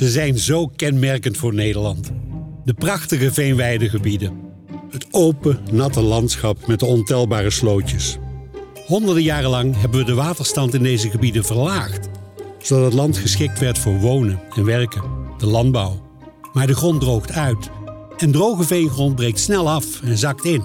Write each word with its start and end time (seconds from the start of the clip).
Ze 0.00 0.08
zijn 0.08 0.38
zo 0.38 0.66
kenmerkend 0.66 1.36
voor 1.36 1.54
Nederland. 1.54 2.10
De 2.64 2.74
prachtige 2.74 3.32
veenweidegebieden. 3.32 4.40
Het 4.90 5.06
open, 5.10 5.58
natte 5.72 6.00
landschap 6.00 6.66
met 6.66 6.80
de 6.80 6.86
ontelbare 6.86 7.50
slootjes. 7.50 8.18
Honderden 8.86 9.22
jaren 9.22 9.50
lang 9.50 9.80
hebben 9.80 10.00
we 10.00 10.06
de 10.06 10.14
waterstand 10.14 10.74
in 10.74 10.82
deze 10.82 11.10
gebieden 11.10 11.44
verlaagd, 11.44 12.08
zodat 12.58 12.84
het 12.84 12.94
land 12.94 13.16
geschikt 13.16 13.58
werd 13.58 13.78
voor 13.78 13.98
wonen 13.98 14.40
en 14.54 14.64
werken, 14.64 15.02
de 15.38 15.46
landbouw. 15.46 16.10
Maar 16.52 16.66
de 16.66 16.74
grond 16.74 17.00
droogt 17.00 17.32
uit 17.32 17.70
en 18.18 18.30
droge 18.30 18.64
veengrond 18.64 19.14
breekt 19.14 19.40
snel 19.40 19.70
af 19.70 20.02
en 20.02 20.18
zakt 20.18 20.44
in. 20.44 20.64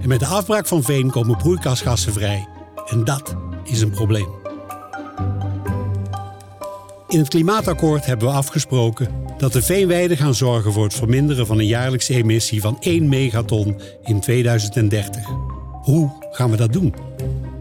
En 0.00 0.08
met 0.08 0.20
de 0.20 0.26
afbraak 0.26 0.66
van 0.66 0.82
veen 0.82 1.10
komen 1.10 1.36
broeikasgassen 1.36 2.12
vrij. 2.12 2.48
En 2.86 3.04
dat 3.04 3.34
is 3.64 3.80
een 3.80 3.90
probleem. 3.90 4.45
In 7.08 7.18
het 7.18 7.28
klimaatakkoord 7.28 8.06
hebben 8.06 8.28
we 8.28 8.34
afgesproken 8.34 9.08
dat 9.38 9.52
de 9.52 9.62
veenweiden 9.62 10.16
gaan 10.16 10.34
zorgen 10.34 10.72
voor 10.72 10.84
het 10.84 10.94
verminderen 10.94 11.46
van 11.46 11.58
een 11.58 11.66
jaarlijkse 11.66 12.14
emissie 12.14 12.60
van 12.60 12.76
1 12.80 13.08
megaton 13.08 13.80
in 14.04 14.20
2030. 14.20 15.22
Hoe 15.82 16.10
gaan 16.30 16.50
we 16.50 16.56
dat 16.56 16.72
doen? 16.72 16.94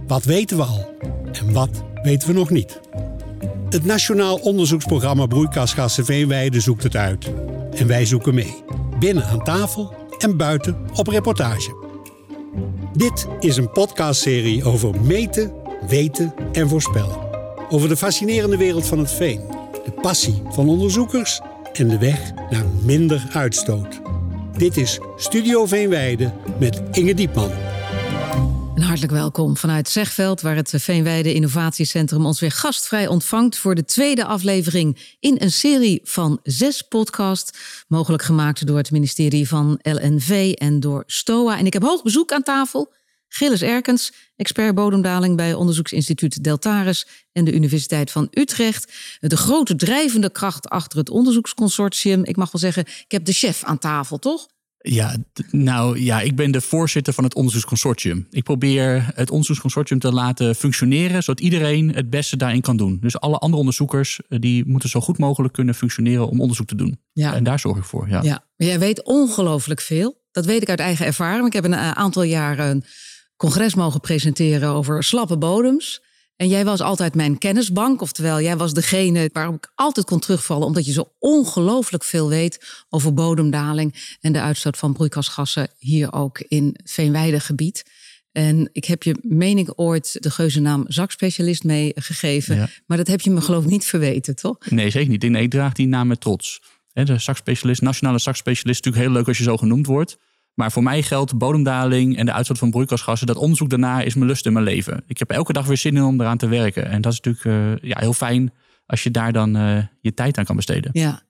Wat 0.08 0.24
weten 0.24 0.58
we 0.58 0.64
al 0.64 0.96
en 1.32 1.54
wat 1.54 1.84
weten 2.04 2.28
we 2.28 2.34
nog 2.34 2.50
niet? 2.50 2.80
Het 3.70 3.86
Nationaal 3.86 4.36
Onderzoeksprogramma 4.36 5.26
Broeikasgassen 5.26 6.06
Veenweiden 6.06 6.62
zoekt 6.62 6.84
het 6.84 6.96
uit. 6.96 7.32
En 7.76 7.88
wij 7.88 8.06
zoeken 8.06 8.36
mee. 8.36 8.64
Binnen 9.00 9.26
aan 9.26 9.44
tafel 9.44 9.94
en 10.18 10.38
buiten 10.38 10.78
op 10.94 11.08
reportage. 11.08 11.76
Dit 12.94 13.28
is 13.40 13.58
een 13.58 13.72
podcastserie 13.72 14.64
over 14.64 15.02
meten, 15.02 15.54
weten 15.88 16.34
en 16.52 16.70
voorspellen. 16.70 17.25
Over 17.70 17.90
de 17.90 17.98
fascinerende 17.98 18.58
wereld 18.58 18.88
van 18.88 19.00
het 19.00 19.12
veen, 19.12 19.42
de 19.86 19.92
passie 19.92 20.42
van 20.50 20.70
onderzoekers 20.70 21.42
en 21.74 21.88
de 21.88 21.98
weg 21.98 22.34
naar 22.50 22.66
minder 22.84 23.28
uitstoot. 23.32 24.02
Dit 24.58 24.78
is 24.78 25.00
Studio 25.16 25.66
Veenweide 25.66 26.34
met 26.60 26.82
Inge 26.92 27.14
Diepman. 27.14 27.52
En 28.76 28.82
hartelijk 28.82 29.14
welkom 29.14 29.58
vanuit 29.58 29.90
Zegveld, 29.90 30.42
waar 30.42 30.56
het 30.56 30.74
Veenweide 30.76 31.34
Innovatiecentrum 31.34 32.26
ons 32.26 32.40
weer 32.40 32.52
gastvrij 32.52 33.08
ontvangt 33.08 33.58
voor 33.58 33.76
de 33.76 33.86
tweede 33.86 34.26
aflevering 34.26 35.16
in 35.20 35.36
een 35.40 35.52
serie 35.52 36.00
van 36.04 36.40
zes 36.44 36.82
podcasts, 36.82 37.86
mogelijk 37.88 38.24
gemaakt 38.24 38.68
door 38.68 38.78
het 38.78 38.92
ministerie 38.92 39.48
van 39.48 39.80
LNV 39.82 40.54
en 40.58 40.80
door 40.80 41.04
STOA. 41.06 41.58
En 41.58 41.66
ik 41.66 41.74
heb 41.74 41.84
hoog 41.84 42.04
bezoek 42.04 42.32
aan 42.32 42.44
tafel. 42.44 42.94
Gilles 43.36 43.62
Erkens, 43.62 44.14
expert 44.36 44.76
bodemdaling 44.76 45.36
bij 45.36 45.54
onderzoeksinstituut 45.54 46.44
Deltares 46.44 47.08
en 47.32 47.46
de 47.46 47.54
Universiteit 47.54 48.12
van 48.12 48.28
Utrecht. 48.32 48.94
De 49.20 49.38
grote 49.38 49.76
drijvende 49.76 50.32
kracht 50.32 50.70
achter 50.70 51.00
het 51.00 51.10
onderzoeksconsortium. 51.10 52.24
Ik 52.24 52.36
mag 52.36 52.52
wel 52.52 52.62
zeggen, 52.62 52.84
ik 52.86 53.12
heb 53.12 53.26
de 53.26 53.34
chef 53.34 53.64
aan 53.64 53.78
tafel, 53.78 54.18
toch? 54.18 54.48
Ja, 54.78 55.16
nou 55.52 56.00
ja, 56.00 56.22
ik 56.22 56.36
ben 56.36 56.52
de 56.52 56.62
voorzitter 56.62 57.14
van 57.14 57.24
het 57.24 57.36
onderzoeksconsortium. 57.36 58.28
Ik 58.30 58.44
probeer 58.44 59.12
het 59.16 59.30
onderzoeksconsortium 59.30 60.00
te 60.00 60.12
laten 60.12 60.56
functioneren, 60.56 61.24
zodat 61.24 61.44
iedereen 61.44 61.96
het 61.96 62.10
beste 62.10 62.38
daarin 62.38 62.62
kan 62.62 62.78
doen. 62.78 62.98
Dus 63.02 63.20
alle 63.20 63.38
andere 63.38 63.60
onderzoekers 63.60 64.20
eh, 64.30 64.40
die 64.40 64.66
moeten 64.66 64.90
zo 64.90 65.00
goed 65.00 65.18
mogelijk 65.18 65.54
kunnen 65.54 65.76
functioneren 65.76 66.28
om 66.28 66.42
onderzoek 66.42 66.68
te 66.68 66.76
doen. 66.76 67.00
Ja. 67.14 67.34
En 67.34 67.44
daar 67.44 67.60
zorg 67.60 67.78
ik 67.78 67.84
voor. 67.84 68.10
Ja. 68.10 68.22
ja. 68.22 68.46
Maar 68.58 68.68
jij 68.68 68.80
weet 68.80 69.04
ongelooflijk 69.04 69.82
veel. 69.82 70.24
Dat 70.32 70.46
weet 70.46 70.62
ik 70.62 70.70
uit 70.70 70.80
eigen 70.80 71.06
ervaring. 71.06 71.48
Ik 71.48 71.54
heb 71.54 71.64
een 71.64 71.74
eh, 71.74 71.92
aantal 71.92 72.24
jaren 72.24 72.84
congres 73.38 73.76
mogen 73.76 74.00
presenteren 74.00 74.70
over 74.70 75.04
slappe 75.04 75.38
bodems. 75.38 76.04
En 76.36 76.48
jij 76.48 76.66
was 76.66 76.82
altijd 76.82 77.16
mijn 77.16 77.38
kennisbank, 77.38 78.02
oftewel 78.02 78.42
jij 78.42 78.58
was 78.58 78.74
degene 78.74 79.30
waarop 79.34 79.56
ik 79.56 79.72
altijd 79.76 80.06
kon 80.06 80.20
terugvallen, 80.20 80.68
omdat 80.68 80.86
je 80.86 80.92
zo 80.92 81.12
ongelooflijk 81.20 82.04
veel 82.04 82.30
weet 82.30 82.86
over 82.90 83.14
bodemdaling 83.14 84.18
en 84.22 84.34
de 84.34 84.42
uitstoot 84.42 84.78
van 84.78 84.94
broeikasgassen 84.94 85.68
hier 85.78 86.14
ook 86.14 86.40
in 86.40 86.76
Veenweidegebied. 86.84 87.84
En 88.32 88.70
ik 88.72 88.86
heb 88.86 89.04
je, 89.04 89.18
meen 89.22 89.58
ik, 89.58 89.72
ooit 89.76 90.18
de 90.24 90.30
geuzennaam 90.30 90.86
zakspecialist 90.88 91.64
meegegeven. 91.64 92.70
Maar 92.86 92.98
dat 92.98 93.08
heb 93.08 93.22
je 93.22 93.30
me 93.30 93.42
geloof 93.42 93.64
ik 93.64 93.70
niet 93.70 93.86
verweten, 93.86 94.36
toch? 94.36 94.70
Nee, 94.70 94.90
zeker 94.90 95.10
niet. 95.10 95.30
Nee, 95.30 95.44
ik 95.44 95.50
draag 95.50 95.74
die 95.74 95.88
naam 95.88 96.08
met 96.08 96.22
trots. 96.22 96.62
De 96.94 97.18
zakspecialist, 97.18 97.82
nationale 97.82 98.20
zakspecialist, 98.20 98.80
is 98.80 98.86
natuurlijk 98.86 99.04
heel 99.06 99.14
leuk 99.14 99.28
als 99.28 99.38
je 99.38 99.44
zo 99.44 99.58
genoemd 99.58 99.86
wordt. 99.86 100.18
Maar 100.56 100.72
voor 100.72 100.84
mij 100.84 101.04
geldt 101.04 101.38
bodemdaling 101.38 102.18
en 102.18 102.26
de 102.26 102.32
uitstoot 102.32 102.58
van 102.58 102.72
broeikasgassen. 102.72 103.28
Dat 103.28 103.36
onderzoek 103.36 103.70
daarna 103.70 104.02
is 104.02 104.16
mijn 104.16 104.28
lust 104.28 104.46
in 104.46 104.54
mijn 104.54 104.66
leven. 104.66 105.04
Ik 105.08 105.20
heb 105.20 105.32
elke 105.32 105.54
dag 105.54 105.66
weer 105.66 105.78
zin 105.78 105.96
in 105.96 106.04
om 106.04 106.22
eraan 106.22 106.38
te 106.38 106.48
werken. 106.48 106.90
En 106.90 107.02
dat 107.02 107.12
is 107.12 107.20
natuurlijk 107.22 107.82
uh, 107.84 107.90
ja, 107.90 108.00
heel 108.00 108.14
fijn 108.14 108.54
als 108.86 109.04
je 109.04 109.12
daar 109.12 109.34
dan 109.34 109.58
uh, 109.58 109.84
je 110.02 110.14
tijd 110.14 110.38
aan 110.38 110.46
kan 110.46 110.56
besteden. 110.56 110.90
Ja. 110.94 111.24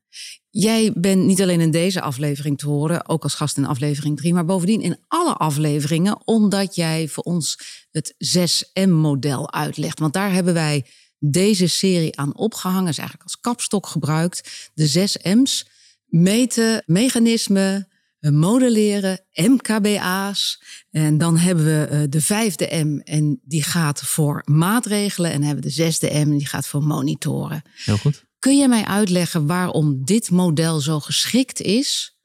Jij 0.50 0.94
bent 0.96 1.25
niet 1.25 1.41
alleen 1.41 1.62
in 1.62 1.72
deze 1.72 2.02
aflevering 2.02 2.58
te 2.58 2.68
horen, 2.68 3.09
ook 3.09 3.24
als 3.24 3.34
gast 3.34 3.58
in 3.58 3.66
aflevering 3.66 4.18
3, 4.18 4.34
maar 4.34 4.46
bovendien 4.46 4.81
in 4.81 4.97
alle 5.08 5.34
afleveringen, 5.34 6.28
omdat 6.28 6.75
jij 6.75 7.08
voor 7.08 7.24
ons 7.24 7.59
het 7.91 8.16
6M-model 8.38 9.53
uitlegt. 9.53 10.00
Want 10.00 10.14
daar 10.14 10.31
hebben 10.31 10.53
wij 10.53 10.85
deze 11.19 11.68
serie 11.68 12.18
aan 12.18 12.35
opgehangen, 12.35 12.90
is 12.90 12.97
eigenlijk 12.97 13.30
als 13.30 13.40
kapstok 13.41 13.88
gebruikt. 13.88 14.69
De 14.74 14.88
6 14.88 15.18
M's: 15.18 15.68
meten, 16.06 16.84
mechanismen, 16.85 17.88
modelleren, 18.31 19.19
MKBA's. 19.34 20.62
En 20.91 21.18
dan 21.18 21.38
hebben 21.38 21.66
we 21.66 21.86
eh, 21.86 22.00
de 22.09 22.22
vijfde 22.22 22.84
M 22.84 23.00
en 23.00 23.40
die 23.44 23.63
gaat 23.63 24.02
voor 24.02 24.41
maatregelen. 24.46 25.31
En 25.31 25.44
hebben 25.44 25.63
we 25.63 25.69
de 25.69 25.75
zesde 25.75 26.08
M 26.08 26.12
en 26.12 26.38
die 26.38 26.47
gaat 26.47 26.68
voor 26.68 26.84
monitoren. 26.84 27.62
Heel 27.85 27.97
goed. 27.97 28.25
Kun 28.40 28.58
je 28.58 28.68
mij 28.68 28.85
uitleggen 28.85 29.47
waarom 29.47 30.06
dit 30.06 30.31
model 30.31 30.80
zo 30.80 31.00
geschikt 31.00 31.62
is 31.62 32.19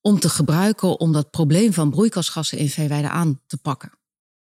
om 0.00 0.20
te 0.20 0.28
gebruiken 0.28 1.00
om 1.00 1.12
dat 1.12 1.30
probleem 1.30 1.72
van 1.72 1.90
broeikasgassen 1.90 2.58
in 2.58 2.68
veeweide 2.68 3.08
aan 3.08 3.40
te 3.46 3.56
pakken? 3.56 3.98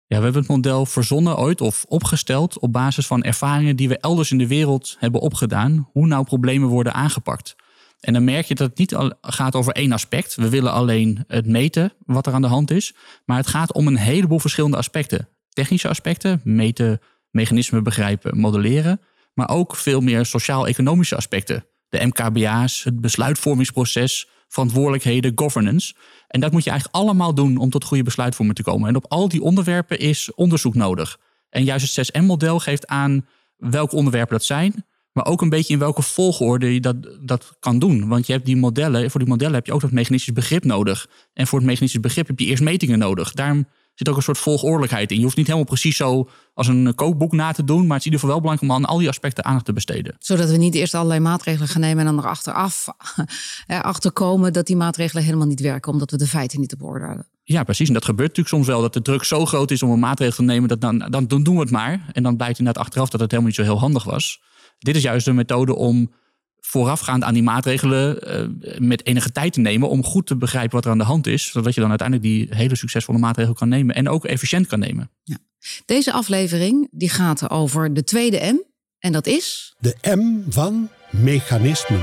Ja, 0.07 0.17
we 0.17 0.25
hebben 0.25 0.43
het 0.43 0.51
model 0.51 0.87
verzonnen 0.87 1.39
ooit 1.39 1.61
of 1.61 1.85
opgesteld 1.89 2.59
op 2.59 2.73
basis 2.73 3.07
van 3.07 3.23
ervaringen 3.23 3.77
die 3.77 3.89
we 3.89 3.99
elders 3.99 4.31
in 4.31 4.39
de 4.39 4.47
wereld 4.47 4.97
hebben 4.99 5.21
opgedaan, 5.21 5.89
hoe 5.93 6.07
nou 6.07 6.25
problemen 6.25 6.69
worden 6.69 6.95
aangepakt. 6.95 7.57
En 8.01 8.13
dan 8.13 8.25
merk 8.25 8.47
je 8.47 8.55
dat 8.55 8.69
het 8.69 8.79
niet 8.79 8.97
gaat 9.21 9.55
over 9.55 9.73
één 9.73 9.93
aspect. 9.93 10.35
We 10.35 10.49
willen 10.49 10.73
alleen 10.73 11.25
het 11.27 11.47
meten 11.47 11.93
wat 12.07 12.27
er 12.27 12.33
aan 12.33 12.43
de 12.43 12.49
hand 12.49 12.71
is. 12.71 12.95
Maar 13.25 13.37
het 13.37 13.47
gaat 13.47 13.73
om 13.73 13.87
een 13.87 13.97
heleboel 13.97 14.39
verschillende 14.39 14.77
aspecten. 14.77 15.29
Technische 15.49 15.89
aspecten, 15.89 16.41
meten, 16.45 17.01
mechanismen 17.31 17.83
begrijpen, 17.83 18.39
modelleren. 18.39 19.01
Maar 19.35 19.49
ook 19.49 19.77
veel 19.77 20.01
meer 20.01 20.27
sociaal-economische 20.27 21.17
aspecten. 21.17 21.65
De 21.89 22.07
MKBA's, 22.07 22.85
het 22.85 23.01
besluitvormingsproces, 23.01 24.29
verantwoordelijkheden, 24.49 25.33
governance. 25.35 25.95
En 26.29 26.41
dat 26.41 26.53
moet 26.53 26.65
je 26.65 26.71
eigenlijk 26.71 27.03
allemaal 27.03 27.35
doen 27.35 27.57
om 27.57 27.71
tot 27.71 27.85
goede 27.85 28.03
besluitvorming 28.03 28.57
te 28.57 28.63
komen. 28.63 28.89
En 28.89 28.97
op 28.97 29.07
al 29.09 29.29
die 29.29 29.43
onderwerpen 29.43 29.99
is 29.99 30.35
onderzoek 30.35 30.75
nodig. 30.75 31.19
En 31.51 31.65
juist 31.65 31.97
het 31.97 32.13
6M-model 32.13 32.59
geeft 32.59 32.87
aan 32.87 33.27
welke 33.57 33.97
onderwerpen 33.97 34.37
dat 34.37 34.45
zijn 34.45 34.87
maar 35.19 35.33
ook 35.33 35.43
een 35.43 35.49
beetje 35.49 35.73
in 35.73 35.79
welke 35.79 36.03
volgorde 36.03 36.75
je 36.75 36.81
dat, 36.81 36.97
dat 37.21 37.57
kan 37.61 37.79
doen. 37.79 38.09
Want 38.09 38.27
je 38.27 38.33
hebt 38.33 38.47
die 38.47 38.57
modellen, 38.57 39.11
voor 39.11 39.21
die 39.21 39.29
modellen 39.29 39.55
heb 39.55 39.67
je 39.67 39.73
ook 39.73 39.81
dat 39.81 39.91
mechanistisch 39.91 40.33
begrip 40.33 40.65
nodig. 40.65 41.09
En 41.33 41.47
voor 41.47 41.59
het 41.59 41.69
mechanistisch 41.69 42.01
begrip 42.01 42.27
heb 42.27 42.39
je 42.39 42.47
eerst 42.47 42.63
metingen 42.63 42.99
nodig. 42.99 43.33
Daarom 43.33 43.67
zit 43.95 44.09
ook 44.09 44.17
een 44.17 44.23
soort 44.23 44.39
volgordelijkheid 44.39 45.11
in. 45.11 45.17
Je 45.17 45.23
hoeft 45.23 45.37
niet 45.37 45.47
helemaal 45.47 45.67
precies 45.67 45.97
zo 45.97 46.29
als 46.55 46.67
een 46.67 46.95
kookboek 46.95 47.33
na 47.33 47.53
te 47.53 47.65
doen. 47.65 47.87
Maar 47.87 47.97
het 47.97 48.07
is 48.07 48.07
in 48.07 48.13
ieder 48.13 48.21
geval 48.21 48.31
wel 48.31 48.41
belangrijk 48.41 48.71
om 48.71 48.77
aan 48.77 48.91
al 48.91 48.99
die 48.99 49.09
aspecten 49.09 49.45
aandacht 49.45 49.65
te 49.65 49.73
besteden. 49.73 50.15
Zodat 50.19 50.51
we 50.51 50.57
niet 50.57 50.75
eerst 50.75 50.95
allerlei 50.95 51.21
maatregelen 51.21 51.69
gaan 51.69 51.81
nemen 51.81 52.07
en 52.07 52.15
dan 52.15 52.25
er 52.25 52.31
achteraf 52.31 52.89
erachter 53.67 54.13
komen 54.13 54.53
dat 54.53 54.67
die 54.67 54.77
maatregelen 54.77 55.25
helemaal 55.25 55.47
niet 55.47 55.61
werken. 55.61 55.93
Omdat 55.93 56.11
we 56.11 56.17
de 56.17 56.27
feiten 56.27 56.61
niet 56.61 56.73
op 56.73 56.83
orde 56.83 57.07
hebben. 57.07 57.27
Ja, 57.45 57.63
precies. 57.63 57.89
En 57.89 57.95
dat 57.95 58.05
gebeurt 58.05 58.29
natuurlijk 58.29 58.55
soms 58.55 58.67
wel. 58.67 58.81
Dat 58.81 58.93
de 58.93 59.03
druk 59.03 59.25
zo 59.25 59.47
groot 59.47 59.71
is 59.71 59.83
om 59.83 59.91
een 59.91 59.99
maatregel 59.99 60.37
te 60.37 60.43
nemen. 60.43 60.69
Dat 60.69 60.81
dan, 60.81 61.27
dan 61.27 61.27
doen 61.27 61.55
we 61.55 61.61
het 61.61 61.71
maar. 61.71 62.11
En 62.13 62.23
dan 62.23 62.37
blijkt 62.37 62.59
inderdaad 62.59 62.85
achteraf 62.85 63.09
dat 63.09 63.21
het 63.21 63.31
helemaal 63.31 63.51
niet 63.51 63.67
zo 63.67 63.73
heel 63.73 63.81
handig 63.81 64.05
was. 64.05 64.41
Dit 64.79 64.97
is 64.97 65.03
juist 65.03 65.27
een 65.27 65.35
methode 65.35 65.77
om 65.77 66.13
voorafgaand 66.61 67.23
aan 67.23 67.35
die 67.35 67.43
maatregelen 67.43 68.19
uh, 68.29 68.79
met 68.79 69.07
enige 69.07 69.33
tijd 69.33 69.53
te 69.53 69.61
nemen 69.61 69.89
om 69.89 70.05
goed 70.05 70.27
te 70.27 70.37
begrijpen 70.37 70.75
wat 70.75 70.85
er 70.85 70.91
aan 70.91 70.99
de 70.99 71.05
hand 71.05 71.27
is, 71.27 71.51
zodat 71.51 71.75
je 71.75 71.81
dan 71.81 71.89
uiteindelijk 71.89 72.29
die 72.29 72.47
hele 72.51 72.77
succesvolle 72.77 73.19
maatregel 73.19 73.55
kan 73.55 73.69
nemen 73.69 73.95
en 73.95 74.09
ook 74.09 74.25
efficiënt 74.25 74.67
kan 74.67 74.79
nemen. 74.79 75.11
Ja. 75.23 75.37
Deze 75.85 76.13
aflevering 76.13 76.89
die 76.91 77.09
gaat 77.09 77.51
over 77.51 77.95
de 77.95 78.05
tweede 78.05 78.53
M 78.53 78.63
en 78.99 79.13
dat 79.13 79.27
is 79.27 79.75
de 79.79 79.97
M 80.03 80.51
van 80.51 80.89
mechanismen. 81.11 82.01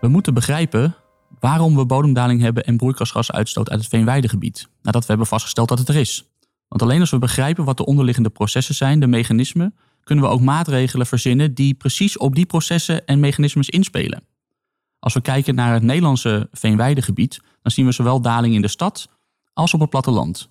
We 0.00 0.08
moeten 0.08 0.34
begrijpen 0.34 0.96
waarom 1.40 1.76
we 1.76 1.86
bodemdaling 1.86 2.40
hebben 2.40 2.64
en 2.64 2.76
broeikasgasuitstoot 2.76 3.70
uit 3.70 3.80
het 3.80 3.88
veenweidegebied, 3.88 4.68
nadat 4.82 5.00
we 5.00 5.08
hebben 5.08 5.26
vastgesteld 5.26 5.68
dat 5.68 5.78
het 5.78 5.88
er 5.88 5.96
is. 5.96 6.24
Want 6.68 6.82
alleen 6.82 7.00
als 7.00 7.10
we 7.10 7.18
begrijpen 7.18 7.64
wat 7.64 7.76
de 7.76 7.86
onderliggende 7.86 8.30
processen 8.30 8.74
zijn, 8.74 9.00
de 9.00 9.06
mechanismen, 9.06 9.74
kunnen 10.08 10.24
we 10.24 10.30
ook 10.30 10.40
maatregelen 10.40 11.06
verzinnen 11.06 11.54
die 11.54 11.74
precies 11.74 12.18
op 12.18 12.34
die 12.34 12.46
processen 12.46 13.06
en 13.06 13.20
mechanismes 13.20 13.68
inspelen. 13.68 14.22
Als 14.98 15.14
we 15.14 15.20
kijken 15.20 15.54
naar 15.54 15.72
het 15.72 15.82
Nederlandse 15.82 16.48
veenweidegebied, 16.52 17.40
dan 17.62 17.72
zien 17.72 17.86
we 17.86 17.92
zowel 17.92 18.20
daling 18.20 18.54
in 18.54 18.62
de 18.62 18.68
stad 18.68 19.08
als 19.52 19.74
op 19.74 19.80
het 19.80 19.90
platteland. 19.90 20.50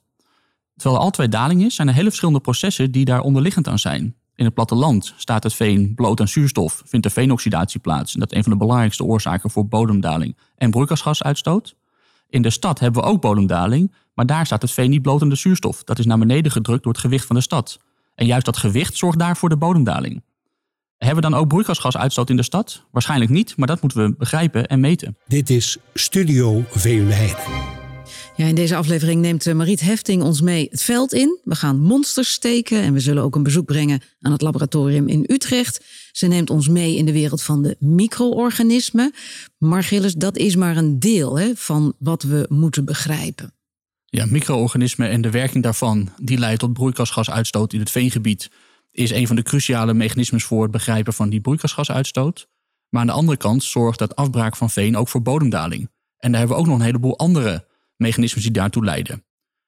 Terwijl 0.76 1.00
er 1.00 1.06
al 1.06 1.12
twee 1.12 1.28
daling 1.28 1.64
is, 1.64 1.76
zijn 1.76 1.88
er 1.88 1.94
hele 1.94 2.08
verschillende 2.08 2.40
processen 2.40 2.92
die 2.92 3.06
daar 3.06 3.22
onderliggend 3.22 3.68
aan 3.68 3.80
zijn. 3.80 4.16
In 4.36 4.46
het 4.46 4.54
platteland 4.54 5.14
staat 5.18 5.44
het 5.44 5.54
veen 5.54 5.96
bloot 5.96 6.20
aan 6.20 6.28
zuurstof, 6.28 6.82
vindt 6.86 7.06
er 7.06 7.12
veenoxidatie 7.12 7.80
plaats. 7.80 8.14
En 8.14 8.20
dat 8.20 8.32
is 8.32 8.38
een 8.38 8.44
van 8.44 8.52
de 8.52 8.58
belangrijkste 8.58 9.04
oorzaken 9.04 9.50
voor 9.50 9.68
bodemdaling 9.68 10.38
en 10.56 10.72
broeikasgasuitstoot. 10.72 11.76
In 12.30 12.42
de 12.42 12.50
stad 12.50 12.80
hebben 12.80 13.02
we 13.02 13.08
ook 13.08 13.22
bodemdaling, 13.22 13.94
maar 14.14 14.26
daar 14.26 14.46
staat 14.46 14.62
het 14.62 14.72
veen 14.72 14.90
niet 14.90 15.02
bloot 15.02 15.22
aan 15.22 15.30
de 15.30 15.36
zuurstof. 15.36 15.84
Dat 15.84 16.00
is 16.00 16.06
naar 16.06 16.18
beneden 16.18 16.52
gedrukt 16.52 16.84
door 16.84 16.92
het 16.92 17.02
gewicht 17.02 17.26
van 17.26 17.36
de 17.36 17.42
stad. 17.42 17.80
En 18.18 18.26
juist 18.26 18.46
dat 18.46 18.58
gewicht 18.58 18.98
zorgt 18.98 19.20
daar 19.20 19.38
voor 19.38 19.50
de 19.50 19.58
bodemdaling. 19.58 20.24
Hebben 20.98 21.24
we 21.24 21.30
dan 21.30 21.40
ook 21.40 21.48
broeikasgasuitstoot 21.48 22.30
in 22.30 22.36
de 22.36 22.44
stad? 22.44 22.84
Waarschijnlijk 22.92 23.32
niet, 23.32 23.58
maar 23.58 23.68
dat 23.68 23.82
moeten 23.82 24.04
we 24.04 24.16
begrijpen 24.18 24.68
en 24.68 24.80
meten. 24.80 25.18
Dit 25.28 25.50
is 25.50 25.78
Studio 25.94 26.64
Veenweide. 26.70 27.38
Ja, 28.36 28.46
in 28.46 28.56
deze 28.56 28.76
aflevering 28.76 29.22
neemt 29.22 29.48
eh, 29.48 29.54
Mariet 29.54 29.80
Hefting 29.80 30.24
ons 30.24 30.42
mee 30.42 30.68
het 30.72 30.82
veld 30.82 31.14
in. 31.14 31.40
We 31.44 31.56
gaan 31.56 31.80
monsters 31.80 32.32
steken 32.32 32.82
en 32.82 32.94
we 32.94 33.00
zullen 33.00 33.24
ook 33.24 33.36
een 33.36 33.44
bezoek 33.44 33.66
brengen 33.66 34.02
aan 34.20 34.32
het 34.32 34.42
laboratorium 34.42 35.08
in 35.08 35.26
Utrecht. 35.28 35.86
Ze 36.12 36.28
neemt 36.28 36.50
ons 36.50 36.68
mee 36.68 36.96
in 36.96 37.06
de 37.06 37.12
wereld 37.12 37.44
van 37.44 37.62
de 37.62 37.76
micro-organismen. 37.80 39.14
Maar 39.58 39.84
Gilles, 39.84 40.14
dat 40.14 40.38
is 40.38 40.56
maar 40.56 40.78
een 40.78 41.00
deel 41.00 41.40
hè, 41.40 41.52
van 41.56 41.94
wat 42.00 42.24
we 42.24 42.46
moeten 42.50 42.86
begrijpen. 42.86 43.57
Ja, 44.10 44.26
micro-organismen 44.26 45.10
en 45.10 45.22
de 45.22 45.30
werking 45.30 45.64
daarvan, 45.64 46.10
die 46.22 46.38
leidt 46.38 46.60
tot 46.60 46.74
broeikasgasuitstoot 46.74 47.74
in 47.74 47.80
het 47.80 47.92
veengebied, 47.92 48.52
is 48.92 49.12
een 49.12 49.28
van 49.28 49.36
de 49.36 49.42
cruciale 49.42 49.94
mechanismes 49.94 50.44
voor 50.44 50.62
het 50.62 50.72
begrijpen 50.72 51.14
van 51.14 51.30
die 51.30 51.42
broeikasgasuitstoot. 51.42 52.48
Maar 52.90 53.02
aan 53.02 53.08
de 53.08 53.14
andere 53.14 53.38
kant 53.38 53.64
zorgt 53.64 54.00
dat 54.00 54.16
afbraak 54.16 54.56
van 54.56 54.70
veen 54.70 54.98
ook 54.98 55.08
voor 55.08 55.22
bodemdaling. 55.22 55.90
En 56.18 56.32
daar 56.32 56.40
hebben 56.40 56.58
we 56.58 56.64
ook 56.64 56.70
nog 56.70 56.80
een 56.80 56.86
heleboel 56.86 57.18
andere 57.18 57.66
mechanismes 57.96 58.44
die 58.44 58.52
daartoe 58.52 58.84
leiden. 58.84 59.24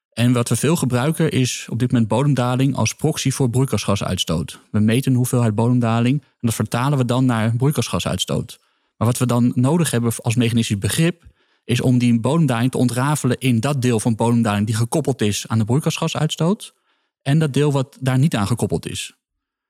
En 0.10 0.34
wat 0.34 0.50
we 0.50 0.56
veel 0.56 0.76
gebruiken 0.76 1.32
is 1.32 1.68
op 1.70 1.80
dit 1.80 1.92
moment 1.92 2.10
bodemdaling 2.10 2.76
als 2.76 2.96
proxy 2.96 3.32
voor 3.32 3.50
broeikasgasuitstoot. 3.50 4.60
We 4.72 4.80
meten 4.80 5.14
hoeveelheid 5.14 5.56
bodemdaling 5.56 6.22
en 6.22 6.38
dat 6.40 6.54
vertalen 6.54 6.98
we 6.98 7.06
dan 7.06 7.26
naar 7.26 7.56
broeikasgasuitstoot. 7.56 8.60
Maar 8.98 9.08
wat 9.08 9.18
we 9.18 9.26
dan 9.26 9.52
nodig 9.56 9.92
hebben 9.92 10.14
als 10.22 10.36
mechanistisch 10.36 10.78
begrip 10.78 11.24
is 11.70 11.82
om 11.82 11.98
die 11.98 12.20
bodemdaling 12.20 12.72
te 12.72 12.78
ontrafelen 12.78 13.38
in 13.38 13.60
dat 13.60 13.82
deel 13.82 14.00
van 14.00 14.16
bodemdaling 14.16 14.66
die 14.66 14.76
gekoppeld 14.76 15.22
is 15.22 15.48
aan 15.48 15.58
de 15.58 15.66
broeikasgasuitstoot 15.66 16.74
en 17.22 17.40
dat 17.40 17.54
deel 17.54 17.72
wat 17.72 17.98
daar 18.00 18.18
niet 18.18 18.36
aan 18.36 18.48
gekoppeld 18.48 18.90
is. 18.90 19.14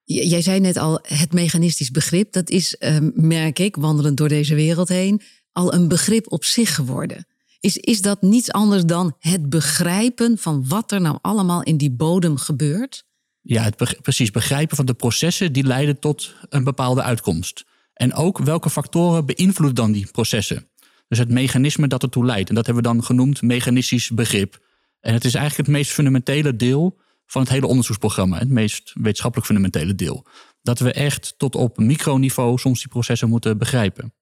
Jij 0.03 0.41
zei 0.41 0.59
net 0.59 0.77
al, 0.77 0.99
het 1.01 1.33
mechanistisch 1.33 1.91
begrip, 1.91 2.31
dat 2.33 2.49
is, 2.49 2.77
ehm, 2.77 3.09
merk 3.13 3.59
ik, 3.59 3.75
wandelend 3.75 4.17
door 4.17 4.27
deze 4.27 4.55
wereld 4.55 4.89
heen, 4.89 5.21
al 5.51 5.73
een 5.73 5.87
begrip 5.87 6.31
op 6.31 6.43
zich 6.43 6.75
geworden. 6.75 7.27
Is, 7.59 7.77
is 7.77 8.01
dat 8.01 8.21
niets 8.21 8.51
anders 8.51 8.85
dan 8.85 9.15
het 9.19 9.49
begrijpen 9.49 10.37
van 10.37 10.67
wat 10.67 10.91
er 10.91 11.01
nou 11.01 11.17
allemaal 11.21 11.63
in 11.63 11.77
die 11.77 11.91
bodem 11.91 12.37
gebeurt? 12.37 13.05
Ja, 13.41 13.63
het 13.63 14.01
precies 14.01 14.31
begrijpen 14.31 14.75
van 14.75 14.85
de 14.85 14.93
processen 14.93 15.53
die 15.53 15.63
leiden 15.63 15.99
tot 15.99 16.33
een 16.49 16.63
bepaalde 16.63 17.01
uitkomst. 17.01 17.65
En 17.93 18.13
ook 18.13 18.37
welke 18.37 18.69
factoren 18.69 19.25
beïnvloeden 19.25 19.75
dan 19.75 19.91
die 19.91 20.07
processen. 20.11 20.68
Dus 21.09 21.17
het 21.17 21.29
mechanisme 21.29 21.87
dat 21.87 22.03
ertoe 22.03 22.25
leidt. 22.25 22.49
En 22.49 22.55
dat 22.55 22.65
hebben 22.65 22.83
we 22.83 22.89
dan 22.89 23.03
genoemd 23.03 23.41
mechanistisch 23.41 24.09
begrip. 24.09 24.59
En 24.99 25.13
het 25.13 25.25
is 25.25 25.33
eigenlijk 25.33 25.67
het 25.67 25.77
meest 25.77 25.91
fundamentele 25.91 26.55
deel 26.55 26.97
van 27.25 27.41
het 27.41 27.51
hele 27.51 27.67
onderzoeksprogramma. 27.67 28.37
Het 28.37 28.49
meest 28.49 28.91
wetenschappelijk 28.93 29.47
fundamentele 29.47 29.95
deel. 29.95 30.25
Dat 30.61 30.79
we 30.79 30.93
echt 30.93 31.33
tot 31.37 31.55
op 31.55 31.77
microniveau 31.77 32.57
soms 32.57 32.79
die 32.79 32.87
processen 32.87 33.29
moeten 33.29 33.57
begrijpen. 33.57 34.13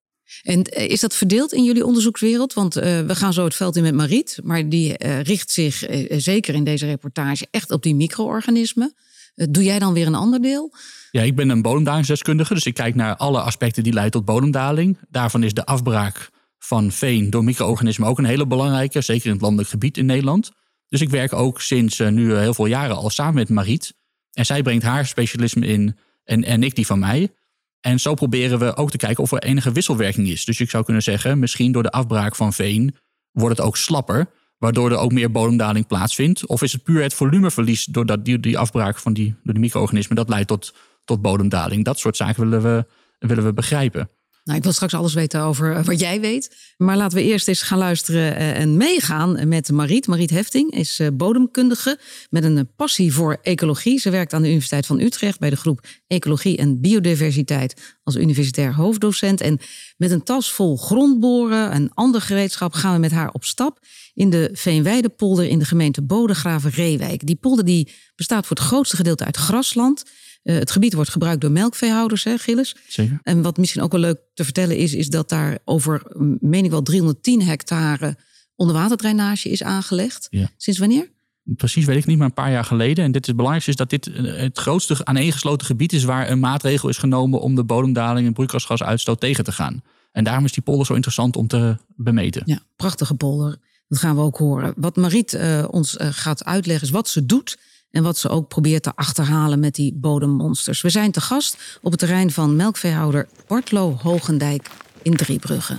En 0.44 0.64
eh, 0.64 0.90
is 0.90 1.00
dat 1.00 1.16
verdeeld 1.16 1.54
in 1.54 1.64
jullie 1.64 1.86
onderzoekswereld? 1.86 2.54
Want 2.54 2.78
uh, 2.78 2.84
we 2.84 3.16
gaan 3.16 3.34
zo 3.34 3.44
het 3.44 3.56
veld 3.56 3.76
in 3.76 3.84
met 3.84 3.94
Mariet, 3.94 4.40
maar 4.44 4.70
die 4.70 5.06
uh, 5.06 5.22
richt 5.22 5.52
zich 5.52 5.90
uh, 5.90 6.20
zeker 6.20 6.56
in 6.56 6.64
deze 6.64 6.86
reportage 6.86 7.48
echt 7.52 7.72
op 7.72 7.84
die 7.84 7.96
micro-organismen. 7.96 8.94
doe 9.36 9.64
jij 9.64 9.80
dan 9.80 9.94
weer 9.94 10.08
een 10.08 10.16
ander 10.16 10.42
deel? 10.42 10.74
Ja, 11.12 11.22
ik 11.22 11.36
ben 11.36 11.50
een 11.50 11.62
bodemdalingsdeskundige, 11.62 12.54
dus 12.54 12.66
ik 12.66 12.74
kijk 12.74 12.96
naar 12.96 13.16
alle 13.16 13.42
aspecten 13.42 13.84
die 13.84 13.94
leiden 13.94 14.14
tot 14.14 14.26
bodemdaling. 14.26 14.98
Daarvan 15.10 15.44
is 15.44 15.54
de 15.54 15.66
afbraak 15.66 16.30
van 16.60 16.92
veen 16.92 17.30
door 17.30 17.44
micro-organismen 17.44 18.08
ook 18.08 18.18
een 18.18 18.26
hele 18.26 18.48
belangrijke, 18.48 19.02
zeker 19.02 19.26
in 19.26 19.32
het 19.32 19.42
landelijk 19.42 19.70
gebied 19.70 19.98
in 19.98 20.06
Nederland. 20.06 20.52
Dus 20.90 21.02
ik 21.02 21.10
werk 21.10 21.34
ook 21.34 21.62
sinds 21.62 22.00
nu 22.00 22.36
heel 22.36 22.54
veel 22.54 22.66
jaren 22.66 22.96
al 22.96 23.10
samen 23.10 23.36
met 23.36 23.50
Mariet. 23.50 23.94
En 24.32 24.46
zij 24.46 24.62
brengt 24.62 24.84
haar 24.84 25.06
specialisme 25.06 25.66
in 25.66 25.98
en, 26.24 26.44
en 26.44 26.64
ik 26.64 26.76
die 26.76 26.86
van 26.86 27.00
mij. 27.00 27.34
En 27.82 28.00
zo 28.00 28.14
proberen 28.14 28.60
we 28.60 28.76
ook 28.76 28.92
te 28.92 28.98
kijken 28.98 29.24
of 29.24 29.32
er 29.32 29.44
enige 29.44 29.72
wisselwerking 29.72 30.28
is. 30.28 30.46
Dus 30.46 30.60
ik 30.60 30.70
zou 30.70 30.84
kunnen 30.84 31.04
zeggen, 31.04 31.40
misschien 31.40 31.72
door 31.72 31.84
de 31.84 31.92
afbraak 31.92 32.36
van 32.36 32.54
veen 32.54 32.96
wordt 33.32 33.58
het 33.58 33.68
ook 33.68 33.78
slapper, 33.78 34.30
waardoor 34.58 34.92
er 34.92 34.98
ook 34.98 35.12
meer 35.12 35.32
bodemdaling 35.32 35.88
plaatsvindt. 35.88 36.46
Of 36.46 36.62
is 36.62 36.72
het 36.72 36.84
puur 36.84 37.02
het 37.02 37.14
volumeverlies 37.14 37.86
doordat 37.86 38.26
die, 38.26 38.40
die 38.40 38.58
afbraak 38.58 38.98
van 38.98 39.14
die, 39.14 39.36
door 39.44 39.60
micro-organismen, 39.60 40.16
dat 40.16 40.30
leidt 40.30 40.48
tot, 40.48 40.74
tot 41.06 41.22
bodemdaling. 41.22 41.86
Dat 41.86 42.00
soort 42.00 42.18
zaken 42.18 42.50
willen 42.50 42.62
we, 42.62 42.86
willen 43.28 43.44
we 43.44 43.54
begrijpen. 43.54 44.10
Nou, 44.48 44.60
ik 44.60 44.66
wil 44.66 44.74
straks 44.74 44.94
alles 44.94 45.14
weten 45.14 45.42
over 45.42 45.76
eh, 45.76 45.84
wat 45.84 46.00
jij 46.00 46.20
weet. 46.20 46.56
Maar 46.78 46.98
laten 46.98 47.18
we 47.18 47.24
eerst 47.24 47.48
eens 47.48 47.62
gaan 47.62 47.78
luisteren 47.78 48.36
eh, 48.36 48.60
en 48.60 48.78
meegaan 48.78 49.48
met 49.48 49.72
Mariet. 49.72 50.08
Mariet 50.08 50.30
Hefting 50.30 50.72
is 50.72 51.00
eh, 51.00 51.08
bodemkundige 51.14 52.00
met 52.30 52.44
een 52.44 52.70
passie 52.76 53.14
voor 53.14 53.38
ecologie. 53.42 54.00
Ze 54.00 54.10
werkt 54.10 54.34
aan 54.34 54.42
de 54.42 54.48
Universiteit 54.48 54.86
van 54.86 55.00
Utrecht 55.00 55.40
bij 55.40 55.50
de 55.50 55.56
groep 55.56 55.86
Ecologie 56.08 56.58
en 56.58 56.82
Biodiversiteit 56.82 57.98
als 58.04 58.16
universitair 58.16 58.76
hoofddocent. 58.76 59.42
En 59.42 59.60
met 59.98 60.12
een 60.12 60.24
tas 60.24 60.52
vol 60.52 60.78
grondboren 60.78 61.72
en 61.72 61.94
ander 61.94 62.22
gereedschap 62.22 62.74
gaan 62.74 62.94
we 62.94 63.00
met 63.00 63.12
haar 63.12 63.32
op 63.32 63.44
stap 63.44 63.80
in 64.14 64.30
de 64.30 64.50
Veenweidepolder 64.54 65.46
in 65.46 65.60
de 65.60 65.66
gemeente 65.66 66.02
Bodegraven-Reewijk. 66.02 67.26
Die 67.26 67.36
polder 67.36 67.66
die 67.66 67.94
bestaat 68.16 68.46
voor 68.46 68.56
het 68.56 68.66
grootste 68.66 68.96
gedeelte 68.96 69.26
uit 69.26 69.38
grasland. 69.38 70.04
Uh, 70.44 70.58
het 70.58 70.72
gebied 70.72 70.94
wordt 70.94 71.10
gebruikt 71.10 71.42
door 71.42 71.52
melkveehouders, 71.52 72.24
hè, 72.24 72.38
Gilles? 72.38 72.76
Zeker. 72.88 73.20
En 73.24 73.42
wat 73.42 73.58
misschien 73.58 73.82
ook 73.82 73.92
wel 73.92 74.02
leuk 74.02 74.20
te 74.34 74.44
vertellen 74.44 74.78
is, 74.78 74.94
is 74.94 75.10
dat 75.10 75.30
daar 75.30 75.58
over, 75.66 76.02
meen 76.40 76.66
ik 76.66 76.72
wel, 76.72 76.82
310 76.82 77.42
hectare 77.42 78.18
onderwaterdrainage 78.56 79.50
is 79.50 79.64
aangelegd. 79.64 80.28
Ja. 80.30 80.50
Sinds 80.58 80.80
wanneer? 80.80 81.10
Precies 81.44 81.86
weet 81.86 81.98
ik 81.98 82.06
niet, 82.06 82.18
maar 82.18 82.28
een 82.28 82.34
paar 82.34 82.52
jaar 82.52 82.66
geleden. 82.66 83.04
En 83.04 83.12
dit 83.12 83.22
is 83.22 83.28
het 83.28 83.36
belangrijkste, 83.36 83.72
is 83.72 83.78
dat 83.78 83.90
dit 83.90 84.06
het 84.38 84.58
grootste 84.58 85.06
aaneengesloten 85.06 85.68
gebied 85.68 85.94
is 85.94 86.04
waar 86.04 86.30
een 86.30 86.40
maatregel 86.40 86.90
is 86.90 86.98
genomen 86.98 87.42
om 87.42 87.56
de 87.56 87.64
bodemdaling 87.64 88.28
en 88.28 88.34
broeikasgasuitstoot 88.34 89.20
tegen 89.20 89.44
te 89.44 89.52
gaan. 89.52 89.84
En 90.12 90.24
daarom 90.24 90.46
is 90.46 90.52
die 90.52 90.64
polder 90.64 90.86
zo 90.86 90.94
interessant 90.94 91.36
om 91.36 91.48
te 91.48 91.78
bemeten. 91.96 92.42
Ja, 92.46 92.60
prachtige 92.76 93.16
polder. 93.16 93.58
Dat 93.88 94.00
gaan 94.00 94.16
we 94.16 94.22
ook 94.22 94.38
horen. 94.38 94.74
Wat 94.78 94.96
Mariet 94.96 95.34
uh, 95.34 95.66
ons 95.72 95.98
uh, 95.98 96.08
gaat 96.12 96.46
uitleggen 96.46 96.88
is 96.88 96.94
wat 96.94 97.10
ze 97.10 97.26
doet 97.26 97.58
en 97.92 98.04
wat 98.04 98.18
ze 98.18 98.30
ook 98.30 98.48
probeert 98.48 98.84
te 98.84 98.92
achterhalen 98.96 99.60
met 99.60 99.76
die 99.76 99.94
bodemmonsters. 99.94 100.82
We 100.82 100.90
zijn 100.90 101.12
te 101.12 101.22
gast 101.22 101.80
op 101.82 101.92
het 101.92 102.00
terrein 102.00 102.32
van 102.32 102.56
melkveehouder 102.56 103.28
Bartlo 103.48 103.98
Hogendijk 104.02 104.70
in 105.02 105.16
Driebrugge. 105.16 105.76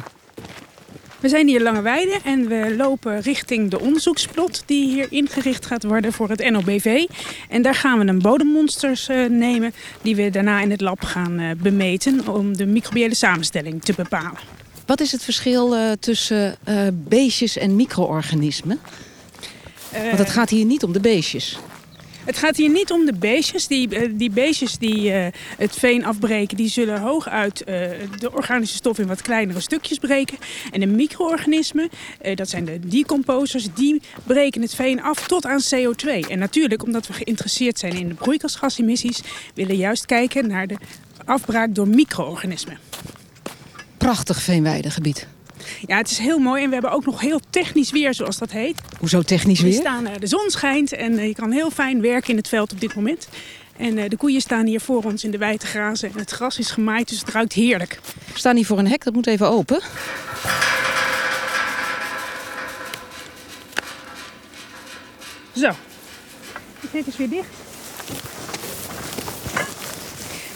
We 1.21 1.29
zijn 1.29 1.47
hier 1.49 1.63
Lange 1.63 1.83
Weide 1.83 2.21
en 2.25 2.49
we 2.49 2.75
lopen 2.77 3.21
richting 3.21 3.71
de 3.71 3.81
onderzoeksplot 3.81 4.63
die 4.67 4.89
hier 4.89 5.07
ingericht 5.13 5.67
gaat 5.67 5.85
worden 5.85 6.13
voor 6.13 6.29
het 6.29 6.51
NOBV. 6.51 7.05
En 7.49 7.63
daar 7.63 7.75
gaan 7.75 7.99
we 7.99 8.07
een 8.07 8.19
bodemmonsters 8.19 9.09
uh, 9.09 9.29
nemen 9.29 9.73
die 10.03 10.17
we 10.17 10.31
daarna 10.31 10.61
in 10.61 10.71
het 10.71 10.81
lab 10.81 11.05
gaan 11.05 11.41
uh, 11.41 11.51
bemeten 11.57 12.29
om 12.29 12.57
de 12.57 12.67
microbiële 12.67 13.15
samenstelling 13.15 13.83
te 13.83 13.93
bepalen. 13.97 14.39
Wat 14.87 15.01
is 15.01 15.13
het 15.13 15.25
verschil 15.25 15.77
uh, 15.77 15.93
tussen 16.01 16.57
beestjes 16.93 17.57
en 17.57 17.77
micro-organismen? 17.77 18.79
Want 19.93 20.19
het 20.19 20.31
gaat 20.31 20.51
hier 20.51 20.65
niet 20.65 20.83
om 20.83 20.93
de 20.93 21.01
beestjes. 21.01 21.59
Het 22.29 22.39
gaat 22.39 22.57
hier 22.57 22.71
niet 22.71 22.91
om 22.91 23.05
de 23.05 23.13
beestjes. 23.13 23.67
Die, 23.67 23.97
eh, 23.97 24.11
die 24.13 24.31
beestjes 24.31 24.79
die 24.79 25.11
uh, 25.11 25.27
het 25.57 25.77
veen 25.77 26.05
afbreken, 26.05 26.57
die 26.57 26.69
zullen 26.69 27.01
hooguit 27.01 27.61
uh, 27.61 27.67
de 28.19 28.33
organische 28.33 28.77
stof 28.77 28.99
in 28.99 29.07
wat 29.07 29.23
kleinere 29.23 29.61
stukjes 29.61 29.99
breken. 29.99 30.39
En 30.71 30.81
de 30.81 30.87
micro-organismen, 30.87 31.89
dat 32.35 32.49
zijn 32.49 32.65
de 32.65 32.79
decomposers, 32.81 33.69
die 33.75 34.03
breken 34.25 34.63
het 34.63 34.75
veen 34.75 35.03
af 35.03 35.27
tot 35.27 35.47
aan 35.47 35.61
CO2. 35.75 36.29
En 36.29 36.39
natuurlijk, 36.39 36.83
omdat 36.83 37.07
we 37.07 37.13
geïnteresseerd 37.13 37.79
zijn 37.79 37.93
in 37.93 38.09
de 38.09 38.15
broeikasgasemissies, 38.15 39.21
willen 39.55 39.71
we 39.71 39.77
juist 39.77 40.07
kijken 40.07 40.47
naar 40.47 40.67
de 40.67 40.77
afbraak 41.25 41.75
door 41.75 41.89
micro-organismen. 41.89 42.79
Prachtig 43.97 44.43
veenweidegebied. 44.43 45.27
Ja, 45.87 45.97
het 45.97 46.11
is 46.11 46.19
heel 46.19 46.39
mooi 46.39 46.63
en 46.63 46.69
we 46.69 46.75
hebben 46.75 46.93
ook 46.93 47.07
nog 47.07 47.21
heel 47.21 47.41
technisch 47.51 47.91
weer, 47.91 48.15
zoals 48.15 48.39
dat 48.39 48.51
heet. 48.51 48.81
Hoezo 48.99 49.23
technisch 49.23 49.61
weer? 49.61 49.73
We 49.73 49.79
staan, 49.79 50.07
de 50.19 50.27
zon 50.27 50.51
schijnt 50.51 50.93
en 50.93 51.27
je 51.27 51.35
kan 51.35 51.51
heel 51.51 51.71
fijn 51.71 52.01
werken 52.01 52.31
in 52.31 52.37
het 52.37 52.49
veld 52.49 52.73
op 52.73 52.81
dit 52.81 52.95
moment. 52.95 53.29
En 53.77 54.09
de 54.09 54.17
koeien 54.17 54.41
staan 54.41 54.67
hier 54.67 54.81
voor 54.81 55.05
ons 55.05 55.25
in 55.25 55.31
de 55.31 55.39
wijte 55.39 55.67
grazen 55.67 56.11
en 56.13 56.19
het 56.19 56.31
gras 56.31 56.59
is 56.59 56.71
gemaaid, 56.71 57.09
dus 57.09 57.21
het 57.21 57.31
ruikt 57.31 57.53
heerlijk. 57.53 58.01
We 58.33 58.39
staan 58.39 58.57
hier 58.57 58.67
voor 58.67 58.79
een 58.79 58.89
hek, 58.89 59.05
dat 59.05 59.15
moet 59.15 59.27
even 59.27 59.49
open. 59.49 59.81
Zo, 65.57 65.71
het 66.81 66.93
hek 66.93 67.07
is 67.07 67.17
weer 67.17 67.29
dicht. 67.29 67.68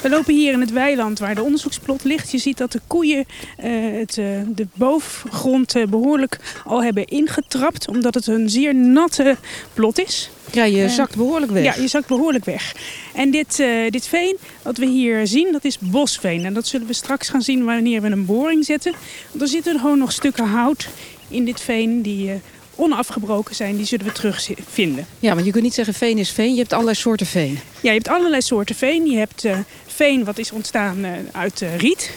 We 0.03 0.09
lopen 0.09 0.35
hier 0.35 0.53
in 0.53 0.61
het 0.61 0.71
weiland 0.71 1.19
waar 1.19 1.35
de 1.35 1.43
onderzoeksplot 1.43 2.05
ligt. 2.05 2.31
Je 2.31 2.39
ziet 2.39 2.59
dat 2.59 2.73
de 2.73 2.81
koeien 2.87 3.25
uh, 3.65 3.99
het, 3.99 4.17
uh, 4.17 4.27
de 4.47 4.67
bovengrond 4.75 5.77
uh, 5.77 5.87
behoorlijk 5.87 6.39
al 6.65 6.83
hebben 6.83 7.07
ingetrapt. 7.07 7.89
Omdat 7.89 8.15
het 8.15 8.27
een 8.27 8.51
zeer 8.51 8.75
natte 8.75 9.37
plot 9.75 9.99
is. 9.99 10.31
Ja, 10.53 10.65
je 10.65 10.89
zakt 10.89 11.17
behoorlijk 11.17 11.53
weg. 11.53 11.65
Ja, 11.65 11.83
je 11.83 11.89
zakt 11.89 12.07
behoorlijk 12.07 12.45
weg. 12.45 12.75
En 13.15 13.31
dit, 13.31 13.57
dit 13.89 14.07
veen 14.07 14.37
wat 14.63 14.77
we 14.77 14.87
hier 14.87 15.27
zien, 15.27 15.53
dat 15.53 15.65
is 15.65 15.79
bosveen. 15.79 16.45
En 16.45 16.55
dat 16.55 16.67
zullen 16.67 16.87
we 16.87 16.93
straks 16.93 17.29
gaan 17.29 17.43
zien 17.43 17.65
wanneer 17.65 18.03
we 18.03 18.09
een 18.09 18.27
boring 18.27 18.65
zetten. 18.65 18.93
Want 19.31 19.43
er 19.43 19.49
zitten 19.49 19.81
gewoon 19.81 19.99
nog 19.99 20.13
stukken 20.13 20.47
hout 20.47 20.89
in 21.29 21.45
dit 21.45 21.61
veen 21.61 22.03
die 22.03 22.41
onafgebroken 22.83 23.55
zijn, 23.55 23.77
die 23.77 23.87
zullen 23.87 24.07
we 24.07 24.13
terugvinden. 24.13 25.07
Ja, 25.19 25.35
want 25.35 25.47
je 25.47 25.53
kunt 25.53 25.65
niet 25.65 25.75
zeggen 25.75 25.95
veen 25.95 26.19
is 26.19 26.31
veen. 26.31 26.53
Je 26.53 26.59
hebt 26.59 26.73
allerlei 26.73 26.97
soorten 26.97 27.27
veen. 27.27 27.59
Ja, 27.81 27.91
je 27.91 27.97
hebt 27.97 28.09
allerlei 28.09 28.43
soorten 28.43 28.75
veen. 28.75 29.07
Je 29.07 29.17
hebt 29.17 29.45
uh, 29.45 29.59
veen 29.87 30.25
wat 30.25 30.39
is 30.39 30.53
ontstaan 30.53 31.05
uh, 31.05 31.13
uit 31.33 31.61
uh, 31.61 31.77
riet. 31.77 32.11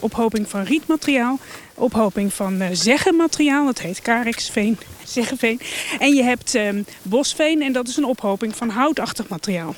ophoping 0.00 0.48
van 0.48 0.62
rietmateriaal. 0.62 1.38
Ophoping 1.74 2.32
van 2.32 2.62
zeggenmateriaal. 2.72 3.64
Dat 3.64 3.80
heet 3.80 4.02
karexveen, 4.02 4.78
zeggenveen. 5.16 5.60
En 5.98 6.14
je 6.14 6.22
hebt 6.22 6.54
ehm, 6.54 6.82
bosveen 7.02 7.62
en 7.62 7.72
dat 7.72 7.88
is 7.88 7.96
een 7.96 8.04
ophoping 8.04 8.56
van 8.56 8.68
houtachtig 8.68 9.28
materiaal. 9.28 9.74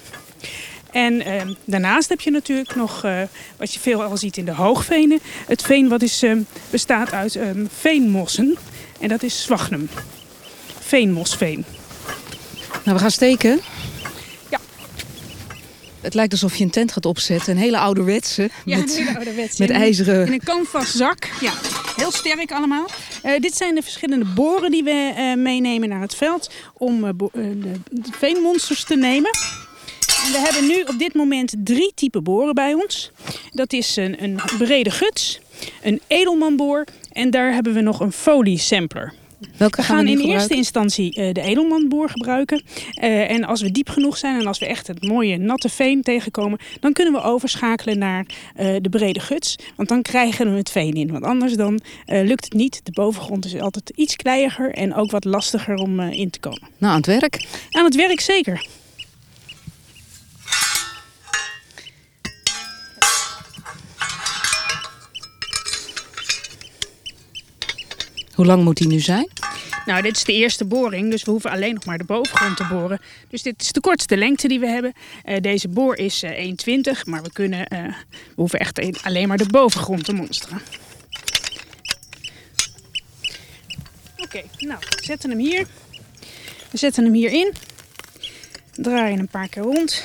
En 0.93 1.25
ehm, 1.25 1.53
daarnaast 1.65 2.09
heb 2.09 2.21
je 2.21 2.31
natuurlijk 2.31 2.75
nog, 2.75 3.07
wat 3.57 3.75
je 3.75 3.81
veel 3.81 4.03
al 4.03 4.17
ziet 4.17 4.37
in 4.37 4.45
de 4.45 4.55
hoogvenen... 4.55 5.19
het 5.47 5.63
veen 5.63 5.89
wat 5.89 6.03
is, 6.03 6.23
ehm, 6.23 6.41
bestaat 6.71 7.13
uit 7.13 7.39
veenmossen... 7.69 8.57
En 9.01 9.09
dat 9.09 9.23
is 9.23 9.43
Zwagnum. 9.43 9.89
Veenmosveen. 10.81 11.65
Nou, 12.85 12.97
we 12.97 13.03
gaan 13.03 13.11
steken. 13.11 13.61
Ja. 14.51 14.61
Het 16.01 16.15
lijkt 16.15 16.33
alsof 16.33 16.57
je 16.57 16.65
een 16.65 16.71
tent 16.71 16.93
gaat 16.93 17.07
opzetten. 17.07 17.53
Een 17.53 17.63
hele 17.63 17.79
ouderwetse. 17.79 18.51
Ja, 18.65 18.77
met, 18.77 18.91
een 18.91 19.05
hele 19.05 19.17
ouderwetse. 19.17 19.63
Met 19.63 19.71
ijzeren... 19.71 20.27
In 20.27 20.33
een 20.33 20.45
canvaszak. 20.45 21.29
Ja, 21.41 21.53
heel 21.97 22.11
sterk 22.11 22.53
allemaal. 22.53 22.87
Uh, 23.25 23.33
dit 23.41 23.57
zijn 23.57 23.75
de 23.75 23.83
verschillende 23.83 24.25
boren 24.25 24.71
die 24.71 24.85
we 24.85 25.15
uh, 25.17 25.43
meenemen 25.43 25.89
naar 25.89 26.01
het 26.01 26.15
veld. 26.15 26.51
Om 26.75 27.05
uh, 27.05 27.11
de, 27.33 27.81
de 27.91 28.11
veenmonsters 28.19 28.85
te 28.85 28.97
nemen. 28.97 29.31
En 30.25 30.33
we 30.33 30.39
hebben 30.39 30.67
nu 30.67 30.83
op 30.83 30.99
dit 30.99 31.15
moment 31.15 31.55
drie 31.59 31.93
typen 31.95 32.23
boren 32.23 32.55
bij 32.55 32.75
ons. 32.75 33.11
Dat 33.51 33.73
is 33.73 33.97
een, 33.97 34.23
een 34.23 34.41
brede 34.59 34.91
guts, 34.91 35.41
een 35.83 36.01
edelmanboor 36.07 36.85
en 37.13 37.31
daar 37.31 37.53
hebben 37.53 37.75
we 37.75 37.81
nog 37.81 38.01
een 38.01 38.13
foliesampler. 38.13 39.15
Welke 39.57 39.77
we 39.77 39.83
gaan, 39.83 40.05
we 40.05 40.11
in 40.11 40.17
gebruiken? 40.17 40.39
eerste 40.39 40.55
instantie 40.55 41.21
uh, 41.21 41.33
de 41.33 41.41
edelmanboor 41.41 42.09
gebruiken. 42.09 42.63
Uh, 43.03 43.31
en 43.31 43.45
als 43.45 43.63
we 43.63 43.71
diep 43.71 43.89
genoeg 43.89 44.17
zijn 44.17 44.41
en 44.41 44.47
als 44.47 44.59
we 44.59 44.67
echt 44.67 44.87
het 44.87 45.03
mooie 45.03 45.37
natte 45.37 45.69
veen 45.69 46.03
tegenkomen, 46.03 46.59
dan 46.81 46.93
kunnen 46.93 47.13
we 47.13 47.23
overschakelen 47.23 47.99
naar 47.99 48.27
uh, 48.61 48.77
de 48.81 48.89
brede 48.89 49.21
guts. 49.21 49.57
Want 49.77 49.89
dan 49.89 50.03
krijgen 50.03 50.51
we 50.51 50.57
het 50.57 50.71
veen 50.71 50.95
in. 50.95 51.13
Want 51.13 51.25
anders 51.25 51.55
dan 51.55 51.81
lukt 52.07 52.45
het 52.45 52.53
niet. 52.53 52.81
De 52.85 52.93
bovengrond 52.93 53.45
is 53.45 53.61
altijd 53.61 53.93
iets 53.95 54.17
kleiiger 54.17 54.75
en 54.75 54.95
ook 54.95 55.11
wat 55.11 55.25
lastiger 55.25 55.75
om 55.75 56.01
in 56.01 56.31
te 56.31 56.41
komen. 56.41 56.69
Nou, 56.79 56.93
aan 56.93 56.97
het 56.97 57.07
werk. 57.07 57.47
Aan 57.71 57.85
het 57.85 57.95
werk 57.95 58.21
zeker. 58.21 58.67
Hoe 68.37 68.47
lang 68.47 68.65
moet 68.65 68.77
die 68.77 68.87
nu 68.87 69.01
zijn? 69.01 69.29
Nou, 69.87 70.03
dit 70.03 70.17
is 70.17 70.25
de 70.25 70.33
eerste 70.33 70.65
boring, 70.65 71.11
dus 71.11 71.25
we 71.25 71.31
hoeven 71.31 71.51
alleen 71.51 71.75
nog 71.75 71.85
maar 71.85 71.99
de 71.99 72.05
bovengrond 72.05 72.57
te 72.57 72.65
boren. 72.65 73.01
Dus 73.29 73.43
dit 73.43 73.63
is 73.63 73.73
de 73.73 73.81
kortste 73.81 74.17
lengte 74.17 74.49
die 74.49 74.61
we 74.61 74.67
hebben. 74.67 74.93
Uh, 75.25 75.37
deze 75.41 75.69
boor 75.69 75.97
is 75.97 76.23
uh, 76.23 76.31
1,20, 76.31 77.03
maar 77.05 77.23
we, 77.23 77.33
kunnen, 77.33 77.67
uh, 77.73 77.85
we 78.09 78.35
hoeven 78.35 78.59
echt 78.59 79.03
alleen 79.03 79.29
maar 79.29 79.37
de 79.37 79.47
bovengrond 79.47 80.05
te 80.05 80.13
monsteren. 80.13 80.61
Oké, 84.17 84.43
nou, 84.59 84.79
we 84.81 85.05
zetten 85.05 85.31
hem 85.31 85.39
hier. 85.39 85.67
We 86.71 86.79
zetten 86.79 87.05
hem 87.05 87.13
hierin. 87.13 87.53
Draaien 88.75 89.19
een 89.19 89.29
paar 89.29 89.49
keer 89.49 89.63
rond. 89.63 90.05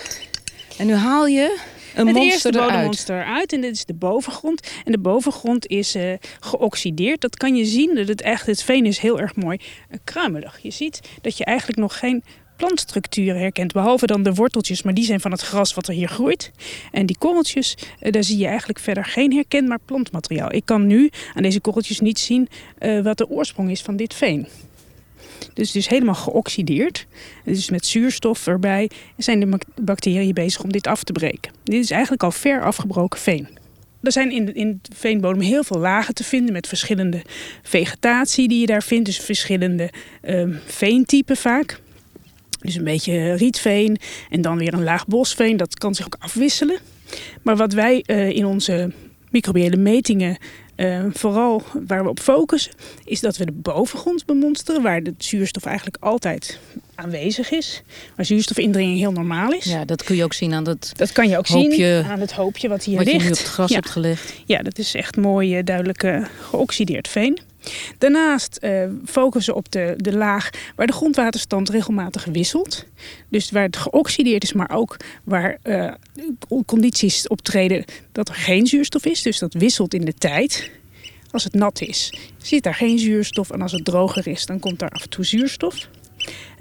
En 0.77 0.85
nu 0.85 0.93
haal 0.93 1.27
je 1.27 1.59
een 1.95 2.07
het 2.07 2.15
monster 2.15 2.33
eerste 2.33 2.49
eruit. 2.49 2.69
bodemmonster 2.69 3.19
eruit. 3.19 3.53
En 3.53 3.61
dit 3.61 3.75
is 3.75 3.85
de 3.85 3.93
bovengrond. 3.93 4.71
En 4.85 4.91
de 4.91 4.99
bovengrond 4.99 5.67
is 5.67 5.95
uh, 5.95 6.13
geoxideerd. 6.39 7.21
Dat 7.21 7.37
kan 7.37 7.55
je 7.55 7.65
zien. 7.65 7.95
Dat 7.95 8.07
het, 8.07 8.21
echt, 8.21 8.45
het 8.45 8.63
veen 8.63 8.85
is 8.85 8.97
heel 8.97 9.19
erg 9.19 9.35
mooi 9.35 9.59
uh, 9.89 9.97
kruimelig. 10.03 10.59
Je 10.61 10.71
ziet 10.71 10.99
dat 11.21 11.37
je 11.37 11.45
eigenlijk 11.45 11.79
nog 11.79 11.99
geen 11.99 12.23
plantstructuren 12.55 13.39
herkent. 13.39 13.73
Behalve 13.73 14.05
dan 14.05 14.23
de 14.23 14.33
worteltjes, 14.33 14.81
maar 14.81 14.93
die 14.93 15.05
zijn 15.05 15.19
van 15.19 15.31
het 15.31 15.41
gras 15.41 15.73
wat 15.73 15.87
er 15.87 15.93
hier 15.93 16.09
groeit. 16.09 16.51
En 16.91 17.05
die 17.05 17.17
korreltjes, 17.19 17.77
uh, 18.01 18.11
daar 18.11 18.23
zie 18.23 18.37
je 18.37 18.47
eigenlijk 18.47 18.79
verder 18.79 19.05
geen 19.05 19.33
herkenbaar 19.33 19.79
plantmateriaal. 19.85 20.53
Ik 20.53 20.65
kan 20.65 20.87
nu 20.87 21.09
aan 21.33 21.43
deze 21.43 21.59
korreltjes 21.59 21.99
niet 21.99 22.19
zien 22.19 22.47
wat 23.03 23.17
de 23.17 23.29
oorsprong 23.29 23.71
is 23.71 23.81
van 23.81 23.95
dit 23.95 24.13
veen. 24.13 24.47
Dus 25.53 25.67
het 25.67 25.75
is 25.75 25.87
helemaal 25.87 26.15
geoxideerd. 26.15 27.05
Dus 27.45 27.69
met 27.69 27.85
zuurstof 27.85 28.47
erbij 28.47 28.89
zijn 29.17 29.39
de 29.39 29.59
bacteriën 29.81 30.33
bezig 30.33 30.63
om 30.63 30.71
dit 30.71 30.87
af 30.87 31.03
te 31.03 31.11
breken. 31.11 31.51
Dit 31.63 31.83
is 31.83 31.91
eigenlijk 31.91 32.23
al 32.23 32.31
ver 32.31 32.63
afgebroken 32.63 33.19
veen. 33.19 33.47
Er 34.01 34.11
zijn 34.11 34.31
in 34.31 34.45
de, 34.45 34.53
in 34.53 34.79
de 34.81 34.95
veenbodem 34.95 35.41
heel 35.41 35.63
veel 35.63 35.79
lagen 35.79 36.13
te 36.13 36.23
vinden 36.23 36.53
met 36.53 36.67
verschillende 36.67 37.21
vegetatie 37.63 38.47
die 38.47 38.59
je 38.59 38.65
daar 38.65 38.83
vindt. 38.83 39.05
Dus 39.05 39.17
verschillende 39.17 39.89
um, 40.23 40.59
veentypen 40.65 41.37
vaak. 41.37 41.79
Dus 42.59 42.75
een 42.75 42.83
beetje 42.83 43.33
rietveen 43.33 43.97
en 44.29 44.41
dan 44.41 44.57
weer 44.57 44.73
een 44.73 44.83
laag 44.83 45.07
bosveen. 45.07 45.57
Dat 45.57 45.77
kan 45.77 45.95
zich 45.95 46.05
ook 46.05 46.17
afwisselen. 46.19 46.79
Maar 47.41 47.55
wat 47.55 47.73
wij 47.73 48.03
uh, 48.05 48.29
in 48.29 48.45
onze 48.45 48.91
microbiële 49.29 49.77
metingen 49.77 50.37
uh, 50.81 51.05
vooral 51.13 51.61
waar 51.87 52.03
we 52.03 52.09
op 52.09 52.19
focussen, 52.19 52.71
is 53.03 53.19
dat 53.19 53.37
we 53.37 53.45
de 53.45 53.51
bovengrond 53.51 54.25
bemonsteren, 54.25 54.81
waar 54.81 55.03
de 55.03 55.13
zuurstof 55.17 55.65
eigenlijk 55.65 55.97
altijd 55.99 56.59
aanwezig 56.95 57.51
is. 57.51 57.81
Waar 58.15 58.25
zuurstofindringing 58.25 58.97
heel 58.97 59.11
normaal 59.11 59.51
is. 59.51 59.65
Ja, 59.65 59.85
dat 59.85 60.03
kun 60.03 60.15
je 60.15 60.23
ook 60.23 60.33
zien 60.33 60.53
aan 60.53 60.63
dat 60.63 60.91
Dat 60.95 61.11
kan 61.11 61.29
je 61.29 61.37
ook 61.37 61.47
hoopje, 61.47 62.01
zien 62.01 62.11
aan 62.11 62.19
het 62.19 62.31
hoopje 62.31 62.69
wat 62.69 62.83
hier 62.83 62.97
wat 62.97 63.05
ligt. 63.05 63.17
je 63.17 63.23
nu 63.23 63.31
op 63.31 63.37
het 63.37 63.47
gras 63.47 63.69
ja. 63.69 63.75
hebt 63.75 63.89
gelegd. 63.89 64.33
Ja, 64.45 64.61
dat 64.61 64.77
is 64.77 64.95
echt 64.95 65.17
mooi, 65.17 65.57
uh, 65.57 65.63
duidelijk 65.63 66.03
uh, 66.03 66.25
geoxideerd 66.49 67.07
veen. 67.07 67.39
Daarnaast 67.97 68.59
uh, 68.61 68.83
focussen 69.05 69.55
op 69.55 69.71
de, 69.71 69.93
de 69.97 70.13
laag 70.13 70.49
waar 70.75 70.87
de 70.87 70.93
grondwaterstand 70.93 71.69
regelmatig 71.69 72.25
wisselt. 72.25 72.85
Dus 73.29 73.51
waar 73.51 73.63
het 73.63 73.77
geoxideerd 73.77 74.43
is, 74.43 74.53
maar 74.53 74.71
ook 74.71 74.97
waar 75.23 75.57
uh, 75.63 75.93
condities 76.65 77.27
optreden 77.27 77.85
dat 78.11 78.29
er 78.29 78.35
geen 78.35 78.67
zuurstof 78.67 79.05
is. 79.05 79.21
Dus 79.21 79.39
dat 79.39 79.53
wisselt 79.53 79.93
in 79.93 80.05
de 80.05 80.13
tijd. 80.13 80.71
Als 81.31 81.43
het 81.43 81.53
nat 81.53 81.81
is, 81.81 82.13
zit 82.37 82.63
daar 82.63 82.75
geen 82.75 82.99
zuurstof. 82.99 83.49
En 83.49 83.61
als 83.61 83.71
het 83.71 83.85
droger 83.85 84.27
is, 84.27 84.45
dan 84.45 84.59
komt 84.59 84.79
daar 84.79 84.89
af 84.89 85.03
en 85.03 85.09
toe 85.09 85.25
zuurstof. 85.25 85.87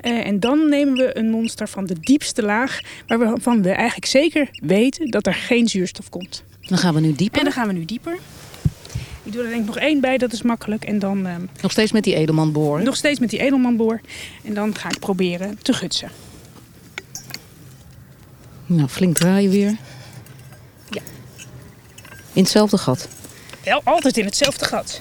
Uh, 0.03 0.27
en 0.27 0.41
dan 0.41 0.69
nemen 0.69 0.95
we 0.95 1.19
een 1.19 1.31
monster 1.31 1.69
van 1.69 1.87
de 1.87 2.01
diepste 2.01 2.43
laag, 2.43 2.81
waarvan 3.07 3.63
we 3.63 3.71
eigenlijk 3.71 4.07
zeker 4.07 4.49
weten 4.53 5.11
dat 5.11 5.27
er 5.27 5.35
geen 5.35 5.69
zuurstof 5.69 6.09
komt. 6.09 6.45
Dan 6.61 6.79
gaan 6.79 6.95
we 6.95 7.01
nu 7.01 7.13
dieper. 7.13 7.39
En 7.39 7.45
dan 7.45 7.53
gaan 7.53 7.67
we 7.67 7.73
nu 7.73 7.85
dieper. 7.85 8.19
Ik 9.31 9.37
doe 9.37 9.45
er 9.45 9.51
denk 9.51 9.61
ik 9.61 9.67
nog 9.67 9.79
één 9.79 10.01
bij, 10.01 10.19
dat 10.19 10.33
is 10.33 10.43
makkelijk. 10.43 10.85
En 10.85 10.99
dan, 10.99 11.27
uh, 11.27 11.35
nog 11.61 11.71
steeds 11.71 11.93
met 11.93 12.05
die 12.05 12.15
edelmanboor? 12.15 12.83
Nog 12.83 12.97
steeds 12.97 13.19
met 13.19 13.31
die 13.31 13.41
edelmanboor. 13.41 14.01
En 14.45 14.55
dan 14.55 14.77
ga 14.77 14.89
ik 14.89 14.99
proberen 14.99 15.59
te 15.63 15.73
gutsen. 15.73 16.11
Nou, 18.67 18.89
flink 18.89 19.17
draaien 19.17 19.51
weer. 19.51 19.77
Ja. 20.89 21.01
In 22.33 22.43
hetzelfde 22.43 22.79
gat? 22.79 23.09
Wel, 23.65 23.81
altijd 23.85 24.17
in 24.17 24.25
hetzelfde 24.25 24.65
gat. 24.65 24.99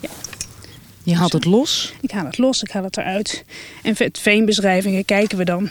Ja. 0.00 0.08
Je 1.02 1.16
haalt 1.16 1.32
het 1.32 1.44
los? 1.44 1.94
Ik 2.00 2.10
haal 2.10 2.24
het 2.24 2.38
los, 2.38 2.62
ik 2.62 2.70
haal 2.70 2.84
het 2.84 2.96
eruit. 2.96 3.44
En 3.82 3.94
met 3.98 4.18
veenbeschrijvingen 4.18 5.04
kijken 5.04 5.38
we 5.38 5.44
dan 5.44 5.70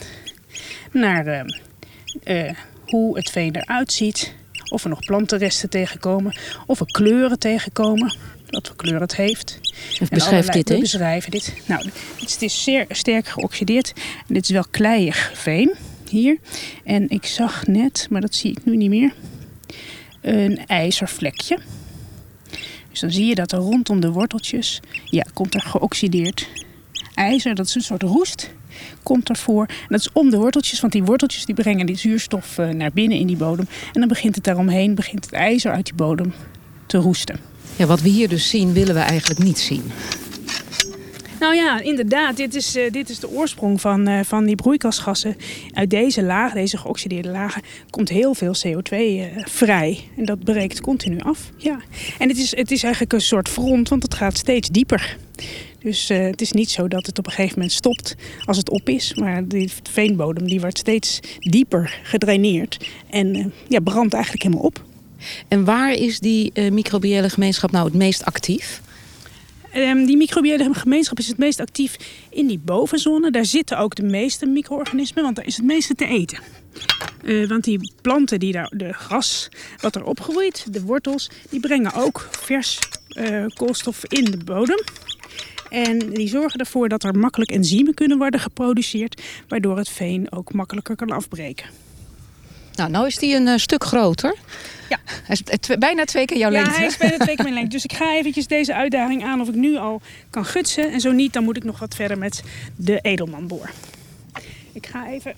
naar 0.91 1.27
uh, 1.27 2.46
uh, 2.46 2.53
hoe 2.86 3.17
het 3.17 3.29
veen 3.29 3.55
eruit 3.55 3.93
ziet. 3.93 4.34
Of 4.72 4.84
er 4.84 4.90
nog 4.90 5.00
plantenresten 5.00 5.70
tegenkomen. 5.70 6.36
Of 6.66 6.80
er 6.80 6.86
kleuren 6.86 7.40
tegenkomen. 7.40 8.18
Wat 8.48 8.68
voor 8.68 8.75
kleur 8.75 9.01
het 9.01 9.16
heeft. 9.16 9.60
En 10.00 10.08
beschrijf 10.10 10.48
dit 10.48 10.70
we 10.70 10.75
eens. 10.75 10.92
beschrijven 10.92 11.32
dit. 11.32 11.54
Nou, 11.66 11.90
het 12.20 12.42
is 12.42 12.63
zeer 12.63 12.86
sterk 12.90 13.28
geoxideerd. 13.28 13.94
En 14.28 14.34
dit 14.34 14.44
is 14.44 14.50
wel 14.50 14.66
kleiig 14.72 15.32
veen. 15.34 15.74
Hier. 16.10 16.38
En 16.84 17.10
ik 17.10 17.25
zag 17.25 17.68
net, 17.68 18.08
maar 18.10 18.22
dat 18.22 18.36
zie 18.36 18.51
ik 18.51 18.66
nu 18.66 18.75
niet 18.75 18.90
meer. 18.90 19.13
Een 20.22 20.66
ijzervlekje. 20.66 21.60
Dus 22.90 23.00
dan 23.00 23.12
zie 23.12 23.25
je 23.25 23.36
dat 23.36 23.51
er 23.51 23.60
rondom 23.60 24.00
de 24.00 24.12
worteltjes, 24.12 24.80
ja, 25.06 25.25
komt 25.34 25.54
er 25.54 25.62
geoxideerd 25.62 26.48
ijzer. 27.22 27.56
Dat 27.56 27.66
is 27.66 27.75
een 27.75 27.82
soort 27.82 28.04
roest, 28.04 28.51
komt 29.04 29.30
ervoor. 29.30 29.66
En 29.66 29.88
dat 29.88 30.00
is 30.00 30.10
om 30.14 30.30
de 30.30 30.38
worteltjes, 30.38 30.80
want 30.80 30.94
die 30.94 31.04
worteltjes 31.04 31.46
die 31.46 31.56
brengen 31.56 31.86
die 31.86 31.98
zuurstof 31.98 32.58
uh, 32.58 32.70
naar 32.70 32.92
binnen 32.94 33.18
in 33.18 33.28
die 33.28 33.38
bodem. 33.38 33.68
En 33.94 34.00
dan 34.00 34.08
begint 34.08 34.36
het 34.36 34.44
daaromheen, 34.44 34.96
begint 34.96 35.26
het 35.26 35.34
ijzer 35.34 35.72
uit 35.72 35.86
die 35.86 35.96
bodem 35.96 36.34
te 36.86 36.98
roesten. 36.98 37.40
Ja, 37.76 37.86
wat 37.86 38.02
we 38.02 38.10
hier 38.10 38.30
dus 38.30 38.50
zien, 38.50 38.74
willen 38.74 38.94
we 38.94 39.02
eigenlijk 39.02 39.44
niet 39.44 39.60
zien. 39.60 39.84
Nou 41.42 41.56
ja, 41.56 41.80
inderdaad. 41.80 42.38
Dit 42.38 42.56
is, 42.56 42.76
uh, 42.76 42.92
dit 42.92 43.10
is 43.10 43.20
de 43.20 43.30
oorsprong 43.30 43.82
van, 43.82 44.10
uh, 44.10 44.20
van 44.24 44.46
die 44.46 44.56
broeikasgassen. 44.56 45.36
Uit 45.74 45.90
deze 45.90 46.24
lagen, 46.24 46.56
deze 46.56 46.78
geoxideerde 46.78 47.30
lagen, 47.30 47.62
komt 47.90 48.10
heel 48.10 48.34
veel 48.34 48.56
CO2 48.66 48.98
uh, 48.98 49.26
vrij. 49.46 50.00
En 50.18 50.26
dat 50.26 50.44
breekt 50.44 50.82
continu 50.82 51.20
af. 51.20 51.50
Ja. 51.58 51.80
En 52.18 52.28
het 52.28 52.38
is, 52.38 52.56
het 52.56 52.72
is 52.72 52.84
eigenlijk 52.84 53.14
een 53.14 53.22
soort 53.22 53.50
front, 53.50 53.90
want 53.90 54.04
het 54.04 54.14
gaat 54.14 54.38
steeds 54.38 54.70
dieper. 54.70 55.18
Dus 55.84 56.08
het 56.08 56.42
is 56.42 56.52
niet 56.52 56.70
zo 56.70 56.88
dat 56.88 57.06
het 57.06 57.18
op 57.18 57.26
een 57.26 57.32
gegeven 57.32 57.56
moment 57.56 57.72
stopt 57.76 58.16
als 58.46 58.58
het 58.58 58.70
op 58.70 58.90
is. 58.90 59.14
Maar 59.14 59.48
de 59.48 59.70
veenbodem 59.84 60.48
die 60.48 60.60
wordt 60.60 60.78
steeds 60.78 61.20
dieper 61.40 62.00
gedraineerd. 62.04 62.90
En 63.10 63.54
ja, 63.68 63.80
brandt 63.80 64.14
eigenlijk 64.14 64.44
helemaal 64.44 64.66
op. 64.66 64.84
En 65.48 65.66
waar 65.66 65.94
is 65.94 66.20
die 66.20 66.72
microbiële 66.72 67.30
gemeenschap 67.30 67.72
nou 67.72 67.86
het 67.86 67.94
meest 67.94 68.26
actief? 68.26 68.82
Um, 69.76 70.06
die 70.06 70.18
microbiële 70.18 70.74
gemeenschap 70.74 71.20
is 71.20 71.28
het 71.28 71.38
meest 71.38 71.60
actief 71.60 71.98
in 72.30 72.48
die 72.48 72.60
bovenzone. 72.60 73.32
Daar 73.32 73.46
zitten 73.46 73.78
ook 73.78 73.96
de 73.96 74.04
meeste 74.04 74.46
micro-organismen, 74.46 75.24
want 75.24 75.36
daar 75.36 75.46
is 75.46 75.56
het 75.56 75.66
meeste 75.66 75.96
te 75.96 76.06
eten. 76.06 76.40
Uh, 77.24 77.48
want 77.50 77.64
die 77.64 77.92
planten, 78.02 78.40
die 78.40 78.52
daar, 78.52 78.72
de 78.76 78.94
gras 78.94 79.50
wat 79.82 79.96
er 79.96 80.04
opgroeit, 80.04 80.74
de 80.74 80.82
wortels, 80.82 81.30
die 81.50 81.60
brengen 81.60 81.94
ook 81.94 82.30
vers 82.32 82.80
uh, 83.10 83.46
koolstof 83.48 84.06
in 84.06 84.24
de 84.24 84.38
bodem. 84.38 84.84
En 85.72 86.00
die 86.00 86.28
zorgen 86.28 86.60
ervoor 86.60 86.90
dat 86.90 87.04
er 87.04 87.18
makkelijk 87.18 87.51
enzymen 87.51 87.94
kunnen 87.94 88.18
worden 88.18 88.40
geproduceerd, 88.40 89.22
waardoor 89.48 89.78
het 89.78 89.90
veen 89.90 90.32
ook 90.32 90.54
makkelijker 90.54 90.96
kan 90.96 91.12
afbreken. 91.12 91.66
Nou, 92.75 92.90
nou 92.90 93.08
is 93.08 93.18
die 93.18 93.36
een 93.36 93.48
uh, 93.48 93.58
stuk 93.58 93.84
groter. 93.84 94.36
Ja. 94.90 94.98
Hij 95.06 95.38
is 95.46 95.78
bijna 95.78 96.06
twee 96.06 96.25
keer 96.25 96.38
jouw 96.38 96.50
lengte. 96.50 96.72
Ja, 96.72 96.78
hij 96.78 96.86
is 96.86 96.98
bijna 96.98 97.18
twee 97.18 97.36
keer 97.36 97.44
mijn 97.44 97.56
lengte. 97.60 97.72
Dus 97.72 97.84
ik 97.84 97.94
ga 97.94 98.16
eventjes 98.16 98.48
deze 98.48 98.74
uitdaging 98.74 99.24
aan 99.24 99.42
of 99.42 99.48
ik 99.48 99.56
nu 99.56 99.78
al 99.78 100.01
kan 100.30 100.46
gutsen. 100.46 100.92
En 100.92 101.00
zo 101.00 101.12
niet, 101.12 101.34
dan 101.34 101.44
moet 101.44 101.58
ik 101.58 101.63
nog 101.63 101.80
wat 101.80 101.96
verder 101.96 102.18
met 102.18 102.44
de 102.75 103.00
edelmanboor. 103.01 103.70
Ik 104.74 104.86
ga 104.88 105.08
even... 105.08 105.34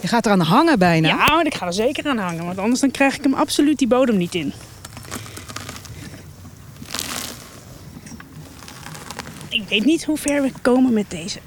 Je 0.00 0.08
gaat 0.08 0.26
eraan 0.26 0.40
hangen 0.40 0.78
bijna? 0.78 1.08
Ja, 1.08 1.42
ik 1.44 1.54
ga 1.54 1.66
er 1.66 1.72
zeker 1.72 2.08
aan 2.08 2.18
hangen. 2.18 2.44
Want 2.44 2.58
anders 2.58 2.80
dan 2.80 2.90
krijg 2.90 3.16
ik 3.16 3.22
hem 3.22 3.34
absoluut 3.34 3.78
die 3.78 3.88
bodem 3.88 4.16
niet 4.16 4.34
in. 4.34 4.52
Ik 9.54 9.68
weet 9.68 9.84
niet 9.84 10.04
hoe 10.04 10.16
ver 10.16 10.42
we 10.42 10.52
komen 10.62 10.92
met 10.92 11.10
deze 11.10 11.38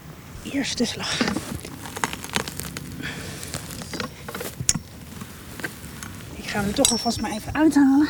eerste 0.51 0.85
slag. 0.85 1.19
Ik 6.35 6.47
ga 6.47 6.61
hem 6.61 6.73
toch 6.73 6.91
alvast 6.91 7.21
maar 7.21 7.31
even 7.31 7.53
uithalen. 7.53 8.07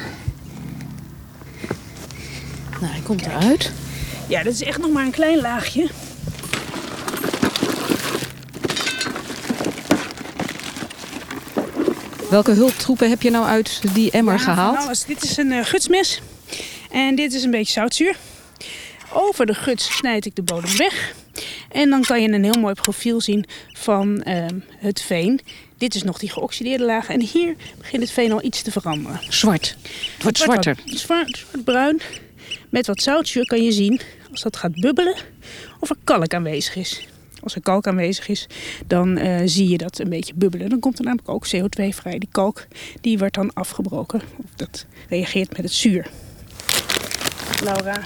Nou, 2.82 2.92
hij 2.92 3.02
komt 3.02 3.22
Kijk. 3.22 3.34
eruit. 3.34 3.72
Ja, 4.28 4.44
dat 4.44 4.54
is 4.54 4.64
echt 4.64 4.78
nog 4.78 4.92
maar 4.92 5.06
een 5.06 5.12
klein 5.12 5.42
laagje. 5.42 5.90
Welke 12.30 12.52
hulptroepen 12.52 13.10
heb 13.10 13.22
je 13.22 13.30
nou 13.30 13.46
uit 13.46 13.82
die 13.94 14.12
emmer 14.12 14.34
ja, 14.34 14.40
gehaald? 14.40 14.78
Alles. 14.78 15.06
Dit 15.06 15.24
is 15.24 15.38
een 15.38 15.52
uh, 15.52 15.66
gutsmes. 15.66 16.22
En 16.92 17.16
dit 17.16 17.34
is 17.34 17.44
een 17.44 17.52
beetje 17.52 17.74
zoutzuur. 17.74 18.18
Over 19.20 19.46
de 19.46 19.54
guts 19.54 19.96
snijd 19.96 20.26
ik 20.26 20.36
de 20.36 20.42
bodem 20.42 20.78
weg. 20.78 21.14
En 21.72 21.90
dan 21.90 22.02
kan 22.02 22.22
je 22.22 22.30
een 22.30 22.44
heel 22.44 22.60
mooi 22.60 22.74
profiel 22.74 23.22
zien 23.22 23.46
van 23.74 24.24
uh, 24.28 24.46
het 24.78 25.02
veen. 25.02 25.40
Dit 25.78 25.96
is 25.96 26.04
nog 26.04 26.20
die 26.20 26.30
geoxideerde 26.30 26.86
laag. 26.86 27.10
En 27.10 27.22
hier 27.22 27.56
begint 27.78 28.02
het 28.02 28.12
veen 28.12 28.32
al 28.32 28.44
iets 28.44 28.62
te 28.62 28.72
veranderen. 28.72 29.20
Zwart. 29.30 29.78
Het 30.14 30.24
wordt 30.24 30.38
zwarter. 30.38 30.76
Wat, 30.86 30.98
zwart, 30.98 31.38
zwart, 31.38 31.64
bruin. 31.64 32.02
Met 32.70 32.88
wat 32.88 33.02
zoutzuur 33.02 33.46
kan 33.46 33.64
je 33.64 33.72
zien, 33.72 34.02
als 34.32 34.42
dat 34.42 34.58
gaat 34.58 34.80
bubbelen, 34.82 35.16
of 35.80 35.90
er 35.90 35.96
kalk 36.04 36.34
aanwezig 36.34 36.76
is. 36.76 37.08
Als 37.44 37.56
er 37.56 37.62
kalk 37.62 37.88
aanwezig 37.88 38.28
is, 38.28 38.48
dan 38.88 39.18
uh, 39.18 39.42
zie 39.46 39.70
je 39.70 39.78
dat 39.78 40.00
een 40.00 40.10
beetje 40.10 40.34
bubbelen. 40.36 40.70
Dan 40.70 40.80
komt 40.80 41.00
er 41.00 41.06
namelijk 41.06 41.30
ook 41.30 41.48
CO2 41.48 41.88
vrij. 41.90 42.20
Die 42.20 42.30
kalk 42.32 42.68
die 43.02 43.18
wordt 43.18 43.36
dan 43.36 43.54
afgebroken. 43.54 44.22
Of 44.38 44.52
dat 44.56 44.86
reageert 45.10 45.50
met 45.50 45.62
het 45.62 45.74
zuur. 45.74 46.10
Laura. 47.64 48.04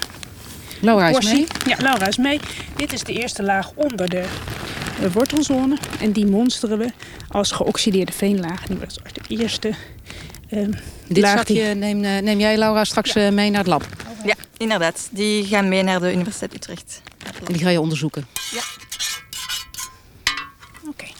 Laura 0.82 1.08
is 1.08 1.32
mee? 1.32 1.46
Ja, 1.66 1.76
Laura 1.78 2.06
is 2.06 2.16
mee. 2.16 2.40
Dit 2.76 2.92
is 2.92 3.02
de 3.02 3.12
eerste 3.12 3.42
laag 3.42 3.72
onder 3.74 4.08
de, 4.08 4.24
de 5.00 5.12
wortelzone. 5.12 5.78
En 6.00 6.12
die 6.12 6.26
monsteren 6.26 6.78
we 6.78 6.92
als 7.28 7.50
geoxideerde 7.50 8.12
veenlaag. 8.12 8.66
Die 8.66 8.76
was 8.76 8.94
de 8.94 9.34
eerste 9.36 9.74
uh, 10.50 10.68
Dit 11.06 11.18
laag 11.18 11.36
zakje 11.36 11.54
die... 11.54 11.74
neem, 11.74 12.00
neem 12.24 12.38
jij, 12.38 12.56
Laura, 12.58 12.84
straks 12.84 13.12
ja. 13.12 13.30
mee 13.30 13.50
naar 13.50 13.58
het 13.58 13.68
lab? 13.68 13.86
Ja, 14.24 14.34
inderdaad. 14.56 15.08
Die 15.10 15.44
gaan 15.46 15.68
mee 15.68 15.82
naar 15.82 16.00
de 16.00 16.12
Universiteit 16.12 16.54
Utrecht. 16.54 17.02
En 17.46 17.52
die 17.52 17.62
ga 17.62 17.68
je 17.68 17.80
onderzoeken? 17.80 18.26
Ja. 18.52 18.62
Oké. 20.80 20.88
Okay. 20.88 21.12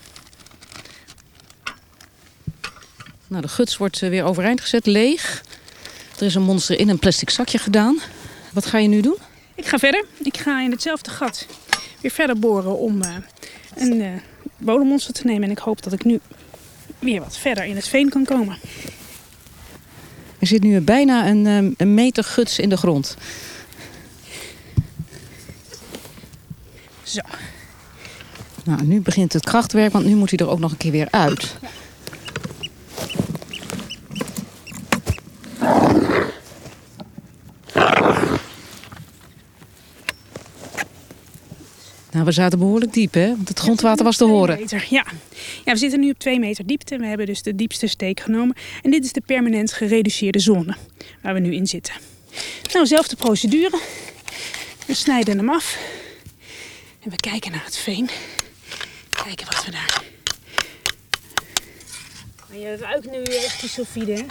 Nou, 3.26 3.42
de 3.42 3.48
guts 3.48 3.76
wordt 3.76 3.98
weer 3.98 4.24
overeind 4.24 4.60
gezet, 4.60 4.86
leeg. 4.86 5.42
Er 6.18 6.26
is 6.26 6.34
een 6.34 6.42
monster 6.42 6.78
in 6.78 6.88
een 6.88 6.98
plastic 6.98 7.30
zakje 7.30 7.58
gedaan. 7.58 8.00
Wat 8.52 8.66
ga 8.66 8.78
je 8.78 8.88
nu 8.88 9.00
doen? 9.00 9.16
Ik 9.54 9.66
ga 9.66 9.78
verder. 9.78 10.04
Ik 10.22 10.36
ga 10.36 10.62
in 10.62 10.70
hetzelfde 10.70 11.10
gat 11.10 11.46
weer 12.00 12.10
verder 12.10 12.38
boren 12.38 12.78
om 12.78 13.02
uh, 13.02 13.16
een 13.74 14.00
uh, 14.00 14.10
bodemmonster 14.56 15.14
te 15.14 15.26
nemen. 15.26 15.42
En 15.42 15.50
ik 15.50 15.58
hoop 15.58 15.82
dat 15.82 15.92
ik 15.92 16.04
nu 16.04 16.20
weer 16.98 17.20
wat 17.20 17.36
verder 17.36 17.64
in 17.64 17.76
het 17.76 17.88
veen 17.88 18.08
kan 18.08 18.24
komen. 18.24 18.58
Er 20.38 20.46
zit 20.46 20.62
nu 20.62 20.80
bijna 20.80 21.28
een, 21.28 21.74
een 21.76 21.94
meter 21.94 22.24
guts 22.24 22.58
in 22.58 22.68
de 22.68 22.76
grond. 22.76 23.16
Zo. 27.02 27.20
Nou, 28.64 28.82
nu 28.82 29.00
begint 29.00 29.32
het 29.32 29.44
krachtwerk, 29.44 29.92
want 29.92 30.04
nu 30.04 30.14
moet 30.14 30.30
hij 30.30 30.38
er 30.38 30.48
ook 30.48 30.58
nog 30.58 30.70
een 30.70 30.76
keer 30.76 30.90
weer 30.90 31.08
uit. 31.10 31.56
Ja. 31.60 31.68
Nou, 42.12 42.24
we 42.24 42.32
zaten 42.32 42.58
behoorlijk 42.58 42.92
diep, 42.92 43.14
hè? 43.14 43.26
Want 43.26 43.48
het 43.48 43.58
grondwater 43.58 44.04
was 44.04 44.16
te 44.16 44.24
horen. 44.24 44.58
Meter, 44.58 44.86
ja. 44.90 45.04
ja, 45.64 45.72
we 45.72 45.78
zitten 45.78 46.00
nu 46.00 46.10
op 46.10 46.18
twee 46.18 46.38
meter 46.38 46.66
diepte. 46.66 46.96
We 46.96 47.06
hebben 47.06 47.26
dus 47.26 47.42
de 47.42 47.54
diepste 47.54 47.86
steek 47.86 48.20
genomen. 48.20 48.56
En 48.82 48.90
dit 48.90 49.04
is 49.04 49.12
de 49.12 49.22
permanent 49.26 49.72
gereduceerde 49.72 50.38
zone 50.38 50.76
waar 51.22 51.34
we 51.34 51.40
nu 51.40 51.54
in 51.54 51.66
zitten. 51.66 51.94
Nou, 52.72 52.86
zelfde 52.86 53.16
procedure. 53.16 53.80
We 54.86 54.94
snijden 54.94 55.38
hem 55.38 55.50
af. 55.50 55.78
En 57.00 57.10
we 57.10 57.16
kijken 57.16 57.50
naar 57.50 57.64
het 57.64 57.76
veen. 57.76 58.10
Kijken 59.24 59.46
wat 59.46 59.64
we 59.64 59.70
daar... 59.70 60.02
Maar 62.48 62.58
je 62.58 62.76
ruikt 62.76 63.10
nu 63.10 63.22
echt 63.22 63.60
die 63.60 63.68
sulfide, 63.70 64.12
hè? 64.12 64.22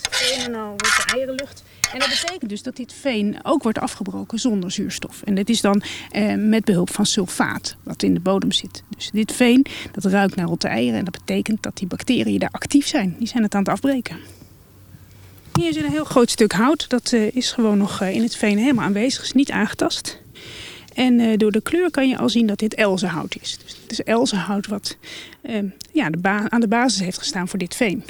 Het 0.00 0.20
is 0.20 0.36
een 0.36 0.44
en 0.44 0.54
al 0.54 0.76
eierenlucht. 1.14 1.62
En 1.92 1.98
dat 1.98 2.08
betekent 2.08 2.50
dus 2.50 2.62
dat 2.62 2.76
dit 2.76 2.92
veen 2.92 3.38
ook 3.42 3.62
wordt 3.62 3.78
afgebroken 3.78 4.38
zonder 4.38 4.70
zuurstof. 4.70 5.22
En 5.22 5.34
dat 5.34 5.48
is 5.48 5.60
dan 5.60 5.82
eh, 6.10 6.34
met 6.34 6.64
behulp 6.64 6.90
van 6.90 7.06
sulfaat, 7.06 7.76
wat 7.82 8.02
in 8.02 8.14
de 8.14 8.20
bodem 8.20 8.52
zit. 8.52 8.82
Dus 8.96 9.10
dit 9.10 9.32
veen, 9.32 9.66
dat 9.92 10.04
ruikt 10.04 10.36
naar 10.36 10.46
rotte 10.46 10.68
eieren. 10.68 10.98
En 10.98 11.04
dat 11.04 11.18
betekent 11.18 11.62
dat 11.62 11.76
die 11.76 11.86
bacteriën 11.86 12.38
daar 12.38 12.50
actief 12.50 12.86
zijn. 12.86 13.16
Die 13.18 13.28
zijn 13.28 13.42
het 13.42 13.54
aan 13.54 13.60
het 13.60 13.68
afbreken. 13.68 14.16
Hier 15.58 15.72
zit 15.72 15.84
een 15.84 15.90
heel 15.90 16.04
groot 16.04 16.30
stuk 16.30 16.52
hout. 16.52 16.88
Dat 16.88 17.12
uh, 17.12 17.34
is 17.34 17.52
gewoon 17.52 17.78
nog 17.78 18.02
uh, 18.02 18.14
in 18.14 18.22
het 18.22 18.36
veen 18.36 18.58
helemaal 18.58 18.84
aanwezig. 18.84 19.22
Is 19.22 19.32
niet 19.32 19.50
aangetast. 19.50 20.20
En 20.94 21.18
uh, 21.18 21.36
door 21.36 21.52
de 21.52 21.60
kleur 21.60 21.90
kan 21.90 22.08
je 22.08 22.18
al 22.18 22.28
zien 22.28 22.46
dat 22.46 22.58
dit 22.58 22.74
elzenhout 22.74 23.36
is. 23.40 23.58
Dus 23.64 23.76
het 23.82 23.90
is 23.90 24.02
elzenhout 24.02 24.66
wat 24.66 24.96
ja, 25.92 26.10
aan 26.48 26.60
de 26.60 26.68
basis 26.68 27.00
heeft 27.00 27.18
gestaan 27.18 27.48
voor 27.48 27.58
dit 27.58 27.74
veen. 27.74 28.04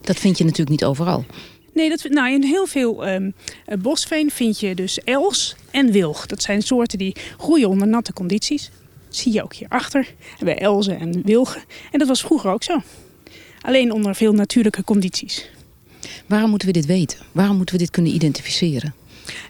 Dat 0.00 0.16
vind 0.16 0.38
je 0.38 0.44
natuurlijk 0.44 0.70
niet 0.70 0.84
overal. 0.84 1.24
Nee, 1.78 1.88
dat, 1.88 2.04
nou, 2.08 2.32
in 2.32 2.42
heel 2.42 2.66
veel 2.66 3.08
um, 3.08 3.34
bosveen 3.78 4.30
vind 4.30 4.60
je 4.60 4.74
dus 4.74 4.98
els 4.98 5.56
en 5.70 5.92
wilg. 5.92 6.26
Dat 6.26 6.42
zijn 6.42 6.62
soorten 6.62 6.98
die 6.98 7.16
groeien 7.36 7.68
onder 7.68 7.88
natte 7.88 8.12
condities. 8.12 8.70
Dat 9.06 9.16
zie 9.16 9.32
je 9.32 9.42
ook 9.42 9.54
hierachter. 9.54 10.14
Bij 10.38 10.58
elzen 10.58 10.98
en 10.98 11.22
wilgen. 11.24 11.62
En 11.92 11.98
dat 11.98 12.08
was 12.08 12.20
vroeger 12.20 12.50
ook 12.50 12.62
zo. 12.62 12.82
Alleen 13.60 13.92
onder 13.92 14.14
veel 14.14 14.32
natuurlijke 14.32 14.84
condities. 14.84 15.50
Waarom 16.26 16.50
moeten 16.50 16.68
we 16.68 16.74
dit 16.74 16.86
weten? 16.86 17.18
Waarom 17.32 17.56
moeten 17.56 17.74
we 17.74 17.80
dit 17.80 17.90
kunnen 17.90 18.14
identificeren? 18.14 18.94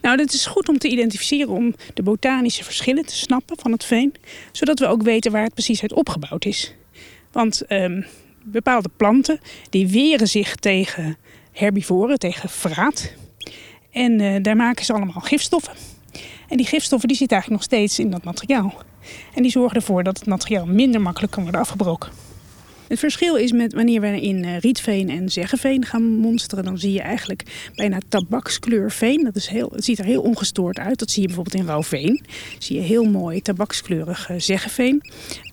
Nou, 0.02 0.16
dat 0.16 0.32
is 0.32 0.46
goed 0.46 0.68
om 0.68 0.78
te 0.78 0.88
identificeren 0.88 1.48
om 1.48 1.74
de 1.94 2.02
botanische 2.02 2.64
verschillen 2.64 3.06
te 3.06 3.16
snappen 3.16 3.58
van 3.58 3.72
het 3.72 3.84
veen. 3.84 4.14
Zodat 4.52 4.78
we 4.78 4.86
ook 4.86 5.02
weten 5.02 5.32
waar 5.32 5.44
het 5.44 5.54
precies 5.54 5.82
uit 5.82 5.92
opgebouwd 5.92 6.44
is. 6.44 6.74
Want 7.32 7.62
um, 7.68 8.06
bepaalde 8.44 8.90
planten 8.96 9.40
die 9.70 9.88
weren 9.88 10.28
zich 10.28 10.54
tegen 10.54 11.16
herbivoren, 11.58 12.18
tegen 12.18 12.48
verraad. 12.48 13.12
En 13.90 14.20
uh, 14.20 14.42
daar 14.42 14.56
maken 14.56 14.84
ze 14.84 14.92
allemaal 14.92 15.20
gifstoffen. 15.20 15.72
En 16.48 16.56
die 16.56 16.66
gifstoffen 16.66 17.08
die 17.08 17.16
zitten 17.16 17.36
eigenlijk 17.36 17.62
nog 17.62 17.78
steeds 17.78 17.98
in 17.98 18.10
dat 18.10 18.24
materiaal. 18.24 18.74
En 19.34 19.42
die 19.42 19.50
zorgen 19.50 19.76
ervoor 19.76 20.02
dat 20.02 20.18
het 20.18 20.28
materiaal 20.28 20.66
minder 20.66 21.00
makkelijk 21.00 21.32
kan 21.32 21.42
worden 21.42 21.60
afgebroken. 21.60 22.10
Het 22.88 22.98
verschil 22.98 23.36
is 23.36 23.52
met 23.52 23.72
wanneer 23.72 24.00
we 24.00 24.20
in 24.20 24.44
uh, 24.44 24.58
rietveen 24.58 25.10
en 25.10 25.28
zeggeveen 25.28 25.84
gaan 25.84 26.02
monsteren, 26.02 26.64
dan 26.64 26.78
zie 26.78 26.92
je 26.92 27.00
eigenlijk 27.00 27.70
bijna 27.74 27.98
tabakskleur 28.08 28.90
veen. 28.90 29.24
Dat 29.24 29.36
is 29.36 29.46
heel, 29.46 29.70
het 29.74 29.84
ziet 29.84 29.98
er 29.98 30.04
heel 30.04 30.22
ongestoord 30.22 30.78
uit. 30.78 30.98
Dat 30.98 31.10
zie 31.10 31.20
je 31.20 31.26
bijvoorbeeld 31.26 31.56
in 31.56 31.66
rauwveen. 31.66 32.24
Zie 32.58 32.76
je 32.76 32.82
heel 32.82 33.04
mooi 33.04 33.42
tabakskleurig 33.42 34.30
uh, 34.30 34.38
zeggeveen. 34.38 35.02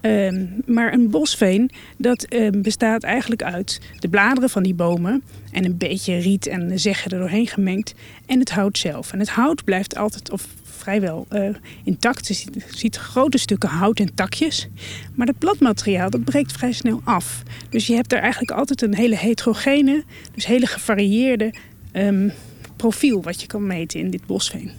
Um, 0.01 0.61
maar 0.65 0.93
een 0.93 1.09
bosveen, 1.09 1.71
dat 1.97 2.33
um, 2.33 2.61
bestaat 2.61 3.03
eigenlijk 3.03 3.43
uit 3.43 3.81
de 3.99 4.09
bladeren 4.09 4.49
van 4.49 4.63
die 4.63 4.73
bomen 4.73 5.23
en 5.55 5.65
een 5.65 5.77
beetje 5.77 6.17
riet 6.17 6.47
en 6.47 6.79
zeggen 6.79 7.11
er 7.11 7.19
doorheen 7.19 7.47
gemengd 7.47 7.93
en 8.25 8.39
het 8.39 8.51
hout 8.51 8.77
zelf. 8.77 9.11
En 9.11 9.19
het 9.19 9.29
hout 9.29 9.63
blijft 9.63 9.95
altijd, 9.95 10.31
of 10.31 10.47
vrijwel 10.63 11.27
uh, 11.31 11.55
intact. 11.83 12.27
Je 12.27 12.33
ziet, 12.69 12.95
grote 12.95 13.37
stukken 13.37 13.69
hout 13.69 13.99
en 13.99 14.13
takjes. 14.13 14.67
Maar 15.13 15.27
het 15.27 15.39
bladmateriaal 15.39 16.09
dat 16.09 16.23
breekt 16.23 16.51
vrij 16.51 16.71
snel 16.71 17.01
af. 17.03 17.43
Dus 17.69 17.87
je 17.87 17.93
hebt 17.93 18.13
er 18.13 18.19
eigenlijk 18.19 18.51
altijd 18.51 18.81
een 18.81 18.95
hele 18.95 19.15
heterogene, 19.15 20.03
dus 20.33 20.45
hele 20.45 20.65
gevarieerde 20.65 21.53
um, 21.93 22.31
profiel 22.75 23.23
wat 23.23 23.41
je 23.41 23.47
kan 23.47 23.67
meten 23.67 23.99
in 23.99 24.09
dit 24.09 24.25
bosveen. 24.25 24.71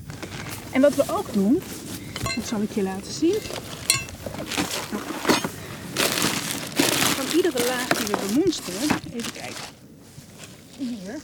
En 0.72 0.80
wat 0.80 0.94
we 0.94 1.04
ook 1.10 1.32
doen, 1.32 1.58
dat 2.34 2.46
zal 2.46 2.62
ik 2.62 2.70
je 2.74 2.82
laten 2.82 3.12
zien. 3.12 3.36
Van 7.16 7.36
iedere 7.36 7.64
laag 7.66 7.88
die 7.88 8.06
we 8.06 8.26
bemonsteren, 8.28 8.80
even 9.14 9.32
kijken. 9.32 9.75
Hier. 10.78 11.18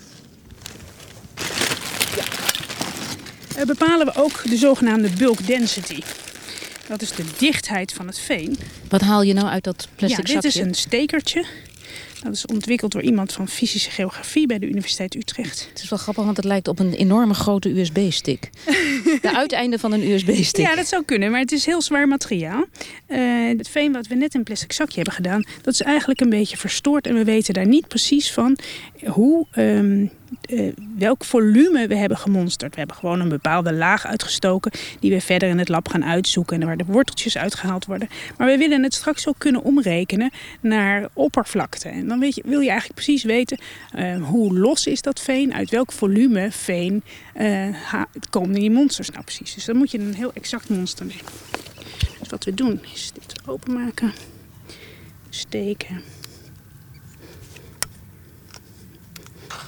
Ja. 2.17 2.25
Uh, 3.59 3.65
bepalen 3.65 4.07
we 4.07 4.15
ook 4.15 4.43
de 4.49 4.57
zogenaamde 4.57 5.11
bulk 5.11 5.47
density. 5.47 6.03
Dat 6.89 7.03
is 7.03 7.11
de 7.11 7.25
dichtheid 7.39 7.93
van 7.93 8.07
het 8.07 8.19
veen. 8.19 8.59
Wat 8.89 9.01
haal 9.01 9.23
je 9.23 9.33
nou 9.33 9.47
uit 9.47 9.65
dat 9.65 9.89
plastic 9.97 10.27
ja, 10.27 10.35
dit 10.35 10.43
zakje? 10.43 10.61
is 10.61 10.67
een 10.67 10.75
stekertje. 10.75 11.45
Dat 12.23 12.33
is 12.33 12.47
ontwikkeld 12.47 12.93
door 12.93 13.03
iemand 13.03 13.33
van 13.33 13.49
fysische 13.49 13.91
geografie 13.91 14.47
bij 14.47 14.59
de 14.59 14.69
Universiteit 14.69 15.15
Utrecht. 15.15 15.69
Het 15.69 15.83
is 15.83 15.89
wel 15.89 15.99
grappig, 15.99 16.25
want 16.25 16.37
het 16.37 16.47
lijkt 16.47 16.69
op 16.69 16.79
een 16.79 16.93
enorme 16.93 17.35
grote 17.35 17.79
USB-stick. 17.79 18.51
de 19.21 19.35
uiteinden 19.43 19.79
van 19.79 19.93
een 19.93 20.11
USB-stick. 20.11 20.67
Ja, 20.67 20.77
dat 20.77 20.87
zou 20.87 21.05
kunnen, 21.05 21.31
maar 21.31 21.41
het 21.41 21.53
is 21.53 21.67
heel 21.67 21.83
zwaar 21.83 22.09
materiaal. 22.09 22.65
Uh, 23.09 23.59
het 23.59 23.69
veen 23.69 23.93
wat 23.93 24.07
we 24.07 24.15
net 24.15 24.33
in 24.33 24.39
een 24.39 24.45
plastic 24.45 24.73
zakje 24.73 24.95
hebben 24.95 25.15
gedaan, 25.15 25.45
dat 25.63 25.75
is 25.75 25.81
eigenlijk 25.81 26.21
een 26.21 26.31
beetje 26.31 26.57
verstoord. 26.57 27.07
En 27.07 27.15
we 27.15 27.25
weten 27.25 27.55
daar 27.55 27.67
niet 27.67 27.89
precies 27.89 28.33
van 28.33 28.59
hoe, 29.05 29.47
um, 29.57 30.11
uh, 30.49 30.73
welk 30.99 31.25
volume 31.25 31.87
we 31.87 31.97
hebben 31.97 32.19
gemonsterd. 32.19 32.73
We 32.73 32.79
hebben 32.79 32.97
gewoon 32.97 33.21
een 33.21 33.29
bepaalde 33.29 33.73
laag 33.73 34.07
uitgestoken 34.07 34.73
die 35.01 35.11
we 35.11 35.21
verder 35.21 35.49
in 35.49 35.59
het 35.59 35.69
lab 35.69 35.89
gaan 35.89 36.05
uitzoeken 36.05 36.61
en 36.61 36.67
waar 36.67 36.77
de 36.77 36.85
worteltjes 36.85 37.39
uitgehaald 37.39 37.87
worden. 37.87 38.09
Maar 38.37 38.47
we 38.47 38.57
willen 38.57 38.83
het 38.83 38.95
straks 38.95 39.29
ook 39.29 39.39
kunnen 39.39 39.63
omrekenen 39.63 40.31
naar 40.61 41.09
oppervlakte. 41.13 41.89
En 41.89 42.09
dan 42.09 42.21
je, 42.21 42.43
wil 42.45 42.61
je 42.61 42.71
eigenlijk 42.71 43.01
precies 43.01 43.23
weten 43.23 43.59
uh, 43.99 44.29
hoe 44.29 44.59
los 44.59 44.87
is 44.87 45.03
dat 45.03 45.21
veen, 45.21 45.55
uit 45.55 45.71
welk 45.71 45.93
volume 45.93 46.51
veen 46.51 47.03
uh, 47.41 48.03
komen 48.31 48.55
die 48.55 48.71
monsters 48.71 49.11
nou 49.11 49.25
precies. 49.25 49.55
Dus 49.55 49.65
dan 49.65 49.77
moet 49.77 49.91
je 49.91 49.99
een 49.99 50.15
heel 50.15 50.33
exact 50.35 50.69
monster 50.69 51.07
nemen. 51.07 51.33
Dus 52.19 52.29
wat 52.29 52.45
we 52.45 52.55
doen 52.55 52.81
is 52.95 53.11
dit 53.13 53.35
openmaken, 53.47 54.13
steken. 55.31 56.03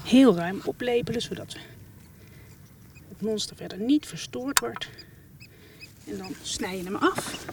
Heel 0.05 0.37
ruim 0.37 0.61
oplepelen, 0.65 1.23
zodat 1.23 1.57
het 3.09 3.21
monster 3.21 3.57
verder 3.57 3.79
niet 3.79 4.07
verstoord 4.07 4.59
wordt. 4.59 4.89
En 6.07 6.19
dan 6.19 6.35
snij 6.43 6.77
je 6.77 6.85
hem 6.85 6.97
af. 6.97 7.47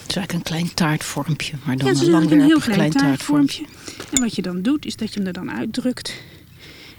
Het 0.00 0.08
is 0.08 0.16
eigenlijk 0.16 0.32
een 0.32 0.42
klein 0.42 0.74
taartvormpje, 0.74 1.56
maar 1.64 1.76
dan 1.76 1.86
ja, 1.86 1.92
het 1.92 2.00
is 2.00 2.06
een 2.06 2.12
langwerpig 2.12 2.42
een 2.42 2.46
heel 2.46 2.60
klein, 2.60 2.90
klein 2.90 2.90
taartvormpje. 2.90 3.64
En 4.12 4.20
wat 4.20 4.34
je 4.34 4.42
dan 4.42 4.62
doet, 4.62 4.86
is 4.86 4.96
dat 4.96 5.12
je 5.12 5.18
hem 5.18 5.26
er 5.26 5.32
dan 5.32 5.50
uitdrukt. 5.50 6.14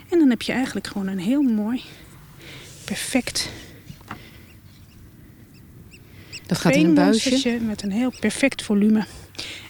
En 0.10 0.20
dan 0.20 0.30
heb 0.30 0.42
je 0.42 0.52
eigenlijk 0.52 0.88
gewoon 0.88 1.08
een 1.08 1.20
heel 1.20 1.42
mooi, 1.42 1.82
perfect 2.86 3.50
Dat 6.52 6.58
gaat 6.58 6.76
in 6.76 6.86
een 6.86 6.94
buisje. 6.94 7.60
met 7.62 7.84
een 7.84 7.92
heel 7.92 8.14
perfect 8.20 8.64
volume. 8.64 9.06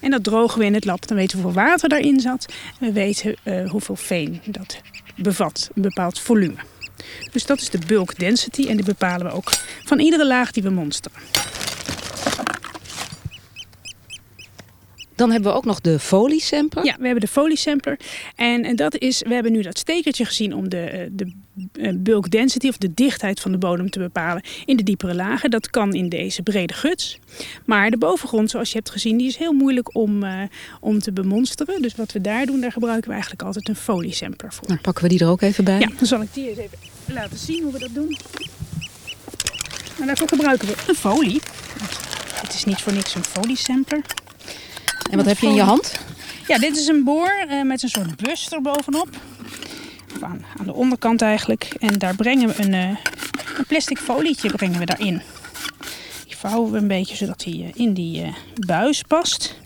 En 0.01 0.11
dat 0.11 0.23
drogen 0.23 0.59
we 0.59 0.65
in 0.65 0.73
het 0.73 0.85
lab. 0.85 1.07
Dan 1.07 1.17
weten 1.17 1.37
we 1.37 1.43
hoeveel 1.43 1.63
water 1.63 1.89
daarin 1.89 2.19
zat. 2.19 2.45
En 2.79 2.87
we 2.87 2.91
weten 2.91 3.35
uh, 3.43 3.69
hoeveel 3.69 3.95
veen 3.95 4.41
dat 4.45 4.81
bevat, 5.15 5.69
een 5.75 5.81
bepaald 5.81 6.19
volume. 6.19 6.55
Dus 7.31 7.45
dat 7.45 7.61
is 7.61 7.69
de 7.69 7.79
bulk 7.87 8.19
density 8.19 8.67
en 8.67 8.75
die 8.75 8.85
bepalen 8.85 9.25
we 9.25 9.33
ook 9.33 9.51
van 9.83 9.99
iedere 9.99 10.27
laag 10.27 10.51
die 10.51 10.63
we 10.63 10.69
monsteren. 10.69 11.19
Dan 15.15 15.31
hebben 15.31 15.51
we 15.51 15.57
ook 15.57 15.65
nog 15.65 15.81
de 15.81 15.99
foliesampler. 15.99 16.85
Ja, 16.85 16.95
we 16.99 17.03
hebben 17.03 17.21
de 17.21 17.31
foliesampler. 17.31 17.99
En, 18.35 18.63
en 18.63 18.75
dat 18.75 18.97
is, 18.97 19.21
we 19.27 19.33
hebben 19.33 19.51
nu 19.51 19.61
dat 19.61 19.77
stekertje 19.77 20.25
gezien 20.25 20.55
om 20.55 20.69
de, 20.69 21.09
de 21.11 21.33
bulk 21.95 22.29
density 22.29 22.67
of 22.67 22.77
de 22.77 22.93
dichtheid 22.93 23.39
van 23.39 23.51
de 23.51 23.57
bodem 23.57 23.89
te 23.89 23.99
bepalen 23.99 24.43
in 24.65 24.77
de 24.77 24.83
diepere 24.83 25.15
lagen. 25.15 25.51
Dat 25.51 25.69
kan 25.69 25.93
in 25.93 26.09
deze 26.09 26.41
brede 26.41 26.73
guts. 26.73 27.19
Maar 27.65 27.89
de 27.89 27.97
bovengrond, 27.97 28.49
zoals 28.49 28.71
je 28.71 28.77
hebt 28.77 28.89
gezien, 28.89 29.17
die 29.17 29.27
is 29.27 29.37
heel 29.37 29.53
moeilijk 29.53 29.95
om, 29.95 30.23
uh, 30.23 30.41
om 30.79 30.99
te 30.99 31.11
bemonsteren. 31.11 31.81
Dus 31.81 31.95
wat 31.95 32.11
we 32.11 32.21
daar 32.21 32.45
doen, 32.45 32.61
daar 32.61 32.71
gebruiken 32.71 33.07
we 33.07 33.13
eigenlijk 33.13 33.43
altijd 33.43 33.69
een 33.69 33.75
foliesampler 33.75 34.53
voor. 34.53 34.67
Dan 34.67 34.81
pakken 34.81 35.03
we 35.03 35.09
die 35.09 35.19
er 35.19 35.27
ook 35.27 35.41
even 35.41 35.63
bij. 35.63 35.79
Ja, 35.79 35.89
dan 35.97 36.07
zal 36.07 36.21
ik 36.21 36.33
die 36.33 36.49
eens 36.49 36.57
even 36.57 36.77
laten 37.05 37.37
zien 37.37 37.63
hoe 37.63 37.71
we 37.71 37.79
dat 37.79 37.93
doen. 37.93 38.17
En 39.99 40.07
daarvoor 40.07 40.27
gebruiken 40.27 40.67
we 40.67 40.75
een 40.87 40.95
folie. 40.95 41.41
Het 42.33 42.53
is 42.53 42.63
niet 42.63 42.81
voor 42.81 42.93
niks 42.93 43.15
een 43.15 43.23
foliesampler. 43.23 44.01
En 45.09 45.17
wat 45.17 45.25
heb 45.25 45.37
je 45.37 45.47
in 45.47 45.53
je 45.53 45.61
hand? 45.61 45.99
Ja, 46.47 46.57
dit 46.57 46.77
is 46.77 46.87
een 46.87 47.03
boor 47.03 47.45
uh, 47.49 47.63
met 47.63 47.83
een 47.83 47.89
soort 47.89 48.15
bus 48.15 48.49
erbovenop. 48.49 49.09
Aan, 50.19 50.45
aan, 50.59 50.65
de 50.65 50.73
onderkant 50.73 51.21
eigenlijk. 51.21 51.75
En 51.79 51.99
daar 51.99 52.15
brengen 52.15 52.47
we 52.47 52.63
een, 52.63 52.73
uh, 52.73 52.97
een 53.57 53.65
plastic 53.67 53.97
folietje 53.97 54.51
brengen 54.51 54.79
we 54.79 54.85
daarin. 54.85 55.21
Die 56.25 56.37
vouwen 56.37 56.71
we 56.71 56.77
een 56.77 56.87
beetje 56.87 57.15
zodat 57.15 57.43
hij 57.43 57.53
uh, 57.53 57.67
in 57.73 57.93
die 57.93 58.33
buis 58.65 59.01
past. 59.01 59.59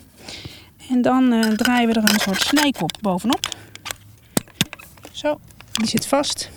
En 0.90 1.02
dan 1.02 1.54
draaien 1.56 1.88
we 1.88 1.94
er 1.94 2.12
een 2.12 2.20
soort 2.20 2.40
snijkop 2.40 2.90
bovenop. 3.00 3.48
Zo, 5.12 5.40
die 5.72 5.88
zit 5.88 6.06
vast. 6.06 6.50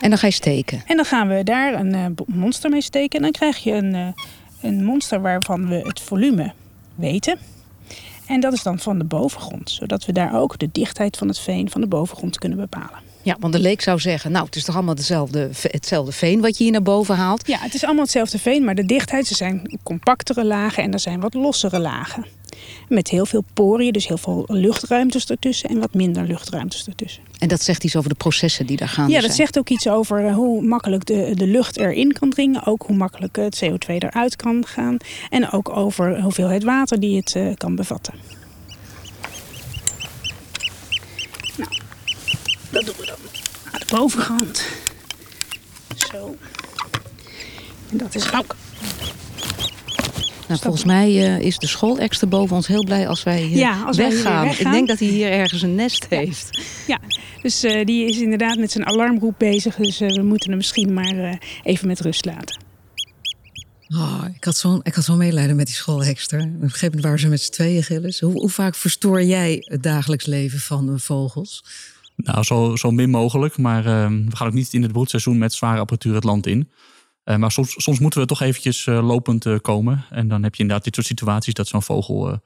En 0.00 0.08
dan 0.08 0.18
ga 0.18 0.26
je 0.26 0.32
steken. 0.32 0.82
En 0.86 0.96
dan 0.96 1.04
gaan 1.04 1.28
we 1.28 1.44
daar 1.44 1.74
een 1.74 2.16
monster 2.26 2.70
mee 2.70 2.80
steken. 2.80 3.16
En 3.16 3.22
dan 3.22 3.32
krijg 3.32 3.56
je 3.58 3.72
een, 3.72 4.14
een 4.60 4.84
monster 4.84 5.20
waarvan 5.20 5.68
we 5.68 5.74
het 5.74 6.00
volume 6.00 6.52
weten. 6.94 7.38
En 8.28 8.40
dat 8.40 8.52
is 8.52 8.62
dan 8.62 8.78
van 8.78 8.98
de 8.98 9.04
bovengrond, 9.04 9.70
zodat 9.70 10.04
we 10.04 10.12
daar 10.12 10.34
ook 10.34 10.58
de 10.58 10.68
dichtheid 10.72 11.16
van 11.16 11.28
het 11.28 11.38
veen 11.38 11.70
van 11.70 11.80
de 11.80 11.86
bovengrond 11.86 12.38
kunnen 12.38 12.58
bepalen. 12.58 13.07
Ja, 13.28 13.36
want 13.40 13.52
de 13.52 13.60
leek 13.60 13.80
zou 13.80 13.98
zeggen, 13.98 14.32
nou, 14.32 14.44
het 14.44 14.56
is 14.56 14.64
toch 14.64 14.74
allemaal 14.74 14.94
dezelfde, 14.94 15.50
hetzelfde 15.62 16.12
veen 16.12 16.40
wat 16.40 16.58
je 16.58 16.62
hier 16.62 16.72
naar 16.72 16.82
boven 16.82 17.16
haalt? 17.16 17.46
Ja, 17.46 17.58
het 17.60 17.74
is 17.74 17.84
allemaal 17.84 18.02
hetzelfde 18.02 18.38
veen, 18.38 18.64
maar 18.64 18.74
de 18.74 18.84
dichtheid, 18.84 19.26
ze 19.26 19.34
zijn 19.34 19.78
compactere 19.82 20.44
lagen 20.44 20.82
en 20.82 20.92
er 20.92 21.00
zijn 21.00 21.20
wat 21.20 21.34
lossere 21.34 21.78
lagen. 21.78 22.26
Met 22.88 23.08
heel 23.08 23.26
veel 23.26 23.44
poriën, 23.54 23.92
dus 23.92 24.08
heel 24.08 24.18
veel 24.18 24.44
luchtruimtes 24.46 25.26
ertussen 25.26 25.68
en 25.68 25.78
wat 25.78 25.94
minder 25.94 26.26
luchtruimtes 26.26 26.86
ertussen. 26.86 27.22
En 27.38 27.48
dat 27.48 27.62
zegt 27.62 27.84
iets 27.84 27.96
over 27.96 28.08
de 28.08 28.14
processen 28.14 28.66
die 28.66 28.76
daar 28.76 28.88
gaan. 28.88 29.08
Ja, 29.08 29.20
dat 29.20 29.34
zegt 29.34 29.58
ook 29.58 29.68
iets 29.68 29.88
over 29.88 30.32
hoe 30.32 30.62
makkelijk 30.62 31.06
de, 31.06 31.32
de 31.34 31.46
lucht 31.46 31.76
erin 31.76 32.12
kan 32.12 32.30
dringen. 32.30 32.66
Ook 32.66 32.82
hoe 32.86 32.96
makkelijk 32.96 33.36
het 33.36 33.64
CO2 33.64 33.86
eruit 33.86 34.36
kan 34.36 34.66
gaan. 34.66 34.96
En 35.30 35.50
ook 35.50 35.76
over 35.76 36.20
hoeveelheid 36.20 36.64
water 36.64 37.00
die 37.00 37.16
het 37.16 37.34
uh, 37.34 37.54
kan 37.56 37.74
bevatten. 37.74 38.14
Nou, 41.56 41.70
dat 42.70 42.86
doen 42.86 42.94
we 42.98 43.07
bovenkant. 43.90 44.64
Zo. 45.96 46.36
En 47.90 47.96
dat 47.98 48.14
is 48.14 48.32
ook 48.32 48.56
nou, 50.48 50.60
volgens 50.60 50.84
mij 50.84 51.10
uh, 51.10 51.38
is 51.40 51.58
de 51.58 51.66
schoolekster 51.66 52.28
boven 52.28 52.56
ons 52.56 52.66
heel 52.66 52.84
blij 52.84 53.08
als 53.08 53.22
wij, 53.22 53.42
uh, 53.42 53.56
ja, 53.56 53.82
als 53.82 53.96
weggaan. 53.96 54.22
wij 54.22 54.48
weggaan. 54.48 54.66
Ik 54.66 54.72
denk 54.72 54.88
dat 54.88 54.98
hij 54.98 55.08
hier 55.08 55.30
ergens 55.30 55.62
een 55.62 55.74
nest 55.74 56.06
heeft. 56.08 56.60
Ja, 56.86 57.00
dus 57.42 57.64
uh, 57.64 57.84
die 57.84 58.08
is 58.08 58.18
inderdaad 58.18 58.58
met 58.58 58.70
zijn 58.70 58.86
alarmroep 58.86 59.34
bezig. 59.38 59.76
Dus 59.76 59.98
we 59.98 60.22
moeten 60.22 60.48
hem 60.48 60.58
misschien 60.58 60.92
maar 60.92 61.42
even 61.62 61.86
met 61.86 62.00
rust 62.00 62.24
laten. 62.24 62.66
Oh, 63.88 64.24
ik 64.34 64.44
had 64.44 64.56
zo'n 64.56 64.82
zo 65.02 65.16
medelijden 65.16 65.56
met 65.56 65.66
die 65.66 65.74
schoolhekster. 65.74 66.38
Op 66.38 66.44
een 66.44 66.60
gegeven 66.60 66.86
moment 66.86 67.04
waren 67.04 67.18
ze 67.18 67.28
met 67.28 67.42
z'n 67.42 67.52
tweeën, 67.52 67.82
Gilles. 67.82 68.20
Hoe, 68.20 68.32
hoe, 68.32 68.50
vaak 68.50 68.74
verstoor 68.74 69.22
jij 69.22 69.56
het 69.60 69.82
dagelijks 69.82 70.26
leven 70.26 70.58
van 70.58 71.00
vogels? 71.00 71.64
Nou, 72.24 72.42
zo, 72.42 72.76
zo 72.76 72.90
min 72.90 73.10
mogelijk. 73.10 73.58
Maar 73.58 73.82
we 74.24 74.36
gaan 74.36 74.46
ook 74.46 74.52
niet 74.52 74.74
in 74.74 74.82
het 74.82 74.92
broedseizoen 74.92 75.38
met 75.38 75.52
zware 75.52 75.80
apparatuur 75.80 76.14
het 76.14 76.24
land 76.24 76.46
in. 76.46 76.68
Uh, 77.28 77.36
maar 77.36 77.52
soms, 77.52 77.74
soms 77.76 77.98
moeten 77.98 78.20
we 78.20 78.26
toch 78.26 78.40
eventjes 78.40 78.86
uh, 78.86 79.06
lopend 79.06 79.44
uh, 79.44 79.58
komen. 79.58 80.04
En 80.10 80.28
dan 80.28 80.42
heb 80.42 80.54
je 80.54 80.60
inderdaad 80.60 80.84
dit 80.84 80.94
soort 80.94 81.06
situaties 81.06 81.54
dat 81.54 81.68
zo'n 81.68 81.82
vogel 81.82 82.40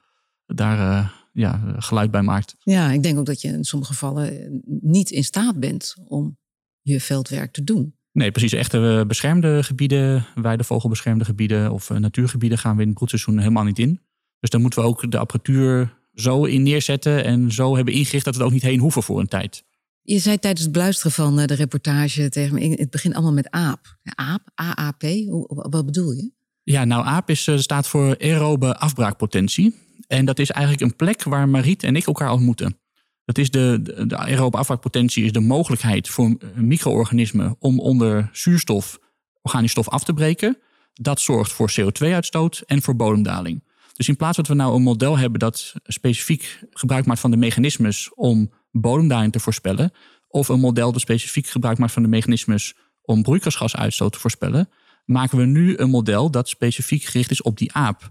daar 0.47 1.13
ja, 1.33 1.75
geluid 1.77 2.11
bij 2.11 2.23
maakt. 2.23 2.57
Ja, 2.59 2.91
ik 2.91 3.03
denk 3.03 3.19
ook 3.19 3.27
dat 3.27 3.41
je 3.41 3.49
in 3.49 3.65
sommige 3.65 3.93
gevallen 3.93 4.61
niet 4.81 5.11
in 5.11 5.25
staat 5.25 5.61
bent 5.61 5.97
om 6.09 6.39
je 6.81 7.01
veldwerk 7.01 7.53
te 7.53 7.65
doen. 7.65 7.95
Nee, 8.13 8.31
precies. 8.31 8.53
Echte 8.53 9.05
beschermde 9.07 9.63
gebieden, 9.63 10.27
weidevogelbeschermde 10.35 11.25
gebieden 11.25 11.73
of 11.73 11.91
natuurgebieden 11.91 12.59
gaan 12.59 12.75
we 12.77 12.81
in 12.81 12.89
het 12.89 12.97
broedseizoen 12.97 13.39
helemaal 13.39 13.65
niet 13.65 13.79
in. 13.79 14.01
Dus 14.41 14.51
dan 14.51 14.61
moeten 14.61 14.83
we 14.83 14.89
ook 14.89 15.11
de 15.11 15.19
apparatuur 15.19 15.99
zo 16.15 16.45
in 16.45 16.63
neerzetten 16.63 17.25
en 17.25 17.53
zo 17.53 17.77
hebben 17.77 17.95
ingericht 17.95 18.25
dat 18.25 18.35
we 18.35 18.41
er 18.41 18.47
ook 18.47 18.53
niet 18.53 18.63
heen 18.63 18.79
hoeven 18.79 19.03
voor 19.03 19.21
een 19.21 19.29
tijd. 19.29 19.65
Je 20.03 20.19
zei 20.19 20.39
tijdens 20.39 20.63
het 20.63 20.73
beluisteren 20.73 21.13
van 21.13 21.41
eh, 21.41 21.47
de 21.47 21.55
reportage 21.55 22.29
tegen 22.29 22.55
me, 22.55 22.69
het 22.69 22.91
begint 22.91 23.15
allemaal 23.15 23.33
met 23.33 23.51
aap. 23.51 23.99
Aap, 24.03 24.51
AAP, 24.55 25.03
wat 25.47 25.87
bedoel 25.87 26.13
je? 26.13 26.31
Ja, 26.63 26.85
nou 26.85 27.05
AAP 27.05 27.31
is, 27.31 27.47
eh, 27.47 27.59
staat 27.59 27.89
voor 27.89 28.17
aerobe 28.19 28.79
afbraakpotentie. 28.79 29.75
En 30.07 30.25
dat 30.25 30.39
is 30.39 30.51
eigenlijk 30.51 30.85
een 30.85 30.97
plek 30.97 31.23
waar 31.23 31.49
Mariet 31.49 31.83
en 31.83 31.97
ik 31.97 32.07
elkaar 32.07 32.33
ontmoeten. 32.33 32.77
Dat 33.25 33.39
is 33.39 33.51
de, 33.51 33.81
de, 33.83 34.07
de 34.07 34.17
aerobe 34.17 34.57
afbraakpotentie 34.57 35.25
is 35.25 35.33
de 35.33 35.41
mogelijkheid 35.41 36.09
voor 36.09 36.37
micro-organismen 36.55 37.57
om 37.59 37.81
onder 37.81 38.31
zuurstof 38.33 38.99
organisch 39.43 39.71
stof 39.71 39.89
af 39.89 40.05
te 40.05 40.15
breken. 40.15 40.59
Dat 40.93 41.21
zorgt 41.21 41.53
voor 41.53 41.73
CO2-uitstoot 41.81 42.63
en 42.67 42.83
voor 42.83 42.97
bodemdaling. 42.97 43.63
Dus 43.93 44.09
in 44.09 44.17
plaats 44.17 44.37
dat 44.37 44.47
we 44.47 44.55
nou 44.55 44.75
een 44.75 44.83
model 44.83 45.19
hebben 45.19 45.41
dat 45.41 45.75
specifiek 45.85 46.61
gebruik 46.71 47.07
maakt 47.07 47.21
van 47.21 47.31
de 47.31 47.37
mechanismes 47.37 48.15
om 48.15 48.53
bodemdaling 48.71 49.33
te 49.33 49.41
voorspellen, 49.41 49.93
of 50.29 50.49
een 50.49 50.61
model 50.61 50.93
dat 50.93 51.01
specifiek 51.01 51.47
gebruik 51.47 51.79
maakt 51.79 51.93
van 51.93 52.03
de 52.03 52.09
mechanismes 52.09 52.75
om 53.03 53.23
broeikasgasuitstoot 53.23 54.13
te 54.13 54.19
voorspellen, 54.19 54.69
maken 55.05 55.39
we 55.39 55.45
nu 55.45 55.77
een 55.77 55.91
model 55.91 56.31
dat 56.31 56.49
specifiek 56.49 57.03
gericht 57.03 57.31
is 57.31 57.43
op 57.43 57.59
die 57.59 57.73
aap. 57.73 58.11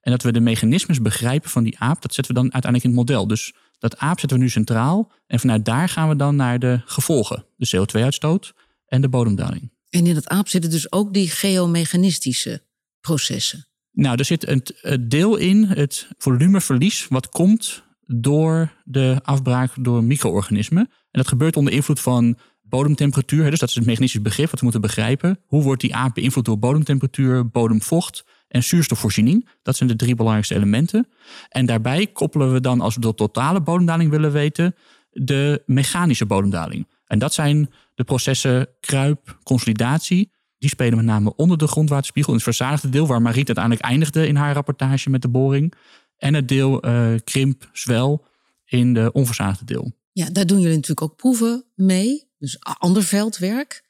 En 0.00 0.10
dat 0.10 0.22
we 0.22 0.32
de 0.32 0.40
mechanismes 0.40 1.00
begrijpen 1.00 1.50
van 1.50 1.64
die 1.64 1.78
aap, 1.78 2.02
dat 2.02 2.14
zetten 2.14 2.34
we 2.34 2.40
dan 2.40 2.52
uiteindelijk 2.52 2.92
in 2.92 2.98
het 2.98 3.08
model. 3.08 3.26
Dus 3.26 3.52
dat 3.78 3.98
aap 3.98 4.20
zetten 4.20 4.38
we 4.38 4.44
nu 4.44 4.50
centraal 4.50 5.12
en 5.26 5.40
vanuit 5.40 5.64
daar 5.64 5.88
gaan 5.88 6.08
we 6.08 6.16
dan 6.16 6.36
naar 6.36 6.58
de 6.58 6.80
gevolgen, 6.84 7.46
de 7.56 7.76
CO2-uitstoot 7.76 8.54
en 8.86 9.00
de 9.00 9.08
bodemdaling. 9.08 9.72
En 9.88 10.06
in 10.06 10.14
dat 10.14 10.28
aap 10.28 10.48
zitten 10.48 10.70
dus 10.70 10.92
ook 10.92 11.14
die 11.14 11.30
geomechanistische 11.30 12.62
processen. 13.00 13.66
Nou, 13.92 14.16
er 14.16 14.24
zit 14.24 14.48
een, 14.48 14.62
deel 15.08 15.36
in, 15.36 15.64
het 15.64 16.08
volumeverlies, 16.18 17.06
wat 17.08 17.28
komt 17.28 17.82
door 18.06 18.72
de 18.84 19.20
afbraak 19.22 19.72
door 19.80 20.04
micro-organismen. 20.04 20.82
En 20.82 21.20
dat 21.20 21.28
gebeurt 21.28 21.56
onder 21.56 21.72
invloed 21.72 22.00
van 22.00 22.38
bodemtemperatuur. 22.62 23.50
Dus 23.50 23.58
dat 23.58 23.68
is 23.68 23.74
het 23.74 23.86
mechanistisch 23.86 24.22
begrip 24.22 24.50
wat 24.50 24.58
we 24.58 24.64
moeten 24.64 24.80
begrijpen. 24.80 25.38
Hoe 25.46 25.62
wordt 25.62 25.80
die 25.80 25.94
aap 25.94 26.14
beïnvloed 26.14 26.44
door 26.44 26.58
bodemtemperatuur, 26.58 27.48
bodemvocht 27.48 28.24
en 28.48 28.62
zuurstofvoorziening? 28.62 29.48
Dat 29.62 29.76
zijn 29.76 29.88
de 29.88 29.96
drie 29.96 30.14
belangrijkste 30.14 30.54
elementen. 30.54 31.08
En 31.48 31.66
daarbij 31.66 32.06
koppelen 32.06 32.52
we 32.52 32.60
dan, 32.60 32.80
als 32.80 32.94
we 32.94 33.00
de 33.00 33.14
totale 33.14 33.60
bodemdaling 33.60 34.10
willen 34.10 34.32
weten, 34.32 34.74
de 35.10 35.62
mechanische 35.66 36.26
bodemdaling. 36.26 36.88
En 37.06 37.18
dat 37.18 37.34
zijn 37.34 37.70
de 37.94 38.04
processen 38.04 38.68
kruip, 38.80 39.38
consolidatie. 39.42 40.31
Die 40.62 40.70
spelen 40.70 40.96
met 40.96 41.04
name 41.04 41.36
onder 41.36 41.58
de 41.58 41.66
grondwaterspiegel. 41.66 42.30
In 42.30 42.38
het 42.38 42.44
verzadigde 42.44 42.88
deel, 42.88 43.06
waar 43.06 43.22
Mariet 43.22 43.46
uiteindelijk 43.46 43.84
eindigde 43.84 44.26
in 44.26 44.36
haar 44.36 44.54
rapportage 44.54 45.10
met 45.10 45.22
de 45.22 45.28
boring. 45.28 45.74
En 46.16 46.34
het 46.34 46.48
deel 46.48 46.86
uh, 46.86 47.14
krimp, 47.24 47.68
zwel 47.72 48.24
in 48.64 48.94
de 48.94 49.10
onverzadigde 49.12 49.64
deel. 49.64 49.92
Ja, 50.12 50.30
daar 50.30 50.46
doen 50.46 50.58
jullie 50.58 50.74
natuurlijk 50.74 51.02
ook 51.02 51.16
proeven 51.16 51.64
mee. 51.74 52.30
Dus 52.38 52.56
ander 52.60 53.02
veldwerk. 53.02 53.84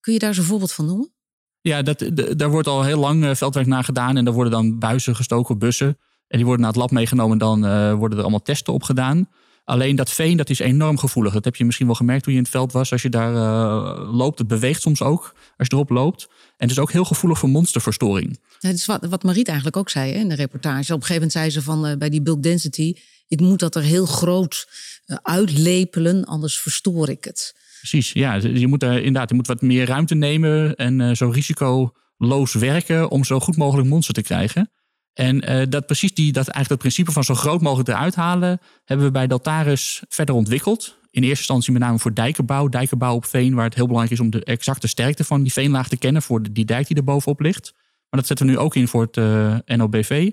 Kun 0.00 0.12
je 0.12 0.18
daar 0.18 0.28
eens 0.28 0.38
een 0.38 0.44
voorbeeld 0.44 0.72
van 0.72 0.86
noemen? 0.86 1.12
Ja, 1.60 1.82
dat, 1.82 2.10
daar 2.36 2.50
wordt 2.50 2.68
al 2.68 2.82
heel 2.82 2.98
lang 2.98 3.24
eh, 3.24 3.34
veldwerk 3.34 3.66
naar 3.66 3.84
gedaan. 3.84 4.16
En 4.16 4.24
daar 4.24 4.34
worden 4.34 4.52
dan 4.52 4.78
buizen 4.78 5.16
gestoken, 5.16 5.58
bussen. 5.58 5.98
En 6.26 6.36
die 6.36 6.44
worden 6.44 6.60
naar 6.60 6.72
het 6.72 6.80
lab 6.80 6.90
meegenomen 6.90 7.32
en 7.32 7.38
dan 7.38 7.64
uh, 7.64 7.94
worden 7.94 8.16
er 8.18 8.24
allemaal 8.24 8.42
testen 8.42 8.72
op 8.72 8.82
gedaan. 8.82 9.28
Alleen 9.68 9.96
dat 9.96 10.10
veen 10.10 10.36
dat 10.36 10.50
is 10.50 10.58
enorm 10.58 10.98
gevoelig. 10.98 11.32
Dat 11.32 11.44
heb 11.44 11.56
je 11.56 11.64
misschien 11.64 11.86
wel 11.86 11.94
gemerkt 11.94 12.22
toen 12.22 12.32
je 12.32 12.38
in 12.38 12.44
het 12.44 12.54
veld 12.54 12.72
was. 12.72 12.92
Als 12.92 13.02
je 13.02 13.08
daar 13.08 13.32
uh, 13.32 14.12
loopt, 14.12 14.38
het 14.38 14.48
beweegt 14.48 14.82
soms 14.82 15.02
ook 15.02 15.34
als 15.56 15.68
je 15.68 15.74
erop 15.74 15.90
loopt. 15.90 16.26
En 16.30 16.54
het 16.56 16.70
is 16.70 16.78
ook 16.78 16.92
heel 16.92 17.04
gevoelig 17.04 17.38
voor 17.38 17.48
monsterverstoring. 17.48 18.38
Ja, 18.58 18.68
dat 18.68 18.78
is 18.78 18.86
wat, 18.86 19.06
wat 19.06 19.22
Mariet 19.22 19.46
eigenlijk 19.46 19.76
ook 19.76 19.90
zei 19.90 20.12
hè, 20.12 20.18
in 20.18 20.28
de 20.28 20.34
reportage. 20.34 20.92
Op 20.94 21.00
een 21.00 21.06
gegeven 21.06 21.14
moment 21.14 21.32
zei 21.32 21.50
ze 21.50 21.62
van 21.62 21.86
uh, 21.86 21.96
bij 21.96 22.08
die 22.08 22.22
bulk 22.22 22.42
density... 22.42 22.94
ik 23.26 23.40
moet 23.40 23.58
dat 23.58 23.74
er 23.74 23.82
heel 23.82 24.06
groot 24.06 24.68
uh, 25.06 25.16
uitlepelen, 25.22 26.24
anders 26.24 26.58
verstoor 26.58 27.08
ik 27.08 27.24
het. 27.24 27.54
Precies, 27.78 28.12
ja. 28.12 28.34
Je 28.34 28.66
moet 28.66 28.80
daar 28.80 28.96
inderdaad 28.96 29.28
je 29.28 29.34
moet 29.34 29.46
wat 29.46 29.62
meer 29.62 29.86
ruimte 29.86 30.14
nemen... 30.14 30.76
en 30.76 31.16
zo 31.16 31.28
risicoloos 31.28 32.54
werken 32.54 33.10
om 33.10 33.24
zo 33.24 33.40
goed 33.40 33.56
mogelijk 33.56 33.88
monster 33.88 34.14
te 34.14 34.22
krijgen. 34.22 34.70
En 35.18 35.50
uh, 35.50 35.62
dat 35.68 35.86
precies 35.86 36.14
die, 36.14 36.32
dat 36.32 36.48
eigenlijk 36.48 36.68
het 36.68 36.78
principe 36.78 37.12
van 37.12 37.24
zo 37.24 37.34
groot 37.34 37.60
mogelijk 37.60 37.88
eruit 37.88 38.14
halen, 38.14 38.60
hebben 38.84 39.06
we 39.06 39.12
bij 39.12 39.26
Deltaris 39.26 40.02
verder 40.08 40.34
ontwikkeld. 40.34 40.96
In 41.10 41.22
eerste 41.22 41.38
instantie 41.38 41.72
met 41.72 41.82
name 41.82 41.98
voor 41.98 42.14
dijkenbouw, 42.14 42.68
dijkenbouw 42.68 43.14
op 43.14 43.24
veen, 43.24 43.54
waar 43.54 43.64
het 43.64 43.74
heel 43.74 43.86
belangrijk 43.86 44.20
is 44.20 44.24
om 44.24 44.30
de 44.30 44.44
exacte 44.44 44.88
sterkte 44.88 45.24
van 45.24 45.42
die 45.42 45.52
veenlaag 45.52 45.88
te 45.88 45.96
kennen 45.96 46.22
voor 46.22 46.52
die 46.52 46.64
dijk 46.64 46.86
die 46.86 46.96
er 46.96 47.04
bovenop 47.04 47.40
ligt. 47.40 47.72
Maar 47.74 48.20
dat 48.20 48.26
zetten 48.26 48.46
we 48.46 48.52
nu 48.52 48.58
ook 48.58 48.74
in 48.74 48.88
voor 48.88 49.02
het 49.02 49.16
eh, 49.16 49.76
NOBV. 49.76 50.30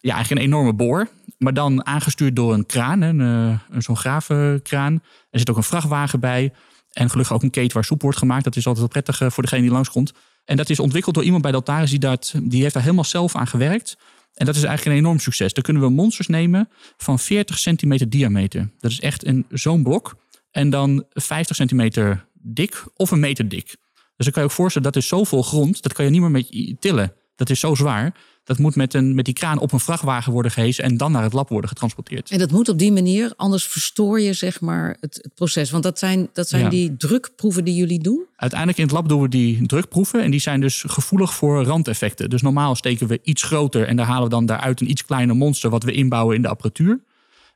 Ja, 0.00 0.14
eigenlijk 0.14 0.30
een 0.30 0.46
enorme 0.46 0.72
boor, 0.72 1.08
maar 1.38 1.54
dan 1.54 1.86
aangestuurd 1.86 2.36
door 2.36 2.54
een 2.54 2.66
kraan, 2.66 3.00
een, 3.00 3.20
uh, 3.20 3.80
zo'n 3.80 3.96
gravenkraan. 3.96 5.02
Er 5.30 5.38
zit 5.38 5.50
ook 5.50 5.56
een 5.56 5.62
vrachtwagen 5.62 6.20
bij 6.20 6.52
en 6.92 7.10
gelukkig 7.10 7.34
ook 7.34 7.42
een 7.42 7.50
keten 7.50 7.74
waar 7.74 7.84
soep 7.84 8.02
wordt 8.02 8.18
gemaakt. 8.18 8.44
Dat 8.44 8.56
is 8.56 8.66
altijd 8.66 8.92
wel 8.92 9.02
prettig 9.02 9.32
voor 9.32 9.42
degene 9.42 9.62
die 9.62 9.70
langskomt. 9.70 10.12
En 10.44 10.56
dat 10.56 10.70
is 10.70 10.80
ontwikkeld 10.80 11.14
door 11.14 11.24
iemand 11.24 11.42
bij 11.42 11.52
Deltaris 11.52 11.90
die, 11.90 12.18
die 12.42 12.62
heeft 12.62 12.74
daar 12.74 12.82
helemaal 12.82 13.04
zelf 13.04 13.36
aan 13.36 13.46
gewerkt. 13.46 13.96
En 14.34 14.46
dat 14.46 14.56
is 14.56 14.62
eigenlijk 14.62 14.96
een 14.96 15.02
enorm 15.04 15.18
succes. 15.18 15.52
Dan 15.52 15.62
kunnen 15.62 15.82
we 15.82 15.88
monsters 15.88 16.28
nemen 16.28 16.68
van 16.96 17.18
40 17.18 17.58
centimeter 17.58 18.08
diameter. 18.08 18.70
Dat 18.78 18.90
is 18.90 19.00
echt 19.00 19.32
zo'n 19.48 19.82
blok. 19.82 20.16
En 20.50 20.70
dan 20.70 21.04
50 21.10 21.56
centimeter 21.56 22.26
dik 22.32 22.84
of 22.96 23.10
een 23.10 23.20
meter 23.20 23.48
dik. 23.48 23.76
Dus 24.16 24.26
dan 24.26 24.32
kan 24.32 24.42
je 24.42 24.48
ook 24.48 24.54
voorstellen, 24.54 24.92
dat 24.92 25.02
is 25.02 25.08
zoveel 25.08 25.42
grond, 25.42 25.82
dat 25.82 25.92
kan 25.92 26.04
je 26.04 26.10
niet 26.10 26.20
meer 26.20 26.30
met 26.30 26.76
tillen. 26.80 27.14
Dat 27.36 27.50
is 27.50 27.60
zo 27.60 27.74
zwaar. 27.74 28.14
Dat 28.44 28.58
moet 28.58 28.76
met, 28.76 28.94
een, 28.94 29.14
met 29.14 29.24
die 29.24 29.34
kraan 29.34 29.58
op 29.58 29.72
een 29.72 29.80
vrachtwagen 29.80 30.32
worden 30.32 30.50
gehezen 30.50 30.84
en 30.84 30.96
dan 30.96 31.12
naar 31.12 31.22
het 31.22 31.32
lab 31.32 31.48
worden 31.48 31.68
getransporteerd. 31.68 32.30
En 32.30 32.38
dat 32.38 32.50
moet 32.50 32.68
op 32.68 32.78
die 32.78 32.92
manier, 32.92 33.32
anders 33.36 33.66
verstoor 33.66 34.20
je 34.20 34.32
zeg 34.32 34.60
maar 34.60 34.96
het, 35.00 35.18
het 35.22 35.34
proces. 35.34 35.70
Want 35.70 35.82
dat 35.82 35.98
zijn, 35.98 36.28
dat 36.32 36.48
zijn 36.48 36.68
die 36.68 36.96
drukproeven 36.96 37.64
die 37.64 37.74
jullie 37.74 37.98
doen? 37.98 38.26
Uiteindelijk 38.36 38.78
in 38.78 38.84
het 38.84 38.94
lab 38.94 39.08
doen 39.08 39.20
we 39.20 39.28
die 39.28 39.66
drukproeven 39.66 40.22
en 40.22 40.30
die 40.30 40.40
zijn 40.40 40.60
dus 40.60 40.84
gevoelig 40.86 41.34
voor 41.34 41.64
randeffecten. 41.64 42.30
Dus 42.30 42.42
normaal 42.42 42.74
steken 42.74 43.06
we 43.06 43.20
iets 43.22 43.42
groter 43.42 43.86
en 43.86 43.96
daar 43.96 44.06
halen 44.06 44.24
we 44.24 44.30
dan 44.30 44.46
daaruit 44.46 44.80
een 44.80 44.90
iets 44.90 45.04
kleiner 45.04 45.36
monster 45.36 45.70
wat 45.70 45.82
we 45.82 45.92
inbouwen 45.92 46.36
in 46.36 46.42
de 46.42 46.48
apparatuur. 46.48 47.00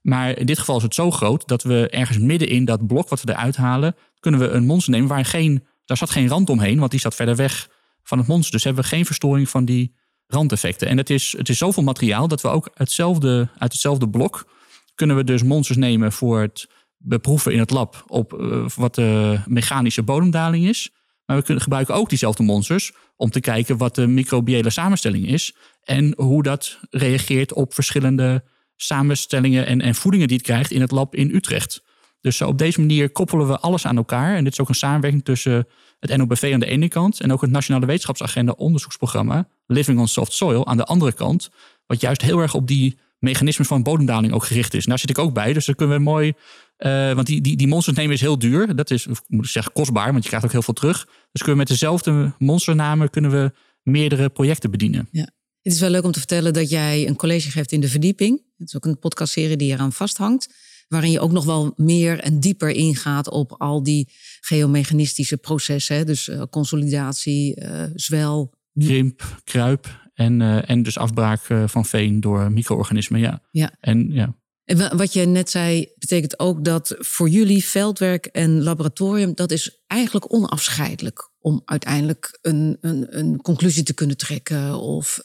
Maar 0.03 0.39
in 0.39 0.47
dit 0.47 0.59
geval 0.59 0.77
is 0.77 0.83
het 0.83 0.95
zo 0.95 1.11
groot 1.11 1.49
dat 1.49 1.63
we 1.63 1.89
ergens 1.89 2.19
midden 2.19 2.49
in 2.49 2.65
dat 2.65 2.87
blok 2.87 3.09
wat 3.09 3.23
we 3.23 3.33
eruit 3.33 3.57
halen, 3.57 3.97
kunnen 4.21 4.41
we 4.41 4.49
een 4.49 4.67
monster 4.67 4.93
nemen 4.93 5.09
waar 5.09 5.25
geen, 5.25 5.65
daar 5.85 5.97
zat 5.97 6.11
geen 6.11 6.29
rand 6.29 6.51
omheen, 6.51 6.79
want 6.79 6.91
die 6.91 7.01
zat 7.01 7.15
verder 7.15 7.37
weg 7.37 7.69
van 8.03 8.19
het 8.19 8.27
monster. 8.27 8.53
Dus 8.53 8.65
hebben 8.65 8.83
we 8.83 8.89
geen 8.89 9.07
verstoring 9.07 9.49
van 9.49 9.65
die 9.65 9.95
randeffecten. 10.27 10.89
En 10.89 10.97
het 10.97 11.11
is, 11.11 11.35
het 11.37 11.49
is 11.49 11.59
zoveel 11.59 11.83
materiaal 11.83 12.29
dat 12.29 12.41
we 12.41 12.49
ook 12.49 12.71
hetzelfde, 12.75 13.49
uit 13.59 13.73
hetzelfde 13.73 14.09
blok 14.09 14.47
kunnen 14.95 15.17
we 15.17 15.25
dus 15.25 15.43
monsters 15.43 15.79
nemen 15.79 16.13
voor 16.13 16.41
het 16.41 16.69
beproeven 16.97 17.53
in 17.53 17.59
het 17.59 17.71
lab 17.71 18.05
op 18.07 18.33
uh, 18.33 18.69
wat 18.69 18.95
de 18.95 19.41
mechanische 19.47 20.03
bodemdaling 20.03 20.69
is. 20.69 20.91
Maar 21.25 21.37
we 21.37 21.43
kunnen, 21.43 21.63
gebruiken 21.63 21.95
ook 21.95 22.09
diezelfde 22.09 22.43
monsters 22.43 22.93
om 23.17 23.31
te 23.31 23.41
kijken 23.41 23.77
wat 23.77 23.95
de 23.95 24.07
microbiële 24.07 24.71
samenstelling 24.71 25.29
is 25.29 25.57
en 25.83 26.15
hoe 26.17 26.43
dat 26.43 26.79
reageert 26.91 27.53
op 27.53 27.75
verschillende 27.75 28.45
samenstellingen 28.77 29.67
en, 29.67 29.81
en 29.81 29.95
voedingen 29.95 30.29
die 30.29 30.37
het 30.37 30.47
krijgt 30.47 30.71
in 30.71 30.81
het 30.81 30.91
lab 30.91 31.15
in 31.15 31.35
Utrecht. 31.35 31.83
Dus 32.27 32.43
op 32.43 32.59
deze 32.59 32.81
manier 32.81 33.11
koppelen 33.11 33.47
we 33.47 33.59
alles 33.59 33.87
aan 33.87 33.97
elkaar. 33.97 34.37
En 34.37 34.45
dit 34.45 34.53
is 34.53 34.61
ook 34.61 34.69
een 34.69 34.75
samenwerking 34.75 35.25
tussen 35.25 35.67
het 36.01 36.17
NOBV 36.17 36.51
aan 36.53 36.61
de 36.61 36.67
ene 36.67 36.89
kant 36.89 37.21
en 37.21 37.33
ook 37.33 37.41
het 37.41 37.51
Nationale 37.51 37.87
Wetenschapsagenda 37.87 38.53
onderzoeksprogramma 38.53 39.49
Living 39.67 39.99
on 39.99 40.09
Soft 40.09 40.33
Soil 40.33 40.67
aan 40.67 40.77
de 40.77 40.85
andere 40.85 41.13
kant. 41.13 41.51
Wat 41.87 42.01
juist 42.01 42.23
heel 42.23 42.41
erg 42.41 42.55
op 42.55 42.67
die 42.67 42.99
mechanismen 43.19 43.67
van 43.67 43.83
bodemdaling 43.83 44.33
ook 44.33 44.45
gericht 44.45 44.75
is. 44.75 44.85
daar 44.85 44.99
zit 44.99 45.11
ik 45.11 45.19
ook 45.19 45.35
bij, 45.35 45.53
dus 45.53 45.67
dan 45.67 45.75
kunnen 45.75 45.97
we 45.97 46.03
mooi. 46.03 46.33
Uh, 46.79 47.13
want 47.13 47.27
die, 47.27 47.41
die, 47.41 47.57
die 47.57 47.67
monsters 47.67 47.97
nemen 47.97 48.15
is 48.15 48.21
heel 48.21 48.39
duur. 48.39 48.77
Dat 48.77 48.91
is, 48.91 49.07
moet 49.27 49.45
ik 49.45 49.51
zeggen, 49.51 49.73
kostbaar, 49.73 50.11
want 50.11 50.23
je 50.23 50.29
krijgt 50.29 50.47
ook 50.47 50.53
heel 50.53 50.63
veel 50.63 50.75
terug. 50.75 51.05
Dus 51.05 51.43
kunnen 51.43 51.53
we 51.53 51.59
met 51.59 51.69
dezelfde 51.69 52.35
monsternamen 52.39 53.11
kunnen 53.11 53.31
we 53.31 53.53
meerdere 53.83 54.29
projecten 54.29 54.71
bedienen. 54.71 55.09
Ja. 55.11 55.29
Het 55.63 55.73
is 55.73 55.81
wel 55.81 55.91
leuk 55.91 56.05
om 56.05 56.13
te 56.13 56.19
vertellen 56.19 56.53
dat 56.53 56.71
jij 56.71 57.07
een 57.07 57.17
college 57.17 57.51
geeft 57.51 57.73
in 57.73 57.81
de 57.81 57.89
verdieping. 57.89 58.43
Het 58.57 58.69
is 58.69 58.77
ook 58.77 58.85
een 58.85 58.99
podcastserie 58.99 59.57
die 59.57 59.73
eraan 59.73 59.93
vasthangt 59.93 60.49
waarin 60.89 61.11
je 61.11 61.21
ook 61.21 61.33
nog 61.33 61.45
wel 61.45 61.73
meer 61.77 62.21
en 62.21 62.41
dieper 62.41 62.71
ingaat 62.71 63.31
op 63.31 63.55
al 63.59 63.83
die 63.83 64.13
geomechanistische 64.41 65.37
processen. 65.37 66.07
Dus 66.07 66.29
uh, 66.29 66.43
consolidatie, 66.51 67.61
uh, 67.61 67.83
zwel. 67.95 68.55
Krimp, 68.75 69.41
kruip 69.45 70.09
en, 70.15 70.41
uh, 70.41 70.71
en 70.71 70.83
dus 70.83 70.99
afbraak 70.99 71.41
van 71.67 71.85
veen 71.85 72.21
door 72.21 72.53
micro-organismen. 72.53 73.21
Ja. 73.21 73.43
ja. 73.51 73.73
En, 73.81 74.13
ja. 74.13 74.35
En 74.65 74.97
wat 74.97 75.13
je 75.13 75.27
net 75.27 75.51
zei, 75.51 75.89
betekent 75.99 76.39
ook 76.39 76.65
dat 76.65 76.95
voor 76.99 77.29
jullie 77.29 77.65
veldwerk 77.65 78.27
en 78.27 78.63
laboratorium, 78.63 79.35
dat 79.35 79.51
is 79.51 79.83
eigenlijk 79.87 80.33
onafscheidelijk 80.33 81.31
om 81.39 81.63
uiteindelijk 81.65 82.39
een, 82.43 82.77
een, 82.81 83.19
een 83.19 83.43
conclusie 83.43 83.83
te 83.83 83.95
kunnen 83.95 84.17
trekken 84.17 84.81
of 84.81 85.21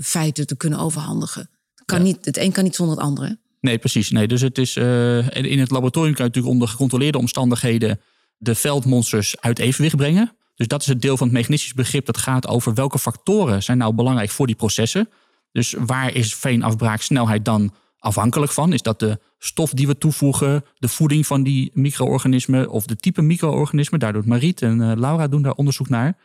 feiten 0.00 0.46
te 0.46 0.56
kunnen 0.56 0.78
overhandigen. 0.78 1.50
Kan 1.84 2.02
niet, 2.02 2.24
het 2.24 2.36
een 2.36 2.52
kan 2.52 2.64
niet 2.64 2.74
zonder 2.74 2.96
het 2.96 3.04
andere. 3.04 3.41
Nee, 3.62 3.78
precies. 3.78 4.10
Nee, 4.10 4.26
dus 4.26 4.40
het 4.40 4.58
is, 4.58 4.76
uh, 4.76 5.30
in 5.30 5.58
het 5.58 5.70
laboratorium 5.70 6.14
kan 6.14 6.24
je 6.24 6.30
natuurlijk 6.30 6.54
onder 6.54 6.68
gecontroleerde 6.68 7.18
omstandigheden 7.18 8.00
de 8.36 8.54
veldmonsters 8.54 9.40
uit 9.40 9.58
evenwicht 9.58 9.96
brengen. 9.96 10.36
Dus 10.54 10.66
dat 10.66 10.80
is 10.80 10.86
het 10.86 11.02
deel 11.02 11.16
van 11.16 11.26
het 11.26 11.36
mechanistisch 11.36 11.74
begrip 11.74 12.06
dat 12.06 12.18
gaat 12.18 12.46
over 12.46 12.74
welke 12.74 12.98
factoren 12.98 13.62
zijn 13.62 13.78
nou 13.78 13.94
belangrijk 13.94 14.30
voor 14.30 14.46
die 14.46 14.56
processen. 14.56 15.08
Dus 15.52 15.74
waar 15.78 16.14
is 16.14 16.34
veenafbraaksnelheid 16.34 17.44
dan 17.44 17.74
afhankelijk 17.98 18.52
van. 18.52 18.72
Is 18.72 18.82
dat 18.82 18.98
de 18.98 19.18
stof 19.38 19.70
die 19.70 19.86
we 19.86 19.98
toevoegen, 19.98 20.64
de 20.78 20.88
voeding 20.88 21.26
van 21.26 21.42
die 21.42 21.70
micro-organismen 21.74 22.70
of 22.70 22.86
de 22.86 22.96
type 22.96 23.22
micro-organismen? 23.22 24.00
Daar 24.00 24.12
doet 24.12 24.26
Mariet 24.26 24.62
en 24.62 24.80
uh, 24.80 24.92
Laura 24.94 25.28
doen 25.28 25.42
daar 25.42 25.52
onderzoek 25.52 25.88
naar. 25.88 26.16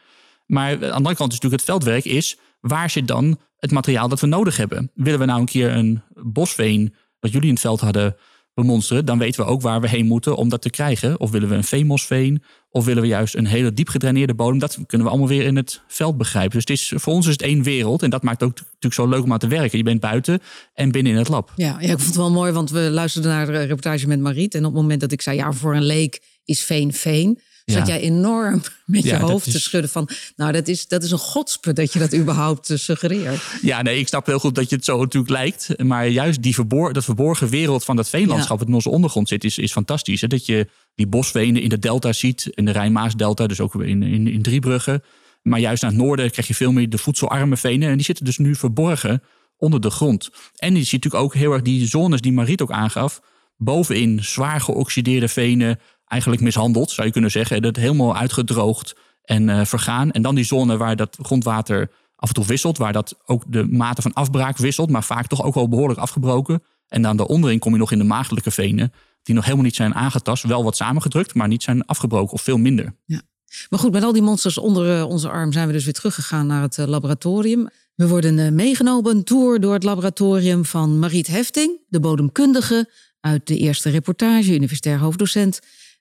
Maar 0.45 0.71
aan 0.71 0.80
de 0.80 0.91
andere 0.91 1.15
kant 1.15 1.34
is 1.34 1.39
natuurlijk 1.39 1.62
het 1.62 1.71
veldwerk 1.71 2.06
is, 2.06 2.38
waar 2.60 2.89
zit 2.89 3.08
dan 3.08 3.39
het 3.58 3.71
materiaal 3.71 4.08
dat 4.08 4.19
we 4.19 4.28
nodig 4.28 4.58
hebben? 4.58 4.91
Willen 4.93 5.19
we 5.19 5.26
nou 5.26 5.39
een 5.39 5.45
keer 5.45 5.71
een 5.71 6.02
bosveen, 6.13 6.95
wat 7.19 7.32
jullie 7.32 7.47
in 7.47 7.53
het 7.53 7.63
veld 7.63 7.80
hadden, 7.80 8.15
bemonsteren, 8.53 9.06
dan 9.06 9.17
weten 9.17 9.45
we 9.45 9.49
ook 9.49 9.62
waar 9.62 9.82
we 9.82 9.89
heen 9.89 10.06
moeten 10.06 10.36
om 10.36 10.49
dat 10.49 10.62
te 10.62 10.69
krijgen. 10.69 11.19
Of 11.19 11.32
willen 11.32 11.49
we 11.49 11.56
een 11.56 11.63
veemosveen, 11.63 12.43
of 12.69 12.86
willen 12.86 13.01
we 13.01 13.08
juist 13.08 13.36
een 13.36 13.45
hele 13.45 13.73
diep 13.73 13.89
gedraineerde 13.89 14.34
bodem. 14.34 14.60
Dat 14.60 14.77
kunnen 14.86 15.08
we 15.08 15.13
allemaal 15.13 15.32
weer 15.32 15.43
in 15.43 15.56
het 15.56 15.82
veld 15.88 16.17
begrijpen. 16.17 16.51
Dus 16.51 16.62
het 16.62 16.69
is, 16.69 17.01
voor 17.01 17.13
ons 17.13 17.25
is 17.25 17.32
het 17.32 17.41
één 17.41 17.63
wereld 17.63 18.03
en 18.03 18.10
dat 18.10 18.23
maakt 18.23 18.43
ook 18.43 18.56
natuurlijk 18.56 18.93
zo 18.93 19.08
leuk 19.08 19.23
om 19.23 19.32
aan 19.32 19.39
te 19.39 19.47
werken. 19.47 19.77
Je 19.77 19.84
bent 19.84 19.99
buiten 19.99 20.39
en 20.73 20.91
binnen 20.91 21.12
in 21.12 21.17
het 21.17 21.27
lab. 21.27 21.51
Ja, 21.56 21.77
ja 21.80 21.80
ik 21.80 21.88
vond 21.88 22.06
het 22.06 22.15
wel 22.15 22.32
mooi, 22.32 22.51
want 22.51 22.71
we 22.71 22.80
luisterden 22.80 23.32
naar 23.32 23.45
de 23.45 23.63
reportage 23.63 24.08
met 24.08 24.19
Mariet. 24.19 24.56
En 24.56 24.65
op 24.65 24.73
het 24.73 24.82
moment 24.82 25.01
dat 25.01 25.12
ik 25.12 25.21
zei, 25.21 25.38
ja, 25.38 25.51
voor 25.51 25.75
een 25.75 25.86
leek 25.86 26.21
is 26.45 26.63
veen 26.63 26.93
veen 26.93 27.39
zat 27.73 27.88
jij 27.88 27.99
enorm 27.99 28.62
met 28.86 29.03
je 29.03 29.15
hoofd 29.15 29.51
te 29.51 29.60
schudden 29.60 29.89
van... 29.89 30.10
nou, 30.36 30.51
dat 30.51 30.67
is, 30.67 30.88
dat 30.88 31.03
is 31.03 31.12
een 31.12 31.17
godspe 31.17 31.73
dat 31.73 31.93
je 31.93 31.99
dat 31.99 32.15
überhaupt 32.15 32.69
eh, 32.69 32.77
suggereert. 32.77 33.41
Ja, 33.62 33.82
nee, 33.82 33.99
ik 33.99 34.08
snap 34.08 34.25
heel 34.25 34.39
goed 34.39 34.56
dat 34.56 34.69
je 34.69 34.75
het 34.75 34.86
zo 34.86 34.99
natuurlijk 34.99 35.32
lijkt. 35.32 35.84
Maar 35.84 36.08
juist 36.08 36.41
die 36.41 36.53
verbor 36.53 36.93
dat 36.93 37.03
verborgen 37.03 37.49
wereld 37.49 37.84
van 37.84 37.95
dat 37.95 38.10
veenlandschap... 38.10 38.60
dat 38.60 38.67
in 38.67 38.73
onze 38.73 38.89
ondergrond 38.89 39.27
zit, 39.27 39.43
is, 39.43 39.58
is 39.58 39.71
fantastisch. 39.71 40.21
Hè? 40.21 40.27
Dat 40.27 40.45
je 40.45 40.67
die 40.95 41.08
bosvenen 41.08 41.62
in 41.62 41.69
de 41.69 41.80
delta 41.80 42.13
ziet, 42.13 42.49
in 42.53 42.65
de 42.65 42.71
Rijn-Maas-delta... 42.71 43.47
dus 43.47 43.60
ook 43.60 43.75
in, 43.75 44.03
in, 44.03 44.27
in 44.27 44.41
Driebruggen. 44.41 45.03
Maar 45.41 45.60
juist 45.60 45.82
naar 45.82 45.91
het 45.91 45.99
noorden 45.99 46.32
krijg 46.32 46.47
je 46.47 46.56
veel 46.56 46.71
meer 46.71 46.89
de 46.89 46.97
voedselarme 46.97 47.58
venen... 47.58 47.89
en 47.89 47.95
die 47.95 48.06
zitten 48.06 48.25
dus 48.25 48.38
nu 48.38 48.56
verborgen 48.56 49.23
onder 49.58 49.82
de 49.82 49.89
grond. 49.89 50.30
En 50.56 50.75
je 50.75 50.84
ziet 50.84 51.03
natuurlijk 51.03 51.23
ook 51.23 51.34
heel 51.34 51.51
erg 51.51 51.62
die 51.62 51.88
zones 51.88 52.21
die 52.21 52.32
Mariet 52.32 52.62
ook 52.62 52.71
aangaf... 52.71 53.21
bovenin 53.58 54.23
zwaar 54.23 54.62
geoxideerde 54.62 55.27
venen 55.27 55.80
eigenlijk 56.08 56.41
mishandeld, 56.41 56.91
zou 56.91 57.08
je 57.08 57.13
kunnen 57.13 57.32
zeggen. 57.32 57.62
Dat 57.62 57.76
helemaal 57.76 58.15
uitgedroogd 58.15 58.96
en 59.24 59.48
uh, 59.48 59.65
vergaan. 59.65 60.12
En 60.12 60.22
dan 60.22 60.36
die 60.36 60.43
zone 60.43 60.78
waar 60.78 60.96
dat 60.96 61.17
grondwater 61.22 61.89
af 62.15 62.28
en 62.28 62.34
toe 62.34 62.46
wisselt, 62.46 62.78
waar 62.78 62.93
dat 62.93 63.15
ook 63.26 63.43
de 63.48 63.67
mate 63.67 64.02
van 64.02 64.13
afbraak 64.13 64.58
wisselt, 64.58 64.89
maar 64.89 65.04
vaak 65.04 65.28
toch 65.28 65.43
ook 65.43 65.54
wel 65.54 65.70
behoorlijk 65.70 66.00
afgebroken. 66.00 66.63
En 66.88 67.02
dan 67.02 67.17
daaronderin 67.17 67.60
kom 67.60 67.74
je 67.74 67.80
nog 67.80 67.91
in 67.91 67.98
de 67.98 68.04
maagdelijke 68.04 68.52
venen, 68.52 68.93
die 69.24 69.36
nog 69.36 69.43
helemaal 69.43 69.65
niet 69.65 69.76
zijn 69.76 69.96
aangetast, 69.96 70.43
wel 70.43 70.63
wat 70.63 70.76
samengedrukt, 70.76 71.34
maar 71.34 71.48
niet 71.48 71.63
zijn 71.63 71.86
afgebroken 71.86 72.34
of 72.34 72.41
veel 72.41 72.58
minder. 72.58 72.96
Ja. 73.06 73.22
Maar 73.70 73.80
goed, 73.80 73.91
met 73.91 74.04
al 74.04 74.13
die 74.13 74.22
monsters 74.22 74.58
onder 74.58 74.98
uh, 74.98 75.08
onze 75.08 75.30
arm 75.30 75.52
zijn 75.52 75.67
we 75.67 75.74
dus 75.74 75.84
weer 75.84 75.93
teruggegaan 75.93 76.48
naar 76.48 76.62
het 76.62 76.78
uh, 76.78 76.86
laboratorium. 76.86 77.70
We 77.96 78.08
worden 78.08 78.56
meegenomen 78.56 79.15
een 79.15 79.24
tour 79.24 79.60
door 79.60 79.74
het 79.74 79.84
laboratorium 79.84 80.65
van 80.65 81.00
Mariet 81.00 81.28
Hefting, 81.28 81.80
de 81.88 82.00
bodemkundige 82.00 82.89
uit 83.20 83.48
de 83.48 83.58
eerste 83.58 83.89
reportage, 83.89 84.54
universitair 84.54 85.00
hoofddocent 85.00 85.60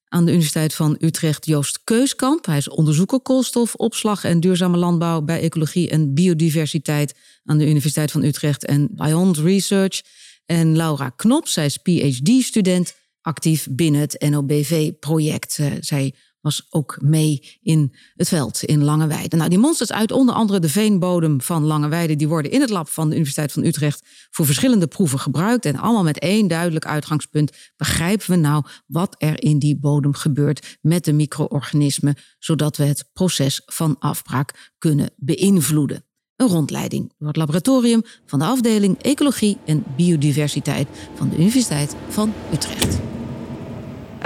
aan 0.09 0.25
de 0.25 0.31
Universiteit 0.31 0.75
van 0.75 0.97
Utrecht 1.01 1.47
Joost 1.47 1.81
Keuskamp. 1.85 2.47
Hij 2.47 2.57
is 2.57 2.69
onderzoeker 2.69 3.21
koolstofopslag 3.21 4.25
en 4.25 4.40
duurzame 4.40 4.77
landbouw 4.77 5.21
bij 5.21 5.40
ecologie 5.40 5.90
en 5.90 6.14
biodiversiteit 6.14 7.14
aan 7.45 7.59
de 7.59 7.69
Universiteit 7.69 8.11
van 8.11 8.23
Utrecht 8.23 8.64
en 8.64 8.88
Beyond 8.90 9.38
Research. 9.38 10.03
En 10.47 10.77
Laura 10.77 11.09
Knop, 11.09 11.49
zij 11.49 11.64
is 11.64 11.77
PhD-student, 11.77 12.95
actief 13.21 13.66
binnen 13.71 14.01
het 14.01 14.27
NOBV-project. 14.29 15.59
Eh, 15.59 15.73
zij 15.81 16.14
was 16.46 16.66
ook 16.70 16.98
mee 17.00 17.59
in 17.62 17.94
het 18.14 18.28
veld 18.28 18.62
in 18.62 18.85
Langeweide. 18.85 19.37
Nou, 19.37 19.48
die 19.48 19.59
monsters 19.59 19.92
uit 19.92 20.12
onder 20.12 20.35
andere 20.35 20.61
de 20.61 20.68
veenbodem 20.68 21.40
van 21.40 21.64
Langeweide... 21.64 22.16
die 22.16 22.28
worden 22.28 22.50
in 22.50 22.61
het 22.61 22.70
lab 22.70 22.88
van 22.88 23.09
de 23.09 23.14
Universiteit 23.14 23.52
van 23.52 23.64
Utrecht... 23.64 24.02
voor 24.30 24.46
verschillende 24.46 24.87
proeven 24.87 25.18
gebruikt. 25.18 25.64
En 25.64 25.76
allemaal 25.76 26.02
met 26.02 26.18
één 26.18 26.48
duidelijk 26.48 26.87
uitgangspunt. 26.87 27.52
Begrijpen 27.76 28.30
we 28.30 28.37
nou 28.37 28.64
wat 28.87 29.14
er 29.18 29.42
in 29.42 29.59
die 29.59 29.78
bodem 29.78 30.14
gebeurt 30.14 30.78
met 30.80 31.04
de 31.04 31.12
micro-organismen... 31.12 32.16
zodat 32.38 32.76
we 32.76 32.85
het 32.85 33.09
proces 33.12 33.62
van 33.64 33.96
afbraak 33.98 34.72
kunnen 34.78 35.11
beïnvloeden. 35.16 36.04
Een 36.37 36.48
rondleiding 36.48 37.12
door 37.18 37.28
het 37.28 37.37
laboratorium 37.37 38.02
van 38.26 38.38
de 38.38 38.44
afdeling 38.44 39.02
Ecologie 39.02 39.59
en 39.64 39.85
Biodiversiteit... 39.96 40.88
van 41.14 41.28
de 41.28 41.37
Universiteit 41.37 41.94
van 42.09 42.32
Utrecht. 42.52 43.15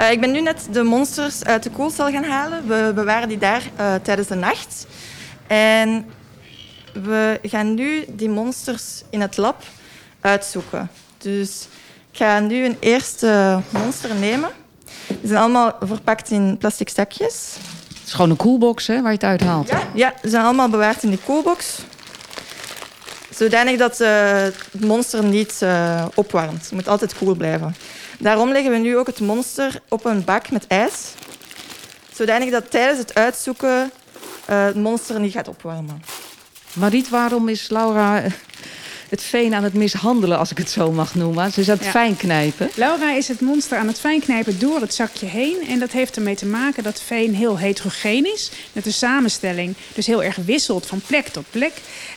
Uh, 0.01 0.11
ik 0.11 0.19
ben 0.19 0.31
nu 0.31 0.41
net 0.41 0.67
de 0.71 0.83
monsters 0.83 1.43
uit 1.43 1.63
de 1.63 1.69
koelcel 1.69 2.11
gaan 2.11 2.23
halen. 2.23 2.67
We 2.67 2.91
bewaren 2.95 3.27
die 3.27 3.37
daar 3.37 3.61
uh, 3.79 3.95
tijdens 3.95 4.27
de 4.27 4.35
nacht. 4.35 4.87
En 5.47 6.05
we 6.93 7.39
gaan 7.43 7.73
nu 7.73 8.05
die 8.07 8.29
monsters 8.29 9.03
in 9.09 9.21
het 9.21 9.37
lab 9.37 9.63
uitzoeken. 10.21 10.89
Dus 11.17 11.67
ik 12.11 12.17
ga 12.17 12.39
nu 12.39 12.65
een 12.65 12.77
eerste 12.79 13.61
monster 13.69 14.15
nemen. 14.15 14.49
Die 15.07 15.27
zijn 15.27 15.39
allemaal 15.39 15.77
verpakt 15.79 16.31
in 16.31 16.57
plastic 16.57 16.89
zakjes. 16.89 17.55
Het 17.87 18.07
is 18.07 18.13
gewoon 18.13 18.29
een 18.29 18.35
koelbox 18.35 18.87
hè, 18.87 19.01
waar 19.01 19.11
je 19.11 19.17
het 19.17 19.23
uithaalt. 19.23 19.69
Ja, 19.69 19.81
ja 19.93 20.13
ze 20.21 20.29
zijn 20.29 20.43
allemaal 20.43 20.69
bewaard 20.69 21.03
in 21.03 21.09
die 21.09 21.19
koelbox. 21.25 21.79
Zodanig 23.29 23.77
dat 23.77 24.01
uh, 24.01 24.07
het 24.33 24.85
monster 24.85 25.23
niet 25.23 25.65
opwarmt. 26.13 26.61
Het 26.61 26.71
moet 26.71 26.87
altijd 26.87 27.17
koel 27.17 27.35
blijven. 27.35 27.75
Daarom 28.21 28.51
leggen 28.51 28.71
we 28.71 28.77
nu 28.77 28.97
ook 28.97 29.07
het 29.07 29.19
monster 29.19 29.81
op 29.89 30.05
een 30.05 30.23
bak 30.23 30.51
met 30.51 30.67
ijs, 30.67 31.13
zodanig 32.13 32.49
dat 32.49 32.71
tijdens 32.71 32.99
het 32.99 33.15
uitzoeken 33.15 33.91
uh, 34.49 34.65
het 34.65 34.75
monster 34.75 35.19
niet 35.19 35.31
gaat 35.31 35.47
opwarmen. 35.47 36.01
Mariet, 36.73 37.09
waarom 37.09 37.49
is 37.49 37.69
Laura 37.69 38.23
het 39.11 39.21
veen 39.21 39.53
aan 39.53 39.63
het 39.63 39.73
mishandelen, 39.73 40.37
als 40.37 40.51
ik 40.51 40.57
het 40.57 40.69
zo 40.69 40.91
mag 40.91 41.15
noemen. 41.15 41.51
Ze 41.51 41.59
is 41.59 41.69
aan 41.69 41.75
het 41.75 41.85
ja. 41.85 41.91
fijn 41.91 42.17
knijpen. 42.17 42.69
Laura 42.75 43.11
is 43.11 43.27
het 43.27 43.41
monster 43.41 43.77
aan 43.77 43.87
het 43.87 43.99
fijn 43.99 44.19
knijpen 44.19 44.59
door 44.59 44.81
het 44.81 44.93
zakje 44.93 45.25
heen. 45.25 45.67
En 45.67 45.79
dat 45.79 45.91
heeft 45.91 46.15
ermee 46.15 46.35
te 46.35 46.45
maken 46.45 46.83
dat 46.83 47.01
veen 47.01 47.35
heel 47.35 47.57
heterogeen 47.57 48.33
is. 48.33 48.51
Dat 48.73 48.83
de 48.83 48.91
samenstelling 48.91 49.75
dus 49.93 50.07
heel 50.07 50.23
erg 50.23 50.35
wisselt 50.35 50.85
van 50.85 51.01
plek 51.07 51.27
tot 51.27 51.45
plek. 51.49 51.73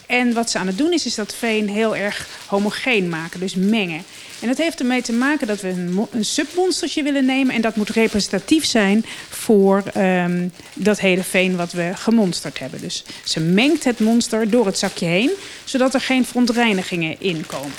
En 0.06 0.32
wat 0.32 0.50
ze 0.50 0.58
aan 0.58 0.66
het 0.66 0.78
doen 0.78 0.92
is, 0.92 1.06
is 1.06 1.14
dat 1.14 1.34
veen 1.34 1.68
heel 1.68 1.96
erg 1.96 2.28
homogeen 2.46 3.08
maken, 3.08 3.40
dus 3.40 3.54
mengen. 3.54 4.04
En 4.40 4.48
dat 4.48 4.58
heeft 4.58 4.80
ermee 4.80 5.02
te 5.02 5.12
maken 5.12 5.46
dat 5.46 5.60
we 5.60 5.68
een, 5.68 6.06
een 6.10 6.24
submonstertje 6.24 7.02
willen 7.02 7.24
nemen. 7.24 7.54
En 7.54 7.60
dat 7.60 7.76
moet 7.76 7.88
representatief 7.88 8.64
zijn 8.64 9.04
voor 9.28 9.82
um, 9.96 10.52
dat 10.74 11.00
hele 11.00 11.22
veen 11.22 11.56
wat 11.56 11.72
we 11.72 11.90
gemonsterd 11.94 12.58
hebben. 12.58 12.80
Dus 12.80 13.04
ze 13.24 13.40
mengt 13.40 13.84
het 13.84 14.00
monster 14.00 14.50
door 14.50 14.66
het 14.66 14.78
zakje 14.78 15.06
heen, 15.06 15.30
zodat 15.64 15.94
er 15.94 16.00
geen 16.00 16.24
verontreinigingen 16.24 17.20
in 17.20 17.46
komen. 17.46 17.76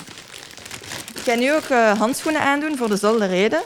Ik 1.16 1.22
ga 1.32 1.36
nu 1.36 1.54
ook 1.54 1.70
uh, 1.70 2.00
handschoenen 2.00 2.42
aandoen 2.42 2.78
voor 2.78 2.90
dezelfde 2.90 3.26
reden. 3.26 3.62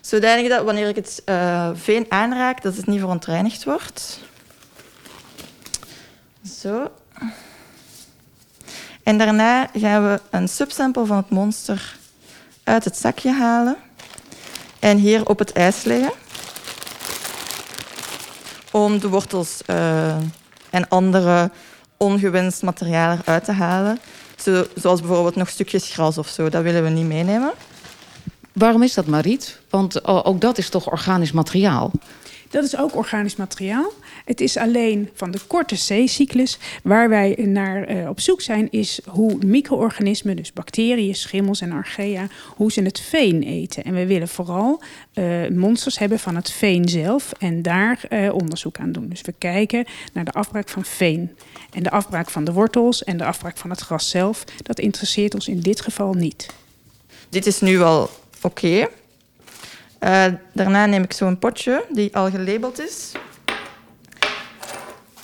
Zodanig 0.00 0.48
dat 0.48 0.64
wanneer 0.64 0.88
ik 0.88 0.96
het 0.96 1.22
uh, 1.26 1.70
veen 1.74 2.06
aanraak, 2.08 2.62
dat 2.62 2.76
het 2.76 2.86
niet 2.86 3.00
verontreinigd 3.00 3.64
wordt. 3.64 4.20
Zo. 6.60 6.90
En 9.02 9.18
daarna 9.18 9.70
gaan 9.74 10.04
we 10.04 10.20
een 10.30 10.48
subsample 10.48 11.06
van 11.06 11.16
het 11.16 11.30
monster 11.30 11.96
uit 12.64 12.84
het 12.84 12.96
zakje 12.96 13.32
halen 13.32 13.76
en 14.78 14.98
hier 14.98 15.28
op 15.28 15.38
het 15.38 15.52
ijs 15.52 15.84
leggen. 15.84 16.12
Om 18.70 18.98
de 18.98 19.08
wortels 19.08 19.60
uh, 19.66 20.16
en 20.70 20.88
andere 20.88 21.50
ongewenst 21.96 22.62
materiaal 22.62 23.18
eruit 23.20 23.44
te 23.44 23.52
halen. 23.52 23.98
Zo, 24.36 24.64
zoals 24.74 25.00
bijvoorbeeld 25.00 25.36
nog 25.36 25.48
stukjes 25.48 25.90
gras 25.90 26.18
of 26.18 26.28
zo, 26.28 26.48
dat 26.48 26.62
willen 26.62 26.82
we 26.82 26.88
niet 26.88 27.06
meenemen. 27.06 27.52
Waarom 28.52 28.82
is 28.82 28.94
dat, 28.94 29.06
Mariet? 29.06 29.58
Want 29.70 30.04
ook 30.04 30.40
dat 30.40 30.58
is 30.58 30.68
toch 30.68 30.90
organisch 30.90 31.32
materiaal? 31.32 31.90
Dat 32.52 32.64
is 32.64 32.76
ook 32.76 32.96
organisch 32.96 33.36
materiaal. 33.36 33.92
Het 34.24 34.40
is 34.40 34.56
alleen 34.56 35.10
van 35.14 35.30
de 35.30 35.38
korte 35.46 35.74
C-cyclus. 35.74 36.58
Waar 36.82 37.08
wij 37.08 37.34
naar 37.38 37.90
uh, 37.90 38.08
op 38.08 38.20
zoek 38.20 38.40
zijn, 38.40 38.70
is 38.70 39.00
hoe 39.08 39.36
micro-organismen, 39.44 40.36
dus 40.36 40.52
bacteriën, 40.52 41.14
schimmels 41.14 41.60
en 41.60 41.72
archaea, 41.72 42.26
hoe 42.56 42.72
ze 42.72 42.82
het 42.82 43.00
veen 43.00 43.42
eten. 43.42 43.84
En 43.84 43.94
we 43.94 44.06
willen 44.06 44.28
vooral 44.28 44.82
uh, 45.14 45.48
monsters 45.48 45.98
hebben 45.98 46.18
van 46.18 46.36
het 46.36 46.50
veen 46.50 46.88
zelf 46.88 47.32
en 47.38 47.62
daar 47.62 48.00
uh, 48.10 48.34
onderzoek 48.34 48.78
aan 48.78 48.92
doen. 48.92 49.08
Dus 49.08 49.20
we 49.20 49.34
kijken 49.38 49.84
naar 50.12 50.24
de 50.24 50.32
afbraak 50.32 50.68
van 50.68 50.84
veen. 50.84 51.30
En 51.70 51.82
de 51.82 51.90
afbraak 51.90 52.30
van 52.30 52.44
de 52.44 52.52
wortels 52.52 53.04
en 53.04 53.16
de 53.16 53.24
afbraak 53.24 53.56
van 53.56 53.70
het 53.70 53.80
gras 53.80 54.10
zelf, 54.10 54.44
dat 54.62 54.78
interesseert 54.78 55.34
ons 55.34 55.48
in 55.48 55.60
dit 55.60 55.80
geval 55.80 56.14
niet. 56.14 56.46
Dit 57.28 57.46
is 57.46 57.60
nu 57.60 57.78
wel 57.78 58.10
oké. 58.40 58.88
Uh, 60.04 60.24
daarna 60.52 60.86
neem 60.86 61.02
ik 61.02 61.12
zo'n 61.12 61.38
potje 61.38 61.84
die 61.90 62.16
al 62.16 62.30
gelabeld 62.30 62.80
is. 62.80 63.12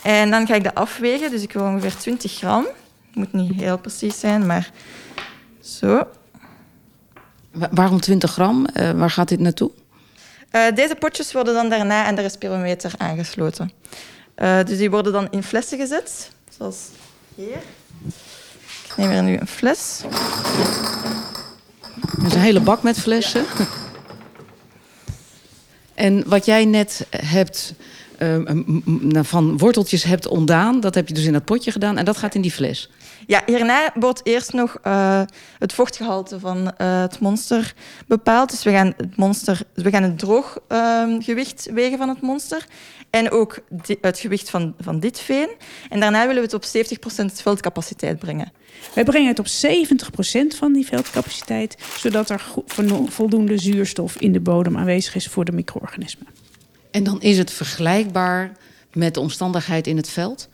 En 0.02 0.30
dan 0.30 0.46
ga 0.46 0.54
ik 0.54 0.64
dat 0.64 0.74
afwegen. 0.74 1.30
Dus 1.30 1.42
ik 1.42 1.52
wil 1.52 1.62
ongeveer 1.62 1.96
20 1.96 2.32
gram. 2.32 2.66
Het 3.06 3.14
moet 3.14 3.32
niet 3.32 3.60
heel 3.60 3.78
precies 3.78 4.20
zijn, 4.20 4.46
maar 4.46 4.70
zo. 5.60 6.06
Waarom 7.70 8.00
20 8.00 8.32
gram? 8.32 8.66
Uh, 8.74 8.90
waar 8.90 9.10
gaat 9.10 9.28
dit 9.28 9.40
naartoe? 9.40 9.70
Uh, 10.52 10.62
deze 10.74 10.94
potjes 10.94 11.32
worden 11.32 11.54
dan 11.54 11.68
daarna 11.68 12.04
aan 12.04 12.14
de 12.14 12.22
respirometer 12.22 12.92
aangesloten. 12.96 13.72
dus 14.64 14.78
die 14.78 14.90
worden 14.90 15.12
dan 15.12 15.28
in 15.30 15.42
flessen 15.42 15.78
gezet, 15.78 16.30
zoals 16.58 16.76
hier. 17.34 17.58
Ik 18.84 18.96
neem 18.96 19.10
er 19.10 19.22
nu 19.22 19.36
een 19.36 19.46
fles. 19.46 20.00
Dat 22.16 22.26
is 22.26 22.34
een 22.34 22.40
hele 22.40 22.60
bak 22.60 22.82
met 22.82 22.98
flessen. 22.98 23.44
En 25.98 26.22
wat 26.26 26.44
jij 26.44 26.64
net 26.64 27.06
hebt 27.16 27.74
uh, 28.18 29.22
van 29.22 29.58
worteltjes 29.58 30.02
hebt 30.02 30.28
ontdaan, 30.28 30.80
dat 30.80 30.94
heb 30.94 31.08
je 31.08 31.14
dus 31.14 31.24
in 31.24 31.32
dat 31.32 31.44
potje 31.44 31.72
gedaan 31.72 31.98
en 31.98 32.04
dat 32.04 32.16
gaat 32.16 32.34
in 32.34 32.40
die 32.40 32.50
fles. 32.50 32.90
Ja, 33.26 33.42
hierna 33.46 33.90
wordt 33.94 34.20
eerst 34.24 34.52
nog 34.52 34.78
uh, 34.86 35.22
het 35.58 35.72
vochtgehalte 35.72 36.40
van 36.40 36.56
uh, 36.56 37.00
het 37.00 37.20
monster 37.20 37.74
bepaald. 38.06 38.50
Dus 38.50 38.62
we 38.62 38.70
gaan 38.70 38.94
het, 38.96 39.16
monster, 39.16 39.60
we 39.74 39.90
gaan 39.90 40.02
het 40.02 40.18
drooggewicht 40.18 41.66
ehm, 41.66 41.74
wegen 41.74 41.98
van 41.98 42.08
het 42.08 42.20
monster. 42.20 42.66
En 43.10 43.30
ook 43.30 43.58
het 44.00 44.18
gewicht 44.18 44.50
van, 44.50 44.74
van 44.80 45.00
dit 45.00 45.20
veen. 45.20 45.48
En 45.88 46.00
daarna 46.00 46.26
willen 46.26 46.48
we 46.48 46.56
het 46.56 46.76
op 46.76 47.22
70% 47.22 47.24
veldcapaciteit 47.42 48.18
brengen. 48.18 48.52
Wij 48.94 49.04
brengen 49.04 49.28
het 49.28 49.38
op 49.38 49.46
70% 49.46 50.56
van 50.56 50.72
die 50.72 50.86
veldcapaciteit, 50.86 51.76
zodat 51.96 52.30
er 52.30 52.44
voldoende 53.06 53.58
zuurstof 53.58 54.16
in 54.16 54.32
de 54.32 54.40
bodem 54.40 54.76
aanwezig 54.76 55.14
is 55.14 55.26
voor 55.26 55.44
de 55.44 55.52
micro-organismen. 55.52 56.26
En 56.90 57.04
dan 57.04 57.20
is 57.20 57.38
het 57.38 57.50
vergelijkbaar 57.50 58.52
met 58.92 59.14
de 59.14 59.20
omstandigheid 59.20 59.86
in 59.86 59.96
het 59.96 60.08
veld? 60.08 60.48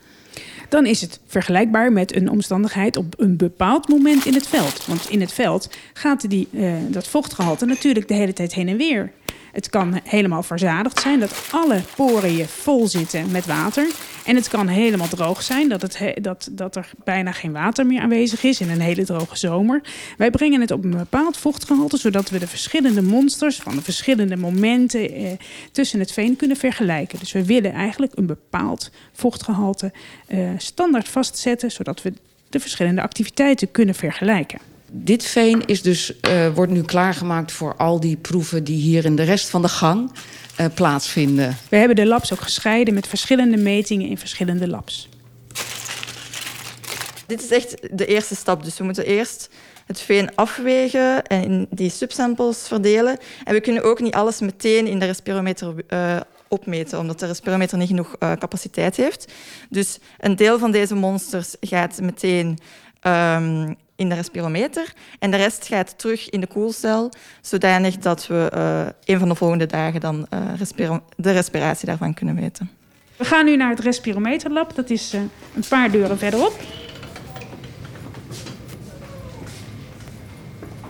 Dan 0.68 0.86
is 0.86 1.00
het 1.00 1.20
vergelijkbaar 1.26 1.92
met 1.92 2.16
een 2.16 2.28
omstandigheid 2.28 2.96
op 2.96 3.14
een 3.16 3.36
bepaald 3.36 3.88
moment 3.88 4.26
in 4.26 4.34
het 4.34 4.46
veld. 4.46 4.86
Want 4.86 5.10
in 5.10 5.20
het 5.20 5.32
veld 5.32 5.70
gaat 5.92 6.30
die, 6.30 6.48
uh, 6.50 6.74
dat 6.88 7.06
vochtgehalte 7.06 7.66
natuurlijk 7.66 8.08
de 8.08 8.14
hele 8.14 8.32
tijd 8.32 8.54
heen 8.54 8.68
en 8.68 8.76
weer. 8.76 9.12
Het 9.54 9.70
kan 9.70 10.00
helemaal 10.04 10.42
verzadigd 10.42 11.00
zijn, 11.00 11.20
dat 11.20 11.48
alle 11.50 11.80
je 12.36 12.46
vol 12.48 12.88
zitten 12.88 13.30
met 13.30 13.46
water. 13.46 13.90
En 14.24 14.36
het 14.36 14.48
kan 14.48 14.68
helemaal 14.68 15.08
droog 15.08 15.42
zijn, 15.42 15.68
dat, 15.68 15.82
het 15.82 15.98
dat, 16.22 16.48
dat 16.52 16.76
er 16.76 16.90
bijna 17.04 17.32
geen 17.32 17.52
water 17.52 17.86
meer 17.86 18.00
aanwezig 18.00 18.42
is 18.42 18.60
in 18.60 18.70
een 18.70 18.80
hele 18.80 19.04
droge 19.04 19.36
zomer. 19.36 19.80
Wij 20.16 20.30
brengen 20.30 20.60
het 20.60 20.70
op 20.70 20.84
een 20.84 20.90
bepaald 20.90 21.36
vochtgehalte, 21.36 21.96
zodat 21.96 22.30
we 22.30 22.38
de 22.38 22.46
verschillende 22.46 23.02
monsters 23.02 23.56
van 23.56 23.74
de 23.74 23.82
verschillende 23.82 24.36
momenten 24.36 25.12
eh, 25.12 25.30
tussen 25.72 25.98
het 25.98 26.12
veen 26.12 26.36
kunnen 26.36 26.56
vergelijken. 26.56 27.18
Dus 27.18 27.32
we 27.32 27.44
willen 27.44 27.72
eigenlijk 27.72 28.12
een 28.14 28.26
bepaald 28.26 28.90
vochtgehalte 29.12 29.92
eh, 30.26 30.38
standaard 30.56 31.08
vastzetten, 31.08 31.70
zodat 31.70 32.02
we 32.02 32.12
de 32.48 32.60
verschillende 32.60 33.02
activiteiten 33.02 33.70
kunnen 33.70 33.94
vergelijken 33.94 34.73
dit 34.90 35.24
veen 35.24 35.64
is 35.66 35.82
dus, 35.82 36.12
uh, 36.28 36.54
wordt 36.54 36.72
nu 36.72 36.82
klaargemaakt 36.82 37.52
voor 37.52 37.76
al 37.76 38.00
die 38.00 38.16
proeven 38.16 38.64
die 38.64 38.76
hier 38.76 39.04
in 39.04 39.16
de 39.16 39.22
rest 39.22 39.48
van 39.48 39.62
de 39.62 39.68
gang 39.68 40.10
uh, 40.60 40.66
plaatsvinden. 40.74 41.56
We 41.68 41.76
hebben 41.76 41.96
de 41.96 42.06
labs 42.06 42.32
ook 42.32 42.40
gescheiden 42.40 42.94
met 42.94 43.06
verschillende 43.06 43.56
metingen 43.56 44.08
in 44.08 44.18
verschillende 44.18 44.68
labs. 44.68 45.08
Dit 47.26 47.42
is 47.42 47.50
echt 47.50 47.76
de 47.90 48.06
eerste 48.06 48.34
stap. 48.34 48.64
Dus 48.64 48.78
we 48.78 48.84
moeten 48.84 49.06
eerst 49.06 49.48
het 49.86 50.00
veen 50.00 50.34
afwegen 50.34 51.24
en 51.24 51.42
in 51.42 51.66
die 51.70 51.90
subsamples 51.90 52.68
verdelen. 52.68 53.18
En 53.44 53.54
we 53.54 53.60
kunnen 53.60 53.82
ook 53.82 54.00
niet 54.00 54.14
alles 54.14 54.40
meteen 54.40 54.86
in 54.86 54.98
de 54.98 55.06
respirometer 55.06 55.74
uh, 55.88 56.16
opmeten, 56.48 56.98
omdat 56.98 57.18
de 57.18 57.26
respirometer 57.26 57.78
niet 57.78 57.88
genoeg 57.88 58.16
uh, 58.18 58.32
capaciteit 58.32 58.96
heeft. 58.96 59.32
Dus 59.70 59.98
een 60.18 60.36
deel 60.36 60.58
van 60.58 60.70
deze 60.70 60.94
monsters 60.94 61.54
gaat 61.60 62.00
meteen 62.00 62.58
um, 63.02 63.76
in 63.96 64.08
de 64.08 64.14
respirometer. 64.14 64.92
En 65.18 65.30
de 65.30 65.36
rest 65.36 65.66
gaat 65.66 65.98
terug 65.98 66.30
in 66.30 66.40
de 66.40 66.46
koelcel, 66.46 67.12
zodanig 67.40 67.96
dat 67.96 68.26
we 68.26 68.50
uh, 68.54 69.14
een 69.14 69.18
van 69.18 69.28
de 69.28 69.34
volgende 69.34 69.66
dagen 69.66 70.00
dan 70.00 70.26
uh, 70.34 70.40
respiro 70.56 71.02
de 71.16 71.30
respiratie 71.30 71.86
daarvan 71.86 72.14
kunnen 72.14 72.34
meten. 72.34 72.70
We 73.16 73.24
gaan 73.24 73.44
nu 73.44 73.56
naar 73.56 73.70
het 73.70 73.80
respirometerlab. 73.80 74.74
Dat 74.74 74.90
is 74.90 75.14
uh, 75.14 75.20
een 75.54 75.64
paar 75.68 75.90
deuren 75.90 76.18
verderop. 76.18 76.60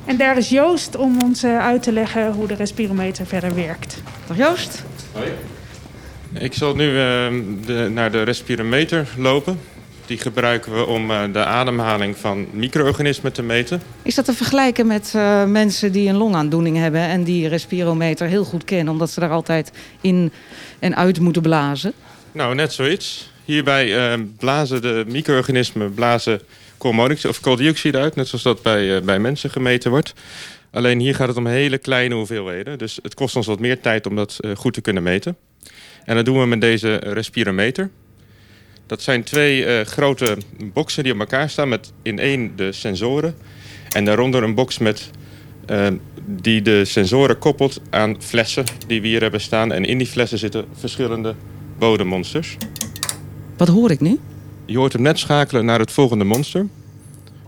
En 0.04 0.16
daar 0.16 0.36
is 0.36 0.48
Joost 0.48 0.96
om 0.96 1.22
ons 1.22 1.44
uit 1.44 1.82
te 1.82 1.92
leggen 1.92 2.32
hoe 2.32 2.46
de 2.46 2.54
respirometer 2.54 3.26
verder 3.26 3.54
werkt. 3.54 4.02
Dag 4.26 4.36
Joost. 4.36 4.84
Hoi. 5.12 5.32
Ik 6.32 6.54
zal 6.54 6.74
nu 6.74 6.92
de, 7.66 7.90
naar 7.92 8.10
de 8.10 8.22
respirometer 8.22 9.08
lopen. 9.16 9.60
Die 10.06 10.18
gebruiken 10.18 10.74
we 10.74 10.86
om 10.86 11.10
eh, 11.10 11.22
de 11.32 11.44
ademhaling 11.44 12.16
van 12.16 12.46
micro-organismen 12.52 13.32
te 13.32 13.42
meten. 13.42 13.82
Is 14.02 14.14
dat 14.14 14.24
te 14.24 14.34
vergelijken 14.34 14.86
met 14.86 15.12
uh, 15.16 15.44
mensen 15.44 15.92
die 15.92 16.08
een 16.08 16.16
longaandoening 16.16 16.76
hebben 16.76 17.00
en 17.00 17.24
die 17.24 17.48
respirometer 17.48 18.26
heel 18.26 18.44
goed 18.44 18.64
kennen, 18.64 18.92
omdat 18.92 19.10
ze 19.10 19.20
daar 19.20 19.30
altijd 19.30 19.72
in 20.00 20.32
en 20.78 20.96
uit 20.96 21.20
moeten 21.20 21.42
blazen? 21.42 21.92
Nou, 22.32 22.54
net 22.54 22.72
zoiets. 22.72 23.32
Hierbij 23.44 24.14
uh, 24.16 24.24
blazen 24.38 24.82
de 24.82 25.04
micro-organismen 25.08 25.94
blazen 25.94 26.40
of 26.78 27.40
kooldioxide 27.40 27.98
uit, 27.98 28.16
net 28.16 28.28
zoals 28.28 28.44
dat 28.44 28.62
bij, 28.62 28.96
uh, 28.96 29.02
bij 29.02 29.18
mensen 29.18 29.50
gemeten 29.50 29.90
wordt. 29.90 30.14
Alleen 30.70 30.98
hier 31.00 31.14
gaat 31.14 31.28
het 31.28 31.36
om 31.36 31.46
hele 31.46 31.78
kleine 31.78 32.14
hoeveelheden. 32.14 32.78
Dus 32.78 32.98
het 33.02 33.14
kost 33.14 33.36
ons 33.36 33.46
wat 33.46 33.60
meer 33.60 33.80
tijd 33.80 34.06
om 34.06 34.16
dat 34.16 34.38
goed 34.54 34.72
te 34.72 34.80
kunnen 34.80 35.02
meten. 35.02 35.36
En 36.04 36.16
dat 36.16 36.24
doen 36.24 36.40
we 36.40 36.46
met 36.46 36.60
deze 36.60 36.94
respirometer. 36.94 37.90
Dat 38.86 39.02
zijn 39.02 39.22
twee 39.22 39.64
uh, 39.64 39.80
grote 39.80 40.36
boxen 40.72 41.02
die 41.02 41.12
op 41.12 41.18
elkaar 41.18 41.50
staan 41.50 41.68
met 41.68 41.92
in 42.02 42.18
één 42.18 42.56
de 42.56 42.72
sensoren. 42.72 43.34
En 43.88 44.04
daaronder 44.04 44.42
een 44.42 44.54
box 44.54 44.78
met, 44.78 45.10
uh, 45.70 45.86
die 46.26 46.62
de 46.62 46.84
sensoren 46.84 47.38
koppelt 47.38 47.80
aan 47.90 48.16
flessen 48.22 48.64
die 48.86 49.00
we 49.00 49.08
hier 49.08 49.20
hebben 49.20 49.40
staan. 49.40 49.72
En 49.72 49.84
in 49.84 49.98
die 49.98 50.06
flessen 50.06 50.38
zitten 50.38 50.64
verschillende 50.72 51.34
bodemmonsters. 51.78 52.56
Wat 53.56 53.68
hoor 53.68 53.90
ik 53.90 54.00
nu? 54.00 54.18
Je 54.64 54.78
hoort 54.78 54.92
hem 54.92 55.02
net 55.02 55.18
schakelen 55.18 55.64
naar 55.64 55.78
het 55.78 55.90
volgende 55.90 56.24
monster. 56.24 56.66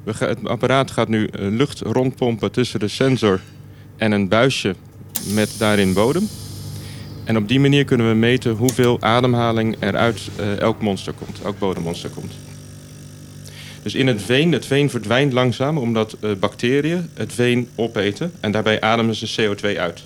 Het 0.04 0.48
apparaat 0.48 0.90
gaat 0.90 1.08
nu 1.08 1.26
eh, 1.26 1.46
lucht 1.50 1.80
rondpompen 1.80 2.52
tussen 2.52 2.80
de 2.80 2.88
sensor 2.88 3.40
en 3.96 4.12
een 4.12 4.28
buisje 4.28 4.74
met 5.34 5.54
daarin 5.58 5.92
bodem. 5.92 6.28
En 7.26 7.36
op 7.36 7.48
die 7.48 7.60
manier 7.60 7.84
kunnen 7.84 8.08
we 8.08 8.14
meten 8.14 8.52
hoeveel 8.52 9.00
ademhaling 9.00 9.76
er 9.78 9.96
uit 9.96 10.20
uh, 10.40 10.58
elk 10.58 10.80
monster 10.80 11.12
komt, 11.12 11.40
elk 11.44 11.58
bodemmonster 11.58 12.10
komt. 12.10 12.32
Dus 13.82 13.94
in 13.94 14.06
het 14.06 14.22
veen, 14.22 14.52
het 14.52 14.66
veen 14.66 14.90
verdwijnt 14.90 15.32
langzaam 15.32 15.78
omdat 15.78 16.16
uh, 16.20 16.30
bacteriën 16.32 17.10
het 17.14 17.32
veen 17.32 17.68
opeten 17.74 18.32
en 18.40 18.50
daarbij 18.50 18.80
ademen 18.80 19.14
ze 19.14 19.50
CO2 19.56 19.78
uit. 19.78 20.02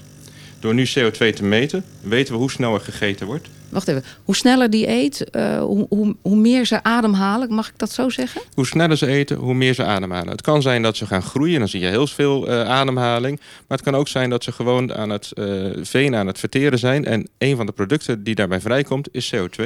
Door 0.61 0.75
nu 0.75 0.87
CO2 0.89 1.35
te 1.35 1.45
meten, 1.45 1.85
weten 2.01 2.33
we 2.35 2.41
hoe 2.41 2.51
snel 2.51 2.75
er 2.75 2.81
gegeten 2.81 3.27
wordt. 3.27 3.49
Wacht 3.71 3.89
even, 3.89 4.05
hoe 4.25 4.37
sneller 4.37 4.71
die 4.71 4.89
eet, 4.89 5.27
uh, 5.33 5.59
hoe, 5.59 5.87
hoe, 5.89 6.17
hoe, 6.23 6.37
meer 6.37 6.67
ze 6.67 6.83
ademhalen, 6.83 7.55
mag 7.55 7.69
ik 7.69 7.79
dat 7.79 7.93
zo 7.93 8.09
zeggen? 8.09 8.41
Hoe 8.55 8.67
sneller 8.67 8.97
ze 8.97 9.07
eten, 9.07 9.37
hoe 9.37 9.55
meer 9.55 9.75
ze 9.75 9.85
ademhalen. 9.85 10.29
Het 10.29 10.43
kan 10.43 10.63
zijn 10.63 10.83
dat 10.83 10.97
ze 10.97 11.07
gaan 11.07 11.23
groeien, 11.23 11.59
dan 11.59 11.69
zie 11.69 11.81
je 11.81 11.87
heel 11.87 12.07
veel 12.07 12.49
uh, 12.49 12.69
ademhaling. 12.69 13.39
Maar 13.39 13.79
het 13.79 13.87
kan 13.87 13.95
ook 13.95 14.09
zijn 14.09 14.31
dat 14.31 14.45
ze 14.45 14.53
gewoon 14.53 14.95
aan 14.95 15.11
het 15.11 15.31
uh, 15.35 15.71
veen 15.83 16.15
aan 16.15 16.27
het 16.27 16.39
verteren 16.39 16.79
zijn. 16.79 17.05
En 17.05 17.29
een 17.39 17.57
van 17.57 17.67
de 17.67 17.73
producten 17.73 18.23
die 18.25 18.35
daarbij 18.35 18.61
vrijkomt 18.61 19.09
is 19.13 19.35
CO2. 19.35 19.65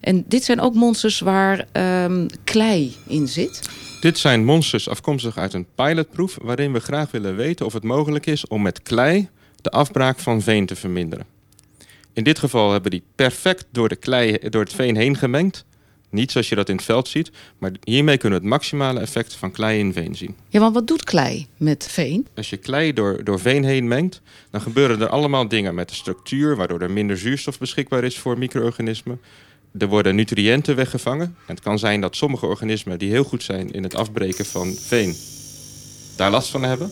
En 0.00 0.24
dit 0.28 0.44
zijn 0.44 0.60
ook 0.60 0.74
monsters 0.74 1.20
waar 1.20 1.66
um, 2.04 2.26
klei 2.44 2.94
in 3.06 3.28
zit? 3.28 3.68
Dit 4.00 4.18
zijn 4.18 4.44
monsters 4.44 4.88
afkomstig 4.88 5.36
uit 5.36 5.52
een 5.52 5.66
pilotproef... 5.74 6.38
waarin 6.42 6.72
we 6.72 6.80
graag 6.80 7.10
willen 7.10 7.36
weten 7.36 7.66
of 7.66 7.72
het 7.72 7.82
mogelijk 7.82 8.26
is 8.26 8.46
om 8.46 8.62
met 8.62 8.82
klei 8.82 9.28
de 9.60 9.70
afbraak 9.70 10.18
van 10.18 10.42
veen 10.42 10.66
te 10.66 10.76
verminderen. 10.76 11.26
In 12.12 12.24
dit 12.24 12.38
geval 12.38 12.72
hebben 12.72 12.90
die 12.90 13.02
perfect 13.14 13.66
door, 13.70 13.88
de 13.88 13.96
klei, 13.96 14.38
door 14.38 14.62
het 14.62 14.72
veen 14.72 14.96
heen 14.96 15.16
gemengd. 15.16 15.64
Niet 16.10 16.30
zoals 16.30 16.48
je 16.48 16.54
dat 16.54 16.68
in 16.68 16.76
het 16.76 16.84
veld 16.84 17.08
ziet, 17.08 17.30
maar 17.58 17.70
hiermee 17.84 18.16
kunnen 18.16 18.38
we 18.38 18.44
het 18.44 18.54
maximale 18.54 19.00
effect 19.00 19.34
van 19.34 19.50
klei 19.50 19.78
in 19.78 19.92
veen 19.92 20.14
zien. 20.14 20.36
Ja, 20.48 20.60
want 20.60 20.74
wat 20.74 20.86
doet 20.86 21.04
klei 21.04 21.46
met 21.56 21.86
veen? 21.90 22.26
Als 22.36 22.50
je 22.50 22.56
klei 22.56 22.92
door, 22.92 23.24
door 23.24 23.40
veen 23.40 23.64
heen 23.64 23.88
mengt, 23.88 24.20
dan 24.50 24.60
gebeuren 24.60 25.00
er 25.00 25.08
allemaal 25.08 25.48
dingen 25.48 25.74
met 25.74 25.88
de 25.88 25.94
structuur, 25.94 26.56
waardoor 26.56 26.80
er 26.80 26.90
minder 26.90 27.18
zuurstof 27.18 27.58
beschikbaar 27.58 28.04
is 28.04 28.18
voor 28.18 28.38
micro-organismen. 28.38 29.20
Er 29.78 29.88
worden 29.88 30.14
nutriënten 30.14 30.76
weggevangen. 30.76 31.26
En 31.46 31.54
het 31.54 31.60
kan 31.60 31.78
zijn 31.78 32.00
dat 32.00 32.16
sommige 32.16 32.46
organismen 32.46 32.98
die 32.98 33.10
heel 33.10 33.24
goed 33.24 33.42
zijn 33.42 33.70
in 33.70 33.82
het 33.82 33.94
afbreken 33.94 34.44
van 34.44 34.72
veen, 34.72 35.16
daar 36.16 36.30
last 36.30 36.50
van 36.50 36.62
hebben. 36.62 36.90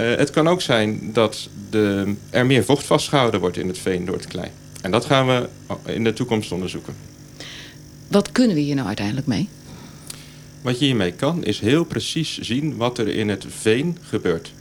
Uh, 0.00 0.16
het 0.16 0.30
kan 0.30 0.48
ook 0.48 0.60
zijn 0.60 1.10
dat 1.12 1.48
de, 1.70 2.14
er 2.30 2.46
meer 2.46 2.64
vocht 2.64 2.84
vastgehouden 2.84 3.40
wordt 3.40 3.56
in 3.56 3.68
het 3.68 3.78
veen 3.78 4.04
door 4.04 4.16
het 4.16 4.26
klei. 4.26 4.48
En 4.82 4.90
dat 4.90 5.04
gaan 5.04 5.26
we 5.26 5.48
in 5.92 6.04
de 6.04 6.12
toekomst 6.12 6.52
onderzoeken. 6.52 6.94
Wat 8.08 8.32
kunnen 8.32 8.56
we 8.56 8.62
hier 8.62 8.74
nou 8.74 8.86
uiteindelijk 8.86 9.26
mee? 9.26 9.48
Wat 10.62 10.78
je 10.78 10.84
hiermee 10.84 11.12
kan, 11.12 11.44
is 11.44 11.60
heel 11.60 11.84
precies 11.84 12.38
zien 12.38 12.76
wat 12.76 12.98
er 12.98 13.08
in 13.08 13.28
het 13.28 13.46
veen 13.48 13.98
gebeurt. 14.02 14.52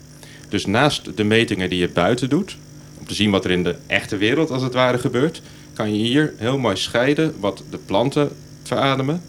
Dus 0.49 0.65
naast 0.65 1.17
de 1.17 1.23
metingen 1.23 1.69
die 1.69 1.79
je 1.79 1.89
buiten 1.89 2.29
doet, 2.29 2.57
om 2.99 3.07
te 3.07 3.13
zien 3.13 3.31
wat 3.31 3.45
er 3.45 3.51
in 3.51 3.63
de 3.63 3.75
echte 3.87 4.17
wereld 4.17 4.51
als 4.51 4.61
het 4.61 4.73
ware 4.73 4.97
gebeurt, 4.97 5.41
kan 5.73 5.93
je 5.93 6.03
hier 6.03 6.33
heel 6.37 6.57
mooi 6.57 6.75
scheiden 6.75 7.33
wat 7.39 7.63
de 7.69 7.77
planten 7.77 8.29
verademen 8.63 9.21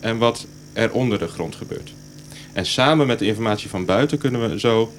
en 0.00 0.18
wat 0.18 0.46
er 0.72 0.92
onder 0.92 1.18
de 1.18 1.28
grond 1.28 1.54
gebeurt. 1.54 1.92
En 2.52 2.66
samen 2.66 3.06
met 3.06 3.18
de 3.18 3.26
informatie 3.26 3.68
van 3.68 3.84
buiten 3.84 4.18
kunnen 4.18 4.50
we 4.50 4.60
zo 4.60 4.92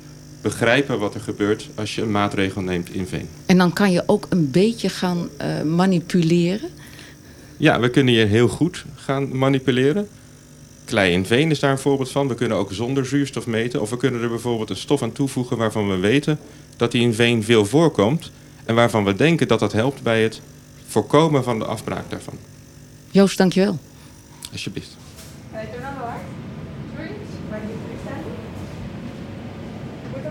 begrijpen 0.49 0.99
wat 0.99 1.13
er 1.13 1.21
gebeurt 1.21 1.69
als 1.75 1.95
je 1.95 2.01
een 2.01 2.11
maatregel 2.11 2.61
neemt 2.61 2.89
in 2.89 3.07
veen. 3.07 3.29
En 3.45 3.57
dan 3.57 3.73
kan 3.73 3.91
je 3.91 4.03
ook 4.05 4.25
een 4.29 4.51
beetje 4.51 4.89
gaan 4.89 5.29
uh, 5.41 5.61
manipuleren? 5.61 6.69
Ja, 7.57 7.79
we 7.79 7.89
kunnen 7.89 8.13
hier 8.13 8.27
heel 8.27 8.47
goed 8.47 8.85
gaan 8.95 9.37
manipuleren. 9.37 10.07
Klei 10.85 11.13
in 11.13 11.25
veen 11.25 11.51
is 11.51 11.59
daar 11.59 11.71
een 11.71 11.77
voorbeeld 11.77 12.11
van. 12.11 12.27
We 12.27 12.35
kunnen 12.35 12.57
ook 12.57 12.73
zonder 12.73 13.05
zuurstof 13.05 13.47
meten. 13.47 13.81
Of 13.81 13.89
we 13.89 13.97
kunnen 13.97 14.21
er 14.21 14.29
bijvoorbeeld 14.29 14.69
een 14.69 14.75
stof 14.75 15.01
aan 15.01 15.11
toevoegen 15.11 15.57
waarvan 15.57 15.89
we 15.89 15.95
weten 15.95 16.39
dat 16.77 16.91
die 16.91 17.01
in 17.01 17.13
veen 17.13 17.43
veel 17.43 17.65
voorkomt. 17.65 18.31
En 18.65 18.75
waarvan 18.75 19.03
we 19.03 19.15
denken 19.15 19.47
dat 19.47 19.59
dat 19.59 19.71
helpt 19.71 20.03
bij 20.03 20.23
het 20.23 20.41
voorkomen 20.87 21.43
van 21.43 21.59
de 21.59 21.65
afbraak 21.65 22.09
daarvan. 22.09 22.37
Joost, 23.11 23.37
dankjewel. 23.37 23.79
Alsjeblieft. 24.51 24.97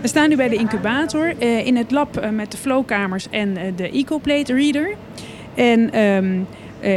We 0.01 0.07
staan 0.07 0.29
nu 0.29 0.35
bij 0.35 0.49
de 0.49 0.55
incubator 0.55 1.33
uh, 1.39 1.65
in 1.65 1.75
het 1.75 1.91
lab 1.91 2.23
uh, 2.23 2.29
met 2.29 2.51
de 2.51 2.57
flowkamers 2.57 3.27
en 3.29 3.49
uh, 3.49 3.61
de 3.75 3.89
EcoPlate 3.89 4.53
Reader. 4.53 4.95
En 5.55 5.99
um, 5.99 6.47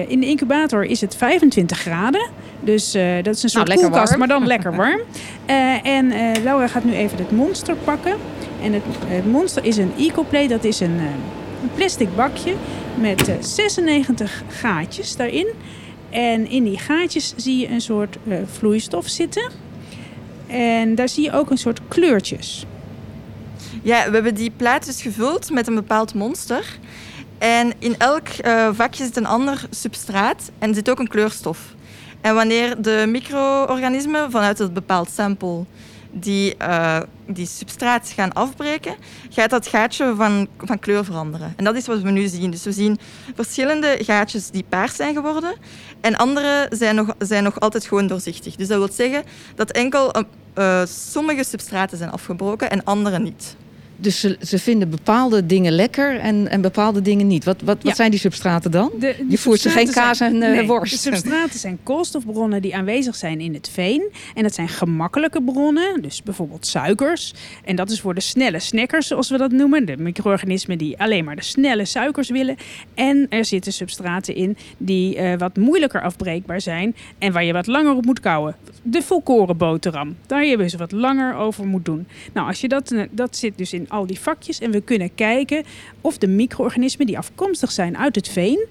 in 0.09 0.20
de 0.20 0.26
incubator 0.26 0.84
is 0.84 1.01
het 1.01 1.16
25 1.16 1.78
graden. 1.78 2.28
Dus 2.61 2.92
dat 3.22 3.34
is 3.34 3.42
een 3.42 3.48
soort 3.48 3.68
nou, 3.68 3.80
koelkast, 3.80 4.09
warm. 4.09 4.18
maar 4.18 4.28
dan 4.28 4.46
lekker 4.46 4.76
warm. 4.76 5.01
en 5.82 6.12
Laura 6.42 6.66
gaat 6.66 6.84
nu 6.84 6.92
even 6.92 7.18
het 7.18 7.30
monster 7.30 7.76
pakken. 7.76 8.16
En 8.62 8.72
het, 8.72 8.82
het 9.07 9.26
monster 9.26 9.64
is 9.64 9.76
een 9.76 9.92
EcoPlate, 9.98 10.46
dat 10.46 10.64
is 10.64 10.80
een, 10.80 10.98
een 11.62 11.70
plastic 11.74 12.16
bakje 12.16 12.55
met 12.94 13.32
96 13.40 14.42
gaatjes 14.48 15.16
daarin. 15.16 15.46
En 16.11 16.51
in 16.51 16.64
die 16.64 16.78
gaatjes 16.78 17.34
zie 17.36 17.59
je 17.59 17.68
een 17.68 17.80
soort 17.80 18.16
vloeistof 18.44 19.09
zitten. 19.09 19.51
En 20.46 20.94
daar 20.94 21.09
zie 21.09 21.24
je 21.24 21.32
ook 21.32 21.51
een 21.51 21.59
soort 21.59 21.80
kleurtjes. 21.88 22.66
Ja, 23.82 24.04
we 24.04 24.14
hebben 24.14 24.34
die 24.34 24.52
plaat 24.56 24.86
dus 24.86 25.02
gevuld 25.02 25.50
met 25.50 25.66
een 25.66 25.74
bepaald 25.74 26.14
monster. 26.14 26.78
En 27.38 27.72
in 27.78 27.94
elk 27.98 28.28
uh, 28.44 28.68
vakje 28.72 29.04
zit 29.04 29.16
een 29.16 29.26
ander 29.26 29.66
substraat 29.70 30.50
en 30.58 30.74
zit 30.74 30.90
ook 30.90 30.98
een 30.98 31.08
kleurstof. 31.08 31.74
En 32.20 32.34
wanneer 32.34 32.82
de 32.82 33.04
micro-organismen 33.08 34.30
vanuit 34.30 34.58
het 34.58 34.74
bepaald 34.74 35.10
sample 35.10 35.64
die, 36.10 36.54
uh, 36.62 37.00
die 37.26 37.46
substraat 37.46 38.12
gaan 38.14 38.32
afbreken, 38.32 38.94
gaat 39.30 39.50
dat 39.50 39.66
gaatje 39.66 40.14
van, 40.16 40.48
van 40.58 40.78
kleur 40.78 41.04
veranderen. 41.04 41.52
En 41.56 41.64
dat 41.64 41.74
is 41.74 41.86
wat 41.86 42.00
we 42.00 42.10
nu 42.10 42.26
zien. 42.26 42.50
Dus 42.50 42.64
we 42.64 42.72
zien 42.72 42.98
verschillende 43.34 43.98
gaatjes 44.02 44.50
die 44.50 44.64
paars 44.68 44.96
zijn 44.96 45.14
geworden 45.14 45.54
en 46.00 46.16
andere 46.16 46.66
zijn 46.70 46.94
nog, 46.94 47.14
zijn 47.18 47.44
nog 47.44 47.60
altijd 47.60 47.86
gewoon 47.86 48.06
doorzichtig. 48.06 48.56
Dus 48.56 48.68
dat 48.68 48.78
wil 48.78 48.92
zeggen 48.92 49.24
dat 49.54 49.70
enkel 49.70 50.12
uh, 50.58 50.82
sommige 50.84 51.44
substraten 51.44 51.98
zijn 51.98 52.10
afgebroken 52.10 52.70
en 52.70 52.84
andere 52.84 53.18
niet. 53.18 53.56
Dus 54.01 54.20
ze, 54.20 54.36
ze 54.42 54.59
vinden 54.59 54.90
bepaalde 54.90 55.46
dingen 55.46 55.72
lekker 55.72 56.18
en, 56.18 56.48
en 56.48 56.61
bepaalde 56.61 57.03
dingen 57.03 57.26
niet. 57.26 57.44
Wat, 57.44 57.62
wat, 57.64 57.82
wat 57.82 57.96
zijn 57.96 58.11
die 58.11 58.20
substraten 58.20 58.70
dan? 58.70 58.90
De- 58.98 59.24
je 59.28 59.38
voert 59.38 59.61
ze 59.61 59.70
geen 59.70 59.90
kaas 59.90 60.20
en 60.20 60.38
nee, 60.38 60.66
worst. 60.66 60.92
De 60.92 60.98
substraten 60.98 61.59
zijn 61.59 61.78
koolstofbronnen 61.82 62.62
die 62.62 62.76
aanwezig 62.76 63.16
zijn 63.16 63.40
in 63.40 63.55
het 63.55 63.68
veen. 63.72 64.12
En 64.34 64.42
dat 64.42 64.55
zijn 64.55 64.68
gemakkelijke 64.68 65.42
bronnen, 65.42 66.03
dus 66.03 66.22
bijvoorbeeld 66.22 66.66
suikers. 66.66 67.34
En 67.64 67.76
dat 67.76 67.90
is 67.90 68.01
voor 68.01 68.14
de 68.14 68.20
snelle 68.20 68.59
snackers, 68.59 69.07
zoals 69.07 69.30
we 69.30 69.38
dat 69.38 69.53
noemen. 69.53 69.86
De 69.86 69.96
micro-organismen 69.96 70.78
die 70.78 70.98
alleen 70.98 71.24
maar 71.24 71.36
de 71.36 71.42
snelle 71.42 71.84
suikers 71.84 72.30
willen. 72.30 72.57
En 72.94 73.26
er 73.28 73.44
zitten 73.44 73.72
substraten 73.72 74.34
in 74.34 74.57
die 74.78 75.16
eh, 75.16 75.38
wat 75.38 75.57
moeilijker 75.57 76.03
afbreekbaar 76.03 76.61
zijn. 76.61 76.96
En 77.18 77.32
waar 77.32 77.44
je 77.44 77.53
wat 77.53 77.66
langer 77.66 77.94
op 77.94 78.05
moet 78.05 78.20
kouwen. 78.20 78.57
De 78.82 79.03
volkoren 79.03 79.57
boterham. 79.57 80.16
Daar 80.26 80.44
je 80.44 80.57
dus 80.57 80.74
wat 80.74 80.92
langer 80.92 81.34
over 81.34 81.66
moet 81.66 81.84
doen. 81.84 82.07
Nou, 82.32 82.46
als 82.46 82.61
je 82.61 82.68
dat, 82.68 82.92
eh, 82.92 83.03
dat 83.11 83.36
zit 83.36 83.59
dus 83.59 83.72
in 83.72 83.88
al 83.91 84.07
die 84.07 84.20
vakjes. 84.20 84.59
En 84.59 84.70
we 84.70 84.80
kunnen 84.80 85.14
kijken 85.14 85.64
of 86.01 86.18
de 86.18 86.26
micro-organismen 86.26 87.07
die 87.07 87.18
afkomstig 87.18 87.70
zijn 87.70 87.99
uit 87.99 88.14
het 88.14 88.28
veen 88.28 88.66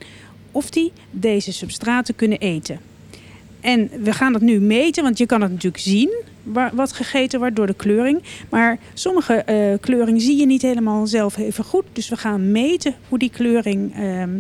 of 0.51 0.69
die 0.69 0.91
deze 1.11 1.53
substraten 1.53 2.15
kunnen 2.15 2.39
eten. 2.39 2.79
En 3.61 3.89
we 4.03 4.13
gaan 4.13 4.33
dat 4.33 4.41
nu 4.41 4.59
meten, 4.59 5.03
want 5.03 5.17
je 5.17 5.25
kan 5.25 5.41
het 5.41 5.51
natuurlijk 5.51 5.83
zien 5.83 6.23
wat 6.73 6.93
gegeten 6.93 7.39
wordt 7.39 7.55
door 7.55 7.67
de 7.67 7.73
kleuring. 7.73 8.23
Maar 8.49 8.79
sommige 8.93 9.33
eh, 9.33 9.73
kleuring 9.79 10.21
zie 10.21 10.39
je 10.39 10.45
niet 10.45 10.61
helemaal 10.61 11.07
zelf 11.07 11.37
even 11.37 11.63
goed. 11.63 11.85
Dus 11.93 12.09
we 12.09 12.17
gaan 12.17 12.51
meten 12.51 12.95
hoe 13.09 13.19
die 13.19 13.29
kleuring 13.29 13.95
ehm, 13.95 14.39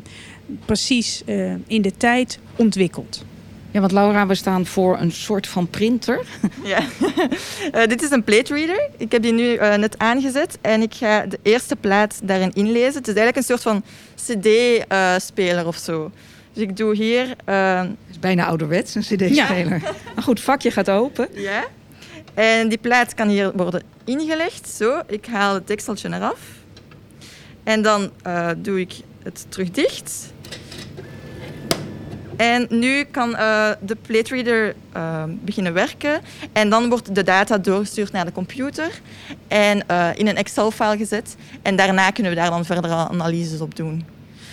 precies 0.65 1.23
eh, 1.25 1.53
in 1.67 1.81
de 1.81 1.97
tijd 1.97 2.39
ontwikkelt. 2.55 3.25
Ja, 3.71 3.79
want 3.79 3.91
Laura, 3.91 4.27
we 4.27 4.35
staan 4.35 4.65
voor 4.65 4.99
een 4.99 5.11
soort 5.11 5.47
van 5.47 5.67
printer. 5.67 6.19
Ja. 6.63 6.79
Eh, 7.71 7.87
dit 7.87 8.01
is 8.01 8.09
een 8.11 8.23
plate 8.23 8.53
reader. 8.53 8.89
Ik 8.97 9.11
heb 9.11 9.21
die 9.21 9.33
nu 9.33 9.53
eh, 9.55 9.75
net 9.77 9.97
aangezet 9.97 10.57
en 10.61 10.81
ik 10.81 10.93
ga 10.93 11.25
de 11.25 11.39
eerste 11.41 11.75
plaat 11.75 12.19
daarin 12.23 12.51
inlezen. 12.53 12.93
Het 12.97 13.07
is 13.07 13.13
eigenlijk 13.15 13.35
een 13.37 13.43
soort 13.43 13.61
van 13.61 13.83
cd-speler 14.15 15.67
of 15.67 15.77
zo. 15.77 16.11
Dus 16.53 16.63
ik 16.63 16.77
doe 16.77 16.95
hier... 16.95 17.35
eh, 17.45 17.79
Het 17.79 17.89
is 18.09 18.19
bijna 18.19 18.45
ouderwets, 18.45 18.95
een 18.95 19.01
cd-speler. 19.01 19.81
Maar 20.15 20.23
goed, 20.23 20.39
vakje 20.39 20.71
gaat 20.71 20.89
open. 20.89 21.27
ja. 21.33 21.63
En 22.33 22.69
die 22.69 22.77
plaat 22.77 23.13
kan 23.13 23.27
hier 23.27 23.51
worden 23.55 23.83
ingelegd. 24.05 24.69
Zo, 24.69 25.01
ik 25.07 25.25
haal 25.25 25.53
het 25.53 25.67
dekseltje 25.67 26.13
eraf. 26.13 26.39
En 27.63 27.81
dan 27.81 28.09
eh, 28.23 28.49
doe 28.57 28.79
ik 28.79 28.93
het 29.23 29.45
terug 29.49 29.71
dicht. 29.71 30.33
En 32.39 32.65
nu 32.69 33.03
kan 33.03 33.35
eh, 33.35 33.69
de 33.81 33.95
plate 33.95 34.35
reader 34.35 34.75
eh, 34.91 35.23
beginnen 35.41 35.73
werken. 35.73 36.21
En 36.53 36.69
dan 36.69 36.89
wordt 36.89 37.15
de 37.15 37.23
data 37.23 37.57
doorgestuurd 37.57 38.11
naar 38.11 38.25
de 38.25 38.31
computer 38.31 39.01
en 39.47 39.87
eh, 39.87 40.09
in 40.15 40.27
een 40.27 40.35
Excel-file 40.35 40.97
gezet. 40.97 41.35
En 41.61 41.75
daarna 41.75 42.11
kunnen 42.11 42.31
we 42.31 42.37
daar 42.37 42.49
dan 42.49 42.65
verdere 42.65 42.93
analyses 42.93 43.61
op 43.61 43.75
doen. 43.75 44.05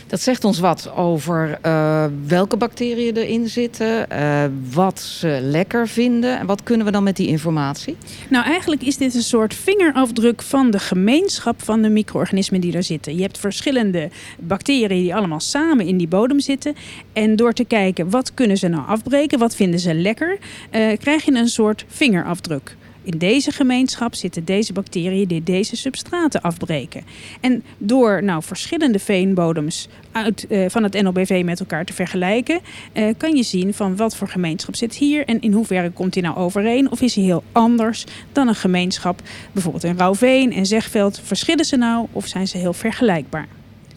Dat 0.07 0.21
zegt 0.21 0.45
ons 0.45 0.59
wat 0.59 0.93
over 0.97 1.59
eh, 1.63 2.05
welke 2.27 2.57
bacteriën 2.57 3.17
erin 3.17 3.49
zitten, 3.49 4.11
eh, 4.11 4.45
wat 4.73 5.01
ze 5.01 5.39
lekker 5.43 5.89
vinden. 5.89 6.39
En 6.39 6.47
wat 6.47 6.63
kunnen 6.63 6.87
we 6.87 6.93
dan 6.93 7.03
met 7.03 7.17
die 7.17 7.27
informatie? 7.27 7.97
Nou, 8.29 8.45
eigenlijk 8.45 8.83
is 8.83 8.97
dit 8.97 9.15
een 9.15 9.23
soort 9.23 9.55
vingerafdruk 9.55 10.43
van 10.43 10.71
de 10.71 10.79
gemeenschap 10.79 11.63
van 11.63 11.83
de 11.83 11.89
micro-organismen 11.89 12.61
die 12.61 12.73
daar 12.73 12.83
zitten. 12.83 13.17
Je 13.17 13.23
hebt 13.23 13.39
verschillende 13.39 14.11
bacteriën 14.39 14.89
die 15.03 15.15
allemaal 15.15 15.41
samen 15.41 15.87
in 15.87 15.97
die 15.97 16.09
bodem 16.09 16.41
zitten. 16.41 16.75
En 17.13 17.37
door 17.37 17.53
te 17.53 17.65
kijken 17.65 18.11
wat 18.11 18.35
kunnen 18.35 18.57
ze 18.57 18.69
nou 18.69 18.87
afbreken, 18.87 19.39
wat 19.39 19.55
vinden 19.55 19.81
ze 19.81 19.95
lekker, 19.95 20.39
eh, 20.71 20.99
krijg 20.99 21.25
je 21.25 21.33
een 21.33 21.49
soort 21.49 21.85
vingerafdruk. 21.89 22.77
In 23.07 23.19
deze 23.19 23.51
gemeenschap 23.51 24.15
zitten 24.15 24.45
deze 24.45 24.73
bacteriën 24.73 25.29
die 25.29 25.43
deze 25.43 25.77
substraten 25.77 26.41
afbreken. 26.43 27.03
En 27.41 27.63
door 27.79 28.23
nou 28.23 28.43
verschillende 28.43 28.99
veenbodems 28.99 29.89
uit, 30.13 30.47
eh, 30.47 30.65
van 30.69 30.83
het 30.83 31.03
NLBV 31.03 31.43
met 31.45 31.61
elkaar 31.61 31.85
te 31.85 31.93
vergelijken, 31.93 32.61
eh, 32.93 33.15
kan 33.17 33.37
je 33.37 33.43
zien 33.43 33.75
van 33.75 33.97
wat 33.97 34.17
voor 34.17 34.29
gemeenschap 34.29 34.77
zit 34.77 34.95
hier 34.95 35.25
en 35.25 35.41
in 35.41 35.53
hoeverre 35.53 35.91
komt 35.91 36.13
die 36.13 36.23
nou 36.23 36.37
overeen 36.37 36.91
of 36.91 37.01
is 37.01 37.15
hij 37.15 37.25
heel 37.25 37.45
anders 37.53 38.05
dan 38.33 38.49
een 38.49 38.55
gemeenschap, 38.55 39.23
bijvoorbeeld 39.53 39.85
in 39.85 39.97
Rauwveen 39.97 40.53
en 40.53 40.67
Zegveld. 40.67 41.21
Verschillen 41.25 41.65
ze 41.65 41.77
nou 41.77 42.07
of 42.13 42.27
zijn 42.27 42.49
ze 42.49 42.59
heel 42.59 42.73
vergelijkbaar? 42.73 43.49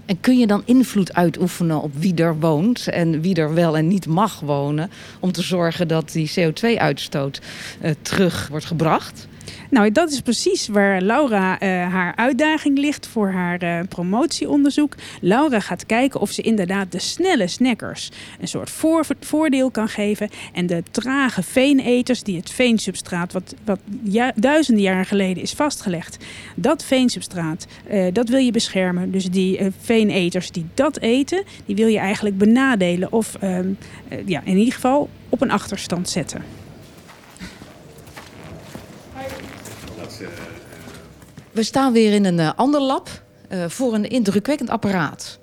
En 0.09 0.19
kun 0.19 0.37
je 0.37 0.47
dan 0.47 0.61
invloed 0.65 1.13
uitoefenen 1.13 1.81
op 1.81 1.91
wie 1.95 2.15
er 2.15 2.39
woont 2.39 2.87
en 2.87 3.21
wie 3.21 3.35
er 3.35 3.53
wel 3.53 3.77
en 3.77 3.87
niet 3.87 4.07
mag 4.07 4.39
wonen, 4.39 4.91
om 5.19 5.31
te 5.31 5.41
zorgen 5.41 5.87
dat 5.87 6.11
die 6.11 6.31
CO2-uitstoot 6.39 7.41
eh, 7.81 7.91
terug 8.01 8.47
wordt 8.47 8.65
gebracht? 8.65 9.27
Nou, 9.69 9.91
dat 9.91 10.11
is 10.11 10.21
precies 10.21 10.67
waar 10.67 11.01
Laura 11.01 11.59
eh, 11.59 11.69
haar 11.69 12.15
uitdaging 12.15 12.77
ligt 12.77 13.07
voor 13.07 13.31
haar 13.31 13.61
eh, 13.61 13.79
promotieonderzoek. 13.89 14.95
Laura 15.21 15.59
gaat 15.59 15.85
kijken 15.85 16.19
of 16.19 16.31
ze 16.31 16.41
inderdaad 16.41 16.91
de 16.91 16.99
snelle 16.99 17.47
snackers 17.47 18.11
een 18.39 18.47
soort 18.47 18.69
voor, 18.69 19.05
voordeel 19.19 19.71
kan 19.71 19.87
geven. 19.87 20.29
En 20.53 20.67
de 20.67 20.83
trage 20.91 21.43
veeneters, 21.43 22.23
die 22.23 22.37
het 22.37 22.51
veensubstraat, 22.51 23.33
wat, 23.33 23.55
wat 23.65 23.79
ja- 24.03 24.33
duizenden 24.35 24.83
jaren 24.83 25.05
geleden 25.05 25.43
is 25.43 25.53
vastgelegd, 25.53 26.17
dat 26.55 26.83
veensubstraat, 26.83 27.67
eh, 27.87 28.05
dat 28.13 28.29
wil 28.29 28.39
je 28.39 28.51
beschermen. 28.51 29.11
Dus 29.11 29.25
die 29.25 29.59
veeneters 29.81 30.51
die 30.51 30.65
dat 30.73 30.99
eten, 30.99 31.43
die 31.65 31.75
wil 31.75 31.87
je 31.87 31.97
eigenlijk 31.99 32.37
benadelen 32.37 33.11
of 33.11 33.35
ehm, 33.39 33.69
eh, 34.07 34.17
ja, 34.25 34.41
in 34.43 34.57
ieder 34.57 34.73
geval 34.73 35.09
op 35.29 35.41
een 35.41 35.51
achterstand 35.51 36.09
zetten. 36.09 36.58
We 41.51 41.63
staan 41.63 41.93
weer 41.93 42.13
in 42.13 42.25
een 42.25 42.39
eh, 42.39 42.51
ander 42.55 42.81
lab 42.81 43.09
eh, 43.47 43.65
voor 43.67 43.93
een 43.93 44.09
indrukwekkend 44.09 44.69
apparaat. 44.69 45.39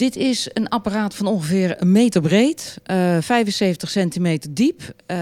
Dit 0.00 0.16
is 0.16 0.48
een 0.52 0.68
apparaat 0.68 1.14
van 1.14 1.26
ongeveer 1.26 1.76
een 1.78 1.92
meter 1.92 2.20
breed, 2.20 2.78
eh, 2.82 3.16
75 3.20 3.90
centimeter 3.90 4.54
diep. 4.54 4.80
Eh, 5.06 5.16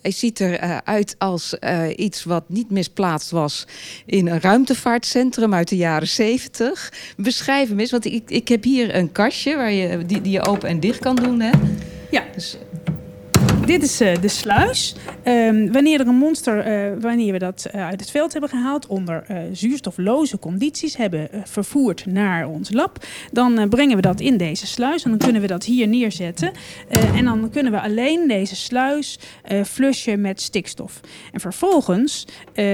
hij 0.00 0.10
ziet 0.10 0.40
eruit 0.40 1.14
als 1.18 1.58
eh, 1.58 1.84
iets 1.96 2.24
wat 2.24 2.44
niet 2.48 2.70
misplaatst 2.70 3.30
was 3.30 3.66
in 4.06 4.26
een 4.26 4.40
ruimtevaartcentrum 4.40 5.54
uit 5.54 5.68
de 5.68 5.76
jaren 5.76 6.08
70. 6.08 6.92
Beschrijf 7.16 7.68
hem 7.68 7.78
eens, 7.78 7.90
want 7.90 8.04
ik, 8.04 8.30
ik 8.30 8.48
heb 8.48 8.64
hier 8.64 8.94
een 8.94 9.12
kastje 9.12 9.56
waar 9.56 9.72
je, 9.72 10.06
die, 10.06 10.20
die 10.20 10.32
je 10.32 10.46
open 10.46 10.68
en 10.68 10.80
dicht 10.80 10.98
kan 10.98 11.16
doen. 11.16 11.40
Hè? 11.40 11.50
Ja, 12.10 12.24
Dus 12.34 12.56
Dit 13.68 13.82
is 13.82 14.00
eh, 14.00 14.20
de 14.20 14.28
sluis. 14.28 14.94
Ehm, 15.22 15.72
wanneer 15.72 16.00
er 16.00 16.06
een 16.06 16.14
monster, 16.14 16.66
uh, 16.66 17.00
wanneer 17.00 17.32
we 17.32 17.38
dat 17.38 17.66
uh, 17.74 17.86
uit 17.86 18.00
het 18.00 18.10
veld 18.10 18.32
hebben 18.32 18.50
gehaald, 18.50 18.86
onder 18.86 19.26
zuurstofloze 19.52 20.38
condities 20.38 20.96
hebben 20.96 21.28
vervoerd 21.44 22.06
naar 22.06 22.46
ons 22.46 22.72
lab, 22.72 23.04
dan 23.32 23.68
brengen 23.68 23.96
we 23.96 24.02
dat 24.02 24.20
in 24.20 24.36
deze 24.36 24.66
sluis 24.66 25.04
en 25.04 25.10
dan 25.10 25.18
kunnen 25.18 25.40
we 25.40 25.46
dat 25.46 25.64
hier 25.64 25.88
neerzetten. 25.88 26.52
en 26.88 27.24
dan 27.24 27.50
kunnen 27.50 27.72
we 27.72 27.80
alleen 27.80 28.28
deze 28.28 28.56
sluis 28.56 29.18
flushen 29.66 30.20
met 30.20 30.40
stikstof. 30.40 31.00
En 31.32 31.40
vervolgens 31.40 32.26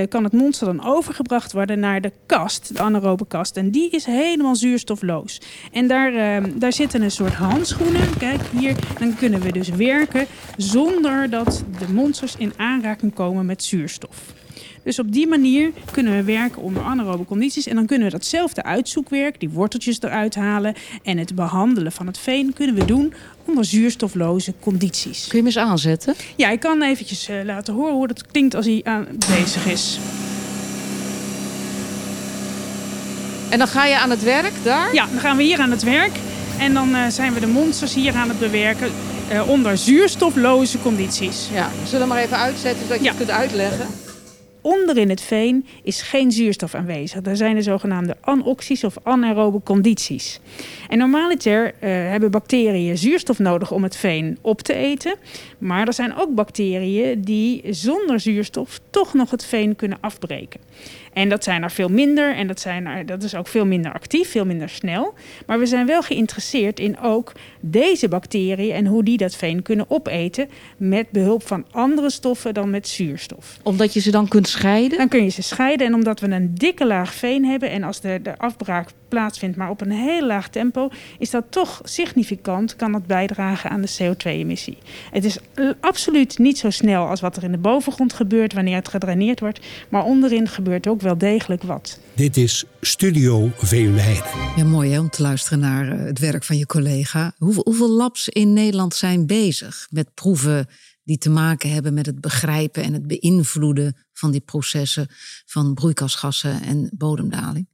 kan 0.08 0.24
het 0.24 0.32
monster 0.32 0.66
dan 0.66 0.86
overgebracht 0.86 1.52
worden 1.52 1.80
naar 1.80 2.00
de 2.00 2.12
kast, 2.26 2.76
de 2.76 2.82
anaerobe 2.82 3.26
kast. 3.26 3.56
En 3.56 3.70
die 3.70 3.90
is 3.90 4.04
helemaal 4.04 4.56
zuurstofloos. 4.56 5.40
En 5.72 5.86
daar, 5.86 6.14
ehm, 6.14 6.58
daar 6.58 6.72
zitten 6.72 7.02
een 7.02 7.10
soort 7.10 7.34
handschoenen. 7.34 8.16
Kijk 8.18 8.40
hier, 8.58 8.74
dan 8.98 9.14
kunnen 9.14 9.40
we 9.40 9.52
dus 9.52 9.68
werken 9.68 10.26
zonder 10.56 10.83
dat 11.30 11.64
de 11.78 11.92
monsters 11.92 12.36
in 12.36 12.52
aanraking 12.56 13.14
komen 13.14 13.46
met 13.46 13.64
zuurstof. 13.64 14.16
Dus 14.82 14.98
op 14.98 15.12
die 15.12 15.26
manier 15.26 15.70
kunnen 15.90 16.16
we 16.16 16.22
werken 16.22 16.62
onder 16.62 16.82
anaerobe 16.82 17.24
condities. 17.24 17.66
En 17.66 17.74
dan 17.74 17.86
kunnen 17.86 18.06
we 18.06 18.12
datzelfde 18.12 18.62
uitzoekwerk, 18.62 19.40
die 19.40 19.48
worteltjes 19.48 20.02
eruit 20.02 20.34
halen 20.34 20.74
en 21.02 21.18
het 21.18 21.34
behandelen 21.34 21.92
van 21.92 22.06
het 22.06 22.18
veen, 22.18 22.52
kunnen 22.52 22.74
we 22.74 22.84
doen 22.84 23.14
onder 23.44 23.64
zuurstofloze 23.64 24.54
condities. 24.60 25.26
Kun 25.26 25.30
je 25.30 25.36
hem 25.36 25.46
eens 25.46 25.58
aanzetten? 25.58 26.14
Ja, 26.36 26.50
ik 26.50 26.60
kan 26.60 26.82
eventjes 26.82 27.28
uh, 27.28 27.44
laten 27.44 27.74
horen 27.74 27.94
hoe 27.94 28.06
dat 28.06 28.26
klinkt 28.26 28.54
als 28.54 28.66
hij 28.66 28.80
aan 28.84 29.06
bezig 29.28 29.66
is. 29.66 29.98
En 33.50 33.58
dan 33.58 33.68
ga 33.68 33.86
je 33.86 33.98
aan 33.98 34.10
het 34.10 34.22
werk 34.22 34.52
daar? 34.62 34.94
Ja, 34.94 35.06
dan 35.06 35.20
gaan 35.20 35.36
we 35.36 35.42
hier 35.42 35.58
aan 35.58 35.70
het 35.70 35.82
werk. 35.82 36.12
En 36.58 36.74
dan 36.74 36.88
uh, 36.88 37.06
zijn 37.06 37.34
we 37.34 37.40
de 37.40 37.46
monsters 37.46 37.94
hier 37.94 38.14
aan 38.14 38.28
het 38.28 38.38
bewerken 38.38 38.90
uh, 39.32 39.48
onder 39.48 39.76
zuurstofloze 39.76 40.80
condities. 40.80 41.48
Ja, 41.52 41.68
we 41.82 41.88
zullen 41.88 42.08
maar 42.08 42.22
even 42.22 42.36
uitzetten 42.36 42.86
zodat 42.86 43.02
je 43.02 43.08
het 43.08 43.16
kunt 43.16 43.30
uitleggen. 43.30 43.86
Onder 44.60 44.96
in 44.96 45.08
het 45.08 45.20
veen 45.20 45.66
is 45.82 46.02
geen 46.02 46.32
zuurstof 46.32 46.74
aanwezig. 46.74 47.20
Daar 47.20 47.36
zijn 47.36 47.54
de 47.54 47.62
zogenaamde 47.62 48.16
anoxies 48.20 48.84
of 48.84 48.96
anaerobe 49.02 49.62
condities. 49.62 50.40
En 50.88 50.98
normaliter 50.98 51.66
uh, 51.66 51.72
hebben 51.80 52.30
bacteriën 52.30 52.98
zuurstof 52.98 53.38
nodig 53.38 53.70
om 53.70 53.82
het 53.82 53.96
veen 53.96 54.38
op 54.40 54.60
te 54.60 54.74
eten. 54.74 55.14
Maar 55.58 55.86
er 55.86 55.92
zijn 55.92 56.16
ook 56.16 56.34
bacteriën 56.34 57.20
die 57.20 57.62
zonder 57.70 58.20
zuurstof 58.20 58.80
toch 58.90 59.14
nog 59.14 59.30
het 59.30 59.44
veen 59.44 59.76
kunnen 59.76 59.98
afbreken. 60.00 60.60
En 61.14 61.28
dat 61.28 61.44
zijn 61.44 61.62
er 61.62 61.70
veel 61.70 61.88
minder 61.88 62.34
en 62.34 62.46
dat, 62.46 62.60
zijn 62.60 62.86
er, 62.86 63.06
dat 63.06 63.22
is 63.22 63.34
ook 63.34 63.46
veel 63.46 63.66
minder 63.66 63.92
actief, 63.92 64.30
veel 64.30 64.46
minder 64.46 64.68
snel. 64.68 65.14
Maar 65.46 65.58
we 65.58 65.66
zijn 65.66 65.86
wel 65.86 66.02
geïnteresseerd 66.02 66.80
in 66.80 67.00
ook 67.00 67.32
deze 67.60 68.08
bacteriën 68.08 68.74
en 68.74 68.86
hoe 68.86 69.04
die 69.04 69.16
dat 69.16 69.36
veen 69.36 69.62
kunnen 69.62 69.90
opeten 69.90 70.48
met 70.76 71.10
behulp 71.10 71.46
van 71.46 71.64
andere 71.70 72.10
stoffen 72.10 72.54
dan 72.54 72.70
met 72.70 72.88
zuurstof. 72.88 73.58
Omdat 73.62 73.94
je 73.94 74.00
ze 74.00 74.10
dan 74.10 74.28
kunt 74.28 74.48
scheiden? 74.48 74.98
Dan 74.98 75.08
kun 75.08 75.24
je 75.24 75.30
ze 75.30 75.42
scheiden 75.42 75.86
en 75.86 75.94
omdat 75.94 76.20
we 76.20 76.28
een 76.28 76.54
dikke 76.54 76.86
laag 76.86 77.14
veen 77.14 77.44
hebben 77.44 77.70
en 77.70 77.82
als 77.82 78.00
de, 78.00 78.20
de 78.22 78.38
afbraak 78.38 78.88
plaatsvindt, 79.14 79.56
maar 79.56 79.70
op 79.70 79.80
een 79.80 79.90
heel 79.90 80.26
laag 80.26 80.48
tempo, 80.48 80.88
is 81.18 81.30
dat 81.30 81.44
toch 81.50 81.80
significant, 81.84 82.76
kan 82.76 82.92
dat 82.92 83.06
bijdragen 83.06 83.70
aan 83.70 83.80
de 83.80 83.94
CO2-emissie. 83.98 84.78
Het 85.10 85.24
is 85.24 85.38
absoluut 85.80 86.38
niet 86.38 86.58
zo 86.58 86.70
snel 86.70 87.06
als 87.06 87.20
wat 87.20 87.36
er 87.36 87.42
in 87.42 87.52
de 87.52 87.58
bovengrond 87.58 88.12
gebeurt 88.12 88.52
wanneer 88.52 88.76
het 88.76 88.88
gedraineerd 88.88 89.40
wordt, 89.40 89.60
maar 89.88 90.04
onderin 90.04 90.48
gebeurt 90.48 90.86
ook 90.86 91.00
wel 91.00 91.18
degelijk 91.18 91.62
wat. 91.62 91.98
Dit 92.14 92.36
is 92.36 92.64
Studio 92.80 93.50
Veenweide. 93.56 94.24
Ja, 94.56 94.64
mooi 94.64 94.90
hè, 94.90 95.00
om 95.00 95.10
te 95.10 95.22
luisteren 95.22 95.58
naar 95.58 95.92
eh, 95.92 96.04
het 96.04 96.18
werk 96.18 96.44
van 96.44 96.56
je 96.56 96.66
collega. 96.66 97.32
Hoeveel, 97.38 97.62
hoeveel 97.64 97.90
labs 97.90 98.28
in 98.28 98.52
Nederland 98.52 98.94
zijn 98.94 99.26
bezig 99.26 99.86
met 99.90 100.14
proeven 100.14 100.66
die 101.04 101.18
te 101.18 101.30
maken 101.30 101.70
hebben 101.70 101.94
met 101.94 102.06
het 102.06 102.20
begrijpen 102.20 102.82
en 102.82 102.92
het 102.92 103.06
beïnvloeden 103.06 103.96
van 104.12 104.30
die 104.30 104.40
processen 104.40 105.06
van 105.46 105.74
broeikasgassen 105.74 106.62
en 106.62 106.90
bodemdaling? 106.92 107.66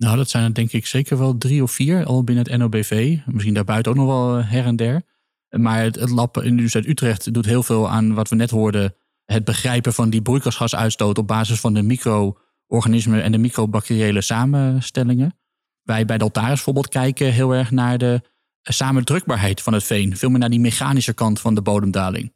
Nou, 0.00 0.16
dat 0.16 0.30
zijn 0.30 0.44
er 0.44 0.54
denk 0.54 0.72
ik 0.72 0.86
zeker 0.86 1.18
wel 1.18 1.38
drie 1.38 1.62
of 1.62 1.72
vier 1.72 2.04
al 2.04 2.24
binnen 2.24 2.44
het 2.44 2.58
NOBV. 2.58 3.18
Misschien 3.26 3.54
daarbuiten 3.54 3.92
ook 3.92 3.98
nog 3.98 4.06
wel 4.06 4.38
eh, 4.38 4.50
her 4.50 4.64
en 4.64 4.76
der. 4.76 5.02
Maar 5.48 5.82
het, 5.82 5.94
het 5.94 6.10
lab 6.10 6.36
in 6.36 6.42
de 6.42 6.48
Universiteit 6.48 6.86
Utrecht 6.86 7.34
doet 7.34 7.44
heel 7.44 7.62
veel 7.62 7.90
aan 7.90 8.14
wat 8.14 8.28
we 8.28 8.36
net 8.36 8.50
hoorden. 8.50 8.94
Het 9.24 9.44
begrijpen 9.44 9.92
van 9.92 10.10
die 10.10 10.22
broeikasgasuitstoot 10.22 11.18
op 11.18 11.26
basis 11.26 11.60
van 11.60 11.74
de 11.74 11.82
micro-organismen 11.82 13.22
en 13.22 13.32
de 13.32 13.38
microbacteriële 13.38 14.20
samenstellingen. 14.20 15.38
Wij 15.82 16.04
bij 16.04 16.18
Deltaris 16.18 16.54
bijvoorbeeld 16.54 16.88
kijken 16.88 17.32
heel 17.32 17.54
erg 17.54 17.70
naar 17.70 17.98
de 17.98 18.22
samendrukbaarheid 18.62 19.62
van 19.62 19.72
het 19.72 19.84
veen. 19.84 20.16
Veel 20.16 20.30
meer 20.30 20.38
naar 20.38 20.50
die 20.50 20.60
mechanische 20.60 21.14
kant 21.14 21.40
van 21.40 21.54
de 21.54 21.62
bodemdaling. 21.62 22.32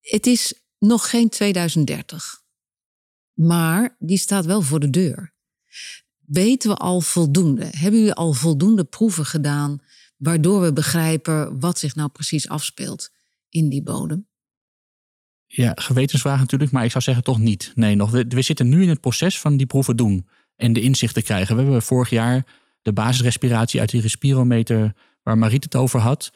Het 0.00 0.26
is 0.26 0.54
nog 0.78 1.10
geen 1.10 1.28
2030. 1.28 2.42
Maar 3.32 3.96
die 3.98 4.18
staat 4.18 4.44
wel 4.44 4.62
voor 4.62 4.80
de 4.80 4.90
deur. 4.90 5.36
Weten 6.28 6.70
we 6.70 6.76
al 6.76 7.00
voldoende? 7.00 7.64
Hebben 7.64 7.98
jullie 7.98 8.14
al 8.14 8.32
voldoende 8.32 8.84
proeven 8.84 9.26
gedaan 9.26 9.80
waardoor 10.16 10.60
we 10.60 10.72
begrijpen 10.72 11.60
wat 11.60 11.78
zich 11.78 11.94
nou 11.94 12.08
precies 12.08 12.48
afspeelt 12.48 13.10
in 13.48 13.68
die 13.68 13.82
bodem? 13.82 14.26
Ja, 15.46 15.72
gewetensvraag 15.74 16.38
natuurlijk, 16.38 16.70
maar 16.70 16.84
ik 16.84 16.90
zou 16.90 17.04
zeggen 17.04 17.24
toch 17.24 17.38
niet. 17.38 17.72
Nee, 17.74 17.94
nog. 17.94 18.10
We, 18.10 18.24
we 18.28 18.42
zitten 18.42 18.68
nu 18.68 18.82
in 18.82 18.88
het 18.88 19.00
proces 19.00 19.40
van 19.40 19.56
die 19.56 19.66
proeven 19.66 19.96
doen 19.96 20.28
en 20.56 20.72
de 20.72 20.80
inzichten 20.80 21.22
krijgen. 21.22 21.56
We 21.56 21.62
hebben 21.62 21.82
vorig 21.82 22.10
jaar 22.10 22.46
de 22.82 22.92
basisrespiratie 22.92 23.80
uit 23.80 23.90
die 23.90 24.00
respirometer 24.00 24.94
waar 25.22 25.38
Mariet 25.38 25.64
het 25.64 25.76
over 25.76 26.00
had. 26.00 26.32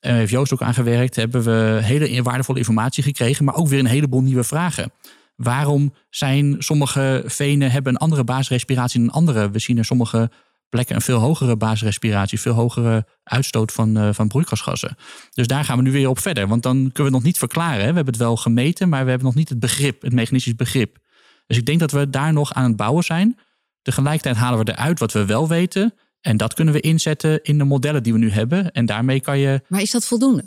En 0.00 0.14
heeft 0.14 0.30
Joost 0.30 0.52
ook 0.52 0.62
aan 0.62 0.74
gewerkt. 0.74 1.16
Hebben 1.16 1.42
we 1.42 1.78
hele 1.82 2.22
waardevolle 2.22 2.58
informatie 2.58 3.02
gekregen, 3.02 3.44
maar 3.44 3.54
ook 3.54 3.68
weer 3.68 3.78
een 3.78 3.86
heleboel 3.86 4.22
nieuwe 4.22 4.44
vragen. 4.44 4.92
Waarom 5.36 5.94
zijn 6.10 6.56
sommige 6.58 7.22
venen 7.26 7.70
hebben 7.70 7.92
een 7.92 7.98
andere 7.98 8.24
basisrespiratie 8.24 9.00
dan 9.00 9.10
andere? 9.10 9.50
We 9.50 9.58
zien 9.58 9.76
in 9.76 9.84
sommige 9.84 10.30
plekken 10.68 10.94
een 10.94 11.02
veel 11.02 11.18
hogere 11.18 11.56
basisrespiratie, 11.56 12.40
veel 12.40 12.52
hogere 12.52 13.06
uitstoot 13.22 13.72
van, 13.72 13.98
uh, 13.98 14.08
van 14.12 14.28
broeikasgassen. 14.28 14.96
Dus 15.30 15.46
daar 15.46 15.64
gaan 15.64 15.76
we 15.76 15.82
nu 15.82 15.92
weer 15.92 16.08
op 16.08 16.18
verder. 16.18 16.48
Want 16.48 16.62
dan 16.62 16.74
kunnen 16.76 16.92
we 16.94 17.02
het 17.02 17.12
nog 17.12 17.22
niet 17.22 17.38
verklaren. 17.38 17.80
Hè? 17.80 17.88
We 17.88 17.94
hebben 17.94 18.14
het 18.14 18.22
wel 18.22 18.36
gemeten, 18.36 18.88
maar 18.88 19.02
we 19.02 19.08
hebben 19.08 19.26
nog 19.26 19.36
niet 19.36 19.48
het 19.48 19.60
begrip, 19.60 20.02
het 20.02 20.12
mechanistisch 20.12 20.54
begrip. 20.54 20.98
Dus 21.46 21.56
ik 21.56 21.66
denk 21.66 21.80
dat 21.80 21.90
we 21.90 22.10
daar 22.10 22.32
nog 22.32 22.52
aan 22.52 22.64
het 22.64 22.76
bouwen 22.76 23.04
zijn. 23.04 23.38
Tegelijkertijd 23.82 24.36
halen 24.36 24.64
we 24.64 24.72
eruit 24.72 24.98
wat 24.98 25.12
we 25.12 25.24
wel 25.24 25.48
weten. 25.48 25.94
En 26.20 26.36
dat 26.36 26.54
kunnen 26.54 26.74
we 26.74 26.80
inzetten 26.80 27.42
in 27.42 27.58
de 27.58 27.64
modellen 27.64 28.02
die 28.02 28.12
we 28.12 28.18
nu 28.18 28.30
hebben. 28.30 28.72
En 28.72 28.86
daarmee 28.86 29.20
kan 29.20 29.38
je. 29.38 29.60
Maar 29.68 29.82
is 29.82 29.90
dat 29.90 30.06
voldoende? 30.06 30.44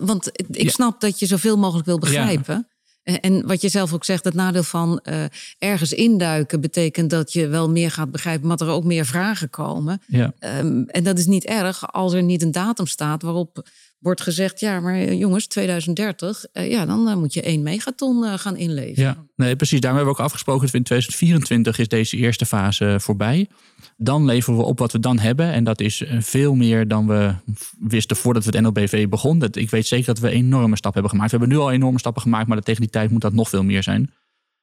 Want 0.00 0.30
ik 0.50 0.70
snap 0.70 1.00
dat 1.00 1.18
je 1.18 1.26
zoveel 1.26 1.56
mogelijk 1.56 1.86
wil 1.86 1.98
begrijpen. 1.98 2.68
En 3.04 3.46
wat 3.46 3.60
je 3.60 3.68
zelf 3.68 3.92
ook 3.92 4.04
zegt, 4.04 4.24
het 4.24 4.34
nadeel 4.34 4.62
van 4.62 5.00
uh, 5.04 5.24
ergens 5.58 5.92
induiken 5.92 6.60
betekent 6.60 7.10
dat 7.10 7.32
je 7.32 7.46
wel 7.46 7.70
meer 7.70 7.90
gaat 7.90 8.10
begrijpen, 8.10 8.48
maar 8.48 8.60
er 8.60 8.68
ook 8.68 8.84
meer 8.84 9.06
vragen 9.06 9.50
komen. 9.50 10.02
Ja. 10.06 10.32
Um, 10.58 10.84
en 10.88 11.04
dat 11.04 11.18
is 11.18 11.26
niet 11.26 11.44
erg 11.44 11.92
als 11.92 12.12
er 12.12 12.22
niet 12.22 12.42
een 12.42 12.52
datum 12.52 12.86
staat 12.86 13.22
waarop 13.22 13.68
wordt 14.04 14.20
gezegd, 14.20 14.60
ja, 14.60 14.80
maar 14.80 14.94
eh, 14.94 15.18
jongens, 15.18 15.46
2030, 15.46 16.44
uh, 16.52 16.62
eh, 16.62 16.70
ja, 16.70 16.86
dan 16.86 17.08
uh, 17.08 17.14
moet 17.14 17.34
je 17.34 17.42
één 17.42 17.62
megaton 17.62 18.38
gaan 18.38 18.56
inleveren. 18.56 19.04
Ja, 19.04 19.26
nee, 19.36 19.56
precies. 19.56 19.80
Daarom 19.80 19.98
hebben 19.98 20.16
we 20.16 20.20
ook 20.20 20.26
afgesproken 20.26 20.66
dat 20.66 20.74
in 20.74 20.82
2024 20.82 21.78
is 21.78 21.88
deze 21.88 22.16
eerste 22.16 22.46
fase 22.46 22.96
voorbij. 23.00 23.48
Dan 23.96 24.24
leveren 24.24 24.58
we 24.58 24.64
op 24.64 24.78
wat 24.78 24.92
we 24.92 24.98
dan 24.98 25.18
hebben. 25.18 25.52
En 25.52 25.64
dat 25.64 25.80
is 25.80 26.02
veel 26.18 26.54
meer 26.54 26.88
dan 26.88 27.06
we 27.06 27.34
wisten 27.78 28.16
voordat 28.16 28.44
het 28.44 28.60
NLBV 28.60 29.08
begon. 29.08 29.38
Dat, 29.38 29.56
ik 29.56 29.70
weet 29.70 29.86
zeker 29.86 30.06
dat 30.06 30.18
we 30.18 30.30
enorme 30.30 30.76
stappen 30.76 31.02
hebben 31.02 31.10
gemaakt. 31.10 31.30
We 31.30 31.36
hebben 31.38 31.56
nu 31.56 31.62
al 31.62 31.72
enorme 31.72 31.98
stappen 31.98 32.22
gemaakt, 32.22 32.48
maar 32.48 32.60
tegen 32.60 32.80
die 32.80 32.90
tijd 32.90 33.10
moet 33.10 33.20
dat 33.20 33.32
nog 33.32 33.48
veel 33.48 33.64
meer 33.64 33.82
zijn. 33.82 34.10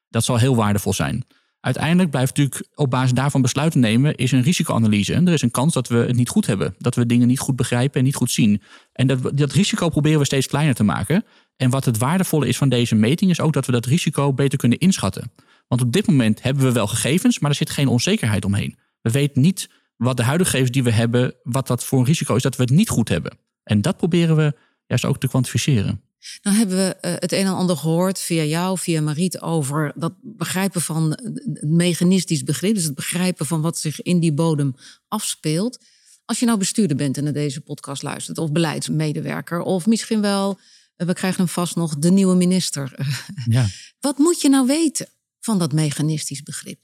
Dat 0.09 0.23
zal 0.23 0.37
heel 0.37 0.55
waardevol 0.55 0.93
zijn. 0.93 1.25
Uiteindelijk 1.61 2.09
blijft 2.09 2.37
natuurlijk 2.37 2.67
op 2.75 2.89
basis 2.89 3.11
daarvan 3.11 3.41
besluiten 3.41 3.79
nemen, 3.79 4.15
is 4.15 4.31
een 4.31 4.41
risicoanalyse. 4.41 5.13
En 5.13 5.27
er 5.27 5.33
is 5.33 5.41
een 5.41 5.51
kans 5.51 5.73
dat 5.73 5.87
we 5.87 5.95
het 5.95 6.15
niet 6.15 6.29
goed 6.29 6.45
hebben. 6.45 6.75
Dat 6.77 6.95
we 6.95 7.05
dingen 7.05 7.27
niet 7.27 7.39
goed 7.39 7.55
begrijpen 7.55 7.99
en 7.99 8.05
niet 8.05 8.15
goed 8.15 8.31
zien. 8.31 8.61
En 8.93 9.07
dat, 9.07 9.37
dat 9.37 9.51
risico 9.51 9.89
proberen 9.89 10.19
we 10.19 10.25
steeds 10.25 10.47
kleiner 10.47 10.75
te 10.75 10.83
maken. 10.83 11.23
En 11.55 11.69
wat 11.69 11.85
het 11.85 11.97
waardevolle 11.97 12.47
is 12.47 12.57
van 12.57 12.69
deze 12.69 12.95
meting, 12.95 13.31
is 13.31 13.39
ook 13.39 13.53
dat 13.53 13.65
we 13.65 13.71
dat 13.71 13.85
risico 13.85 14.33
beter 14.33 14.57
kunnen 14.57 14.77
inschatten. 14.77 15.31
Want 15.67 15.81
op 15.81 15.91
dit 15.91 16.07
moment 16.07 16.41
hebben 16.41 16.63
we 16.63 16.71
wel 16.71 16.87
gegevens, 16.87 17.39
maar 17.39 17.49
er 17.49 17.55
zit 17.55 17.69
geen 17.69 17.87
onzekerheid 17.87 18.45
omheen. 18.45 18.77
We 19.01 19.11
weten 19.11 19.41
niet 19.41 19.69
wat 19.95 20.17
de 20.17 20.23
huidige 20.23 20.49
gegevens 20.49 20.73
die 20.73 20.83
we 20.83 20.91
hebben, 20.91 21.35
wat 21.43 21.67
dat 21.67 21.83
voor 21.83 21.99
een 21.99 22.05
risico 22.05 22.35
is 22.35 22.41
dat 22.41 22.55
we 22.55 22.63
het 22.63 22.71
niet 22.71 22.89
goed 22.89 23.09
hebben. 23.09 23.37
En 23.63 23.81
dat 23.81 23.97
proberen 23.97 24.35
we 24.35 24.57
juist 24.85 25.05
ook 25.05 25.19
te 25.19 25.27
kwantificeren. 25.27 26.01
Nou 26.41 26.57
hebben 26.57 26.77
we 26.77 26.95
eh, 26.95 27.13
het 27.15 27.31
een 27.31 27.45
en 27.45 27.53
ander 27.53 27.77
gehoord 27.77 28.19
via 28.19 28.43
jou, 28.43 28.77
via 28.77 29.01
Mariet, 29.01 29.39
over 29.39 29.91
dat 29.95 30.13
begrijpen 30.21 30.81
van 30.81 31.09
het 31.09 31.61
mechanistisch 31.61 32.43
begrip. 32.43 32.75
Dus 32.75 32.83
het 32.83 32.95
begrijpen 32.95 33.45
van 33.45 33.61
wat 33.61 33.77
zich 33.77 34.01
in 34.01 34.19
die 34.19 34.33
bodem 34.33 34.75
afspeelt. 35.07 35.79
Als 36.25 36.39
je 36.39 36.45
nou 36.45 36.57
bestuurder 36.57 36.97
bent 36.97 37.17
en 37.17 37.23
naar 37.23 37.33
deze 37.33 37.61
podcast 37.61 38.03
luistert, 38.03 38.37
of 38.37 38.51
beleidsmedewerker, 38.51 39.61
of 39.61 39.85
misschien 39.85 40.21
wel, 40.21 40.59
eh, 40.95 41.07
we 41.07 41.13
krijgen 41.13 41.39
hem 41.39 41.49
vast 41.49 41.75
nog, 41.75 41.97
de 41.97 42.11
nieuwe 42.11 42.35
minister. 42.35 42.95
Ja. 43.45 43.67
Wat 43.99 44.17
moet 44.17 44.41
je 44.41 44.49
nou 44.49 44.67
weten 44.67 45.07
van 45.39 45.59
dat 45.59 45.73
mechanistisch 45.73 46.43
begrip? 46.43 46.79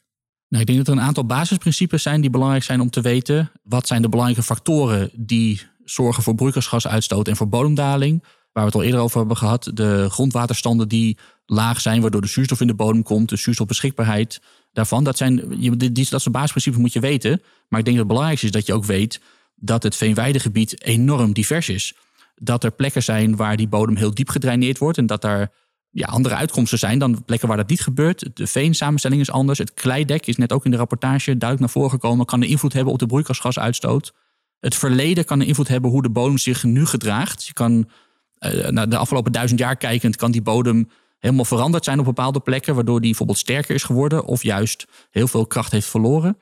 Nou, 0.47 0.61
ik 0.61 0.67
denk 0.67 0.77
dat 0.77 0.87
er 0.87 1.01
een 1.01 1.07
aantal 1.07 1.25
basisprincipes 1.25 2.01
zijn 2.01 2.21
die 2.21 2.29
belangrijk 2.29 2.63
zijn 2.63 2.81
om 2.81 2.89
te 2.89 3.01
weten. 3.01 3.51
Wat 3.63 3.87
zijn 3.87 4.01
de 4.01 4.09
belangrijke 4.09 4.43
factoren 4.43 5.11
die 5.13 5.61
zorgen 5.83 6.23
voor 6.23 6.35
broeikasgasuitstoot 6.35 7.27
en 7.27 7.35
voor 7.35 7.49
bodemdaling? 7.49 8.23
Waar 8.57 8.65
we 8.65 8.71
het 8.71 8.81
al 8.81 8.87
eerder 8.87 9.01
over 9.01 9.17
hebben 9.17 9.37
gehad, 9.37 9.71
de 9.73 10.07
grondwaterstanden 10.09 10.87
die 10.87 11.17
laag 11.45 11.81
zijn, 11.81 12.01
waardoor 12.01 12.21
de 12.21 12.27
zuurstof 12.27 12.61
in 12.61 12.67
de 12.67 12.73
bodem 12.73 13.03
komt, 13.03 13.29
de 13.29 13.35
zuurstofbeschikbaarheid 13.35 14.41
daarvan. 14.71 15.03
Dat, 15.03 15.17
zijn, 15.17 15.35
die, 15.49 15.91
die, 15.91 16.07
dat 16.09 16.21
soort 16.21 16.31
basisprincipes 16.31 16.79
moet 16.79 16.93
je 16.93 16.99
weten. 16.99 17.41
Maar 17.67 17.79
ik 17.79 17.85
denk 17.85 17.97
dat 17.97 18.05
het 18.05 18.07
belangrijkste 18.07 18.45
is 18.45 18.51
dat 18.51 18.65
je 18.65 18.73
ook 18.73 18.85
weet 18.85 19.21
dat 19.55 19.83
het 19.83 19.95
veenweidegebied 19.95 20.83
enorm 20.83 21.33
divers 21.33 21.69
is. 21.69 21.93
Dat 22.35 22.63
er 22.63 22.71
plekken 22.71 23.03
zijn 23.03 23.35
waar 23.35 23.57
die 23.57 23.67
bodem 23.67 23.95
heel 23.95 24.13
diep 24.13 24.29
gedraineerd 24.29 24.77
wordt 24.77 24.97
en 24.97 25.05
dat 25.05 25.21
daar 25.21 25.51
ja, 25.89 26.07
andere 26.07 26.35
uitkomsten 26.35 26.79
zijn 26.79 26.99
dan 26.99 27.23
plekken 27.25 27.47
waar 27.47 27.57
dat 27.57 27.69
niet 27.69 27.81
gebeurt. 27.81 28.29
De 28.33 28.47
veensamenstelling 28.47 29.21
is 29.21 29.31
anders. 29.31 29.59
Het 29.59 29.73
kleidek 29.73 30.25
is 30.25 30.37
net 30.37 30.51
ook 30.51 30.65
in 30.65 30.71
de 30.71 30.77
rapportage 30.77 31.37
duidelijk 31.37 31.59
naar 31.59 31.69
voren 31.69 31.89
gekomen. 31.89 32.25
Kan 32.25 32.41
een 32.41 32.49
invloed 32.49 32.73
hebben 32.73 32.93
op 32.93 32.99
de 32.99 33.05
broeikasgasuitstoot. 33.05 34.13
Het 34.59 34.75
verleden 34.75 35.25
kan 35.25 35.39
een 35.39 35.47
invloed 35.47 35.67
hebben 35.67 35.91
hoe 35.91 36.01
de 36.01 36.09
bodem 36.09 36.37
zich 36.37 36.63
nu 36.63 36.85
gedraagt. 36.85 37.45
Je 37.45 37.53
kan 37.53 37.87
naar 38.69 38.89
de 38.89 38.97
afgelopen 38.97 39.31
duizend 39.31 39.59
jaar 39.59 39.75
kijkend, 39.75 40.15
kan 40.15 40.31
die 40.31 40.41
bodem 40.41 40.89
helemaal 41.19 41.45
veranderd 41.45 41.83
zijn 41.83 41.99
op 41.99 42.05
bepaalde 42.05 42.39
plekken, 42.39 42.75
waardoor 42.75 42.99
die 42.99 43.09
bijvoorbeeld 43.09 43.37
sterker 43.37 43.75
is 43.75 43.83
geworden 43.83 44.25
of 44.25 44.43
juist 44.43 44.85
heel 45.11 45.27
veel 45.27 45.47
kracht 45.47 45.71
heeft 45.71 45.87
verloren. 45.87 46.37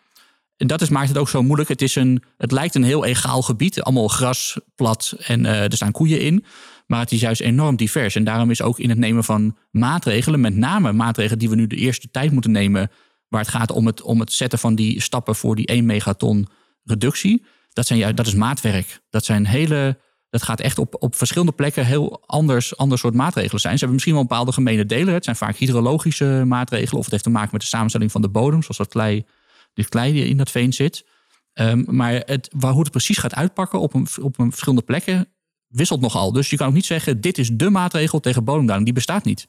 En 0.58 0.68
dat 0.68 0.82
is, 0.82 0.90
maakt 0.90 1.08
het 1.08 1.18
ook 1.18 1.30
zo 1.30 1.44
moeilijk. 1.44 1.70
Het, 1.70 1.82
is 1.82 1.96
een, 1.96 2.24
het 2.38 2.52
lijkt 2.52 2.76
een 2.76 2.84
heel 2.84 3.06
egaal 3.06 3.42
gebied, 3.42 3.82
allemaal 3.82 4.08
gras, 4.08 4.60
plat 4.76 5.16
en 5.18 5.44
uh, 5.44 5.64
er 5.64 5.74
staan 5.74 5.92
koeien 5.92 6.22
in. 6.22 6.46
Maar 6.88 7.00
het 7.00 7.12
is 7.12 7.20
juist 7.20 7.42
enorm 7.42 7.76
divers. 7.76 8.16
En 8.16 8.24
daarom 8.24 8.52
is 8.52 8.62
ook 8.62 8.80
in 8.80 8.90
het 8.90 8.98
nemen 8.98 9.24
van 9.24 9.58
maatregelen, 9.72 10.40
met 10.40 10.56
name 10.56 10.92
maatregelen 10.92 11.40
die 11.40 11.50
we 11.50 11.56
nu 11.56 11.68
de 11.68 11.76
eerste 11.76 12.12
tijd 12.12 12.32
moeten 12.32 12.52
nemen, 12.52 12.92
waar 13.28 13.42
het 13.42 13.50
gaat 13.50 13.72
om 13.72 13.86
het, 13.86 14.02
om 14.02 14.20
het 14.20 14.34
zetten 14.34 14.60
van 14.60 14.76
die 14.76 15.02
stappen 15.02 15.36
voor 15.36 15.56
die 15.56 15.68
1 15.68 15.86
megaton 15.86 16.48
reductie. 16.84 17.46
Dat, 17.74 17.88
zijn 17.88 18.16
dat 18.16 18.28
is 18.28 18.36
maatwerk. 18.36 19.00
Dat 19.10 19.26
zijn 19.26 19.46
hele 19.46 19.98
dat 20.36 20.44
gaat 20.44 20.60
echt 20.60 20.78
op, 20.78 20.96
op 21.00 21.16
verschillende 21.16 21.52
plekken 21.52 21.86
heel 21.86 22.22
anders, 22.26 22.78
ander 22.78 22.98
soort 22.98 23.14
maatregelen 23.14 23.60
zijn. 23.60 23.74
Ze 23.74 23.86
hebben 23.86 23.94
misschien 23.94 24.14
wel 24.14 24.22
een 24.22 24.28
bepaalde 24.28 24.52
gemene 24.52 24.86
delen. 24.86 25.14
Het 25.14 25.24
zijn 25.24 25.36
vaak 25.36 25.56
hydrologische 25.56 26.44
maatregelen. 26.46 26.98
Of 26.98 27.04
het 27.04 27.12
heeft 27.12 27.24
te 27.24 27.30
maken 27.30 27.50
met 27.52 27.62
de 27.62 27.68
samenstelling 27.68 28.12
van 28.12 28.22
de 28.22 28.30
bodem. 28.30 28.62
Zoals 28.62 28.78
dat 28.78 28.88
klei, 28.88 29.26
dit 29.74 29.90
klei 29.90 30.14
die 30.14 30.28
in 30.28 30.38
dat 30.38 30.52
veen 30.52 30.74
zit. 30.74 31.06
Um, 31.54 31.86
maar 31.88 32.14
het, 32.14 32.50
waar, 32.56 32.72
hoe 32.72 32.82
het 32.82 32.92
precies 32.92 33.18
gaat 33.18 33.36
uitpakken 33.36 33.80
op 33.80 33.94
op 34.22 34.36
verschillende 34.38 34.82
plekken 34.82 35.28
wisselt 35.68 36.02
nogal. 36.02 36.32
Dus 36.32 36.50
je 36.50 36.58
kan 36.58 36.68
ook 36.68 36.74
niet 36.74 36.86
zeggen, 36.86 37.22
dit 37.22 37.38
is 37.38 37.50
de 37.54 37.70
maatregel 37.70 38.20
tegen 38.20 38.44
bodemdaling. 38.44 38.86
Die 38.86 38.94
bestaat 38.94 39.26
niet. 39.26 39.48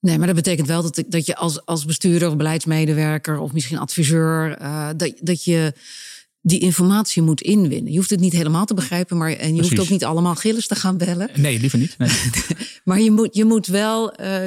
Nee, 0.00 0.18
maar 0.18 0.26
dat 0.26 0.36
betekent 0.36 0.66
wel 0.66 0.82
dat, 0.82 1.04
dat 1.08 1.26
je 1.26 1.36
als, 1.36 1.66
als 1.66 1.84
bestuurder 1.84 2.28
of 2.28 2.36
beleidsmedewerker 2.36 3.38
of 3.38 3.52
misschien 3.52 3.78
adviseur, 3.78 4.60
uh, 4.62 4.88
dat, 4.96 5.12
dat 5.20 5.44
je 5.44 5.72
die 6.48 6.58
informatie 6.58 7.22
moet 7.22 7.40
inwinnen. 7.40 7.92
Je 7.92 7.98
hoeft 7.98 8.10
het 8.10 8.20
niet 8.20 8.32
helemaal 8.32 8.64
te 8.64 8.74
begrijpen, 8.74 9.16
maar 9.16 9.32
en 9.32 9.54
je 9.54 9.60
hoeft 9.60 9.78
ook 9.78 9.88
niet 9.88 10.04
allemaal 10.04 10.34
gilles 10.34 10.66
te 10.66 10.74
gaan 10.74 10.96
bellen. 10.96 11.30
Nee, 11.34 11.60
liever 11.60 11.78
niet. 11.78 11.94
Nee. 11.98 12.10
maar 12.84 13.00
je 13.00 13.10
moet, 13.10 13.34
je 13.34 13.44
moet 13.44 13.66
wel 13.66 14.20
uh, 14.20 14.46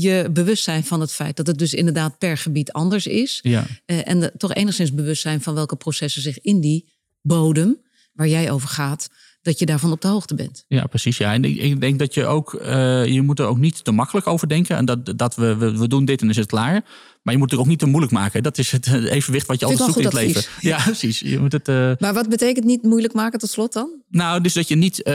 je 0.00 0.28
bewust 0.32 0.64
zijn 0.64 0.84
van 0.84 1.00
het 1.00 1.12
feit 1.12 1.36
dat 1.36 1.46
het 1.46 1.58
dus 1.58 1.74
inderdaad 1.74 2.18
per 2.18 2.36
gebied 2.36 2.72
anders 2.72 3.06
is. 3.06 3.38
Ja. 3.42 3.66
Uh, 3.86 4.08
en 4.08 4.20
de, 4.20 4.32
toch 4.36 4.54
enigszins 4.54 4.94
bewust 4.94 5.22
zijn 5.22 5.40
van 5.40 5.54
welke 5.54 5.76
processen 5.76 6.22
zich 6.22 6.40
in 6.40 6.60
die 6.60 6.88
bodem, 7.22 7.76
waar 8.12 8.28
jij 8.28 8.50
over 8.50 8.68
gaat, 8.68 9.08
dat 9.42 9.58
je 9.58 9.66
daarvan 9.66 9.92
op 9.92 10.00
de 10.00 10.08
hoogte 10.08 10.34
bent. 10.34 10.64
Ja, 10.68 10.86
precies. 10.86 11.16
Ja. 11.16 11.32
En 11.32 11.44
ik 11.44 11.80
denk 11.80 11.98
dat 11.98 12.14
je 12.14 12.26
ook, 12.26 12.52
uh, 12.52 13.06
je 13.06 13.22
moet 13.22 13.38
er 13.38 13.46
ook 13.46 13.58
niet 13.58 13.84
te 13.84 13.92
makkelijk 13.92 14.26
over 14.26 14.48
denken. 14.48 14.76
En 14.76 14.84
dat, 14.84 15.18
dat 15.18 15.34
we, 15.34 15.56
we, 15.56 15.78
we 15.78 15.88
doen 15.88 16.04
dit 16.04 16.22
en 16.22 16.30
is 16.30 16.36
het 16.36 16.46
klaar. 16.46 16.84
Maar 17.28 17.36
je 17.36 17.42
moet 17.42 17.52
het 17.52 17.60
ook 17.60 17.66
niet 17.66 17.78
te 17.78 17.86
moeilijk 17.86 18.12
maken. 18.12 18.42
Dat 18.42 18.58
is 18.58 18.72
het 18.72 18.86
evenwicht 18.86 19.46
wat 19.46 19.60
je 19.60 19.66
altijd 19.66 19.84
zoekt 19.84 19.98
in 19.98 20.04
het 20.04 20.12
leven. 20.12 20.42
Ja, 20.60 20.82
precies. 20.82 21.18
Je 21.18 21.38
moet 21.38 21.52
het, 21.52 21.68
uh... 21.68 21.92
Maar 21.98 22.14
wat 22.14 22.28
betekent 22.28 22.64
niet 22.64 22.82
moeilijk 22.82 23.14
maken 23.14 23.38
tot 23.38 23.50
slot 23.50 23.72
dan? 23.72 23.90
Nou, 24.10 24.40
dus 24.40 24.52
dat 24.52 24.68
je 24.68 24.74
niet 24.74 24.98
uh, 24.98 25.14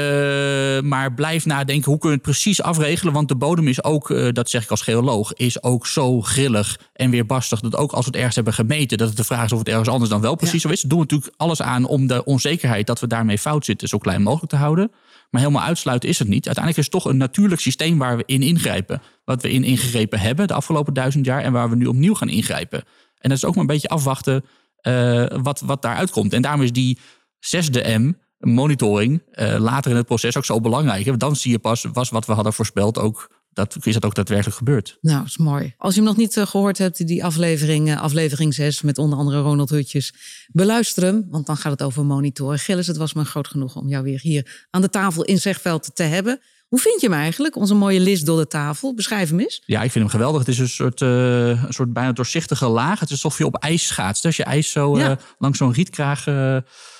maar 0.81 1.13
blijft 1.13 1.45
nadenken 1.45 1.91
hoe 1.91 1.99
kun 1.99 2.09
je 2.09 2.15
het 2.15 2.23
precies 2.23 2.61
afregelen. 2.61 3.13
Want 3.13 3.27
de 3.27 3.35
bodem 3.35 3.67
is 3.67 3.83
ook, 3.83 4.09
uh, 4.09 4.31
dat 4.31 4.49
zeg 4.49 4.63
ik 4.63 4.69
als 4.69 4.81
geoloog, 4.81 5.33
is 5.33 5.63
ook 5.63 5.87
zo 5.87 6.21
grillig 6.21 6.79
en 6.93 7.09
weerbarstig. 7.09 7.59
Dat 7.59 7.75
ook 7.75 7.91
als 7.91 8.05
we 8.05 8.07
het 8.07 8.15
ergens 8.15 8.35
hebben 8.35 8.53
gemeten, 8.53 8.97
dat 8.97 9.07
het 9.07 9.17
de 9.17 9.23
vraag 9.23 9.45
is 9.45 9.51
of 9.51 9.59
het 9.59 9.67
ergens 9.67 9.89
anders 9.89 10.09
dan 10.09 10.21
wel 10.21 10.35
precies 10.35 10.61
ja. 10.61 10.67
zo 10.67 10.73
is. 10.73 10.81
Doen 10.81 10.99
we 10.99 11.05
natuurlijk 11.09 11.33
alles 11.37 11.61
aan 11.61 11.85
om 11.85 12.07
de 12.07 12.23
onzekerheid 12.23 12.87
dat 12.87 12.99
we 12.99 13.07
daarmee 13.07 13.37
fout 13.37 13.65
zitten 13.65 13.87
zo 13.87 13.97
klein 13.97 14.21
mogelijk 14.21 14.51
te 14.51 14.57
houden. 14.57 14.91
Maar 15.33 15.41
helemaal 15.41 15.63
uitsluiten 15.63 16.09
is 16.09 16.19
het 16.19 16.27
niet. 16.27 16.45
Uiteindelijk 16.45 16.77
is 16.77 16.91
het 16.91 17.01
toch 17.01 17.11
een 17.11 17.17
natuurlijk 17.17 17.61
systeem 17.61 17.97
waar 17.97 18.17
we 18.17 18.23
in 18.25 18.41
ingrijpen. 18.41 19.01
Wat 19.25 19.41
we 19.41 19.51
in 19.51 19.63
ingegrepen 19.63 20.19
hebben 20.19 20.47
de 20.47 20.53
afgelopen 20.53 20.93
duizend 20.93 21.25
jaar 21.25 21.41
en 21.41 21.51
waar 21.51 21.69
we 21.69 21.75
nu 21.75 21.85
opnieuw 21.85 22.13
gaan 22.13 22.29
ingrijpen. 22.29 22.83
En 23.17 23.29
dat 23.29 23.37
is 23.37 23.45
ook 23.45 23.53
maar 23.53 23.61
een 23.61 23.67
beetje 23.69 23.87
afwachten 23.87 24.45
uh, 24.81 25.25
wat, 25.41 25.59
wat 25.59 25.81
daaruit 25.81 26.11
komt. 26.11 26.33
En 26.33 26.41
daarom 26.41 26.61
is 26.61 26.71
die 26.71 26.97
zesde 27.39 27.97
M, 27.97 28.13
monitoring, 28.37 29.23
uh, 29.31 29.55
later 29.59 29.91
in 29.91 29.97
het 29.97 30.05
proces 30.05 30.37
ook 30.37 30.45
zo 30.45 30.59
belangrijk. 30.59 31.05
Want 31.05 31.19
dan 31.19 31.35
zie 31.35 31.51
je 31.51 31.59
pas, 31.59 31.83
was 31.93 32.09
wat 32.09 32.25
we 32.25 32.33
hadden 32.33 32.53
voorspeld 32.53 32.99
ook 32.99 33.42
dat 33.53 33.77
is 33.81 33.93
dat 33.93 34.05
ook 34.05 34.15
daadwerkelijk 34.15 34.57
gebeurd. 34.57 34.97
Nou, 35.01 35.17
dat 35.17 35.27
is 35.27 35.37
mooi. 35.37 35.73
Als 35.77 35.93
je 35.93 35.99
hem 35.99 36.09
nog 36.09 36.17
niet 36.17 36.35
uh, 36.35 36.45
gehoord 36.45 36.77
hebt, 36.77 37.07
die 37.07 37.25
aflevering, 37.25 37.87
uh, 37.87 38.01
aflevering 38.01 38.53
6 38.53 38.81
met 38.81 38.97
onder 38.97 39.19
andere 39.19 39.41
Ronald 39.41 39.69
Hutjes, 39.69 40.13
beluister 40.51 41.03
hem, 41.03 41.25
want 41.29 41.45
dan 41.45 41.57
gaat 41.57 41.71
het 41.71 41.83
over 41.83 42.05
monitoren. 42.05 42.59
Gilles, 42.59 42.87
het 42.87 42.97
was 42.97 43.13
me 43.13 43.25
groot 43.25 43.47
genoeg 43.47 43.75
om 43.75 43.87
jou 43.87 44.03
weer 44.03 44.19
hier 44.21 44.65
aan 44.69 44.81
de 44.81 44.89
tafel 44.89 45.23
in 45.23 45.39
Zegveld 45.39 45.95
te 45.95 46.03
hebben. 46.03 46.39
Hoe 46.67 46.79
vind 46.79 47.01
je 47.01 47.07
hem 47.07 47.17
eigenlijk, 47.17 47.55
onze 47.55 47.73
mooie 47.73 47.99
list 47.99 48.25
door 48.25 48.37
de 48.37 48.47
tafel? 48.47 48.95
Beschrijf 48.95 49.29
hem 49.29 49.39
eens. 49.39 49.63
Ja, 49.65 49.83
ik 49.83 49.91
vind 49.91 50.03
hem 50.03 50.13
geweldig. 50.13 50.39
Het 50.39 50.47
is 50.47 50.59
een 50.59 50.69
soort, 50.69 51.01
uh, 51.01 51.47
een 51.47 51.73
soort 51.73 51.93
bijna 51.93 52.11
doorzichtige 52.11 52.67
laag. 52.67 52.99
Het 52.99 53.09
is 53.09 53.23
alsof 53.23 53.37
je 53.37 53.45
op 53.45 53.55
ijs 53.55 53.87
schaatst. 53.87 54.25
Als 54.25 54.35
je 54.35 54.43
ijs 54.43 54.71
zo 54.71 54.97
ja. 54.97 55.17
langs 55.37 55.57
zo'n 55.57 55.73
rietkraag, 55.73 56.25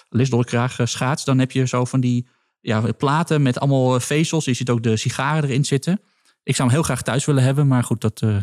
list 0.09 0.31
door 0.31 0.41
de 0.41 0.47
kraag 0.47 0.77
schaatst, 0.83 1.25
dan 1.25 1.39
heb 1.39 1.51
je 1.51 1.67
zo 1.67 1.85
van 1.85 1.99
die 1.99 2.27
ja, 2.61 2.81
platen 2.97 3.41
met 3.41 3.59
allemaal 3.59 3.99
vezels. 3.99 4.45
Je 4.45 4.53
ziet 4.53 4.69
ook 4.69 4.83
de 4.83 4.97
sigaren 4.97 5.43
erin 5.43 5.65
zitten. 5.65 6.01
Ik 6.43 6.55
zou 6.55 6.67
hem 6.67 6.77
heel 6.77 6.85
graag 6.85 7.01
thuis 7.01 7.25
willen 7.25 7.43
hebben, 7.43 7.67
maar 7.67 7.83
goed, 7.83 8.01
dat. 8.01 8.21
Uh, 8.21 8.37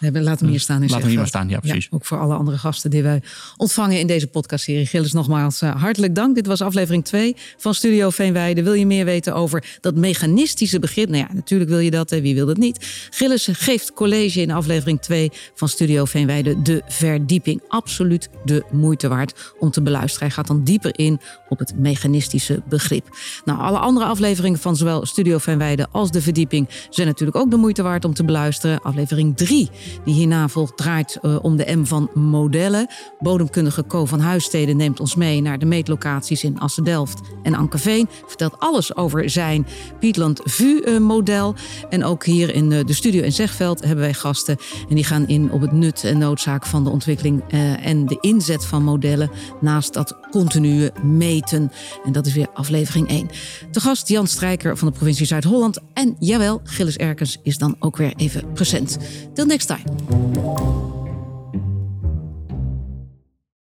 Nee, 0.00 0.22
laat 0.22 0.40
hem 0.40 0.48
hier 0.48 0.60
staan. 0.60 0.86
Laat 0.86 1.00
hem 1.00 1.08
hier 1.08 1.18
maar 1.18 1.26
staan, 1.26 1.48
ja, 1.48 1.58
precies. 1.58 1.84
Ja, 1.84 1.90
ook 1.90 2.04
voor 2.04 2.18
alle 2.18 2.34
andere 2.34 2.58
gasten 2.58 2.90
die 2.90 3.02
wij 3.02 3.22
ontvangen 3.56 3.98
in 3.98 4.06
deze 4.06 4.26
podcastserie. 4.26 4.86
Gilles, 4.86 5.12
nogmaals 5.12 5.62
uh, 5.62 5.82
hartelijk 5.82 6.14
dank. 6.14 6.34
Dit 6.34 6.46
was 6.46 6.60
aflevering 6.60 7.04
2 7.04 7.36
van 7.56 7.74
Studio 7.74 8.10
Veenweide. 8.10 8.62
Wil 8.62 8.72
je 8.72 8.86
meer 8.86 9.04
weten 9.04 9.34
over 9.34 9.64
dat 9.80 9.94
mechanistische 9.94 10.78
begrip? 10.78 11.08
Nou 11.08 11.26
ja, 11.28 11.34
natuurlijk 11.34 11.70
wil 11.70 11.78
je 11.78 11.90
dat. 11.90 12.10
Wie 12.10 12.34
wil 12.34 12.46
dat 12.46 12.56
niet? 12.56 13.08
Gilles 13.10 13.48
geeft 13.52 13.92
college 13.92 14.40
in 14.40 14.50
aflevering 14.50 15.00
2 15.00 15.30
van 15.54 15.68
Studio 15.68 16.04
Veenweide. 16.04 16.62
De 16.62 16.82
verdieping. 16.86 17.62
Absoluut 17.68 18.28
de 18.44 18.64
moeite 18.70 19.08
waard 19.08 19.54
om 19.58 19.70
te 19.70 19.82
beluisteren. 19.82 20.26
Hij 20.26 20.36
gaat 20.36 20.46
dan 20.46 20.64
dieper 20.64 20.98
in 20.98 21.20
op 21.48 21.58
het 21.58 21.78
mechanistische 21.78 22.62
begrip. 22.68 23.08
Nou, 23.44 23.60
alle 23.60 23.78
andere 23.78 24.06
afleveringen 24.06 24.58
van 24.58 24.76
zowel 24.76 25.06
Studio 25.06 25.38
Veenweide 25.38 25.86
als 25.92 26.10
de 26.10 26.22
verdieping 26.22 26.68
zijn 26.90 27.06
natuurlijk 27.06 27.36
ook 27.36 27.50
de 27.50 27.56
moeite 27.56 27.82
waard 27.82 28.04
om 28.04 28.14
te 28.14 28.24
beluisteren. 28.24 28.82
Aflevering 28.82 29.36
3 29.36 29.70
die 30.04 30.14
hierna 30.14 30.48
volgt 30.48 30.76
draait 30.76 31.18
uh, 31.22 31.38
om 31.42 31.56
de 31.56 31.76
M 31.76 31.84
van 31.84 32.10
modellen. 32.14 32.86
Bodemkundige 33.18 33.86
Co 33.86 34.04
van 34.04 34.20
Huissteden 34.20 34.76
neemt 34.76 35.00
ons 35.00 35.14
mee 35.14 35.40
naar 35.40 35.58
de 35.58 35.66
meetlocaties 35.66 36.44
in 36.44 36.58
Assen-Delft 36.58 37.20
en 37.42 37.54
Ankerveen. 37.54 38.08
Vertelt 38.26 38.58
alles 38.58 38.96
over 38.96 39.30
zijn 39.30 39.66
Pietland 40.00 40.40
VU-model. 40.44 41.54
En 41.88 42.04
ook 42.04 42.24
hier 42.24 42.54
in 42.54 42.70
uh, 42.70 42.84
de 42.84 42.92
studio 42.92 43.22
in 43.22 43.32
Zegveld 43.32 43.80
hebben 43.80 44.04
wij 44.04 44.14
gasten. 44.14 44.56
En 44.88 44.94
die 44.94 45.04
gaan 45.04 45.26
in 45.26 45.52
op 45.52 45.60
het 45.60 45.72
nut 45.72 46.04
en 46.04 46.18
noodzaak 46.18 46.66
van 46.66 46.84
de 46.84 46.90
ontwikkeling 46.90 47.42
en 47.82 48.06
de 48.06 48.18
inzet 48.20 48.64
van 48.64 48.82
modellen. 48.82 49.30
Naast 49.60 49.94
dat 49.94 50.16
continue 50.30 50.90
meten. 51.02 51.72
En 52.04 52.12
dat 52.12 52.26
is 52.26 52.34
weer 52.34 52.48
aflevering 52.54 53.08
1. 53.08 53.28
De 53.70 53.80
gast 53.80 54.08
Jan 54.08 54.26
Strijker 54.26 54.76
van 54.76 54.88
de 54.88 54.94
provincie 54.94 55.26
Zuid-Holland. 55.26 55.78
En 55.92 56.16
jawel, 56.18 56.60
Gilles 56.64 56.96
Erkens 56.96 57.38
is 57.42 57.58
dan 57.58 57.76
ook 57.78 57.96
weer 57.96 58.12
even 58.16 58.52
present. 58.52 58.98
Till 59.34 59.46
next 59.46 59.66
time. 59.66 61.05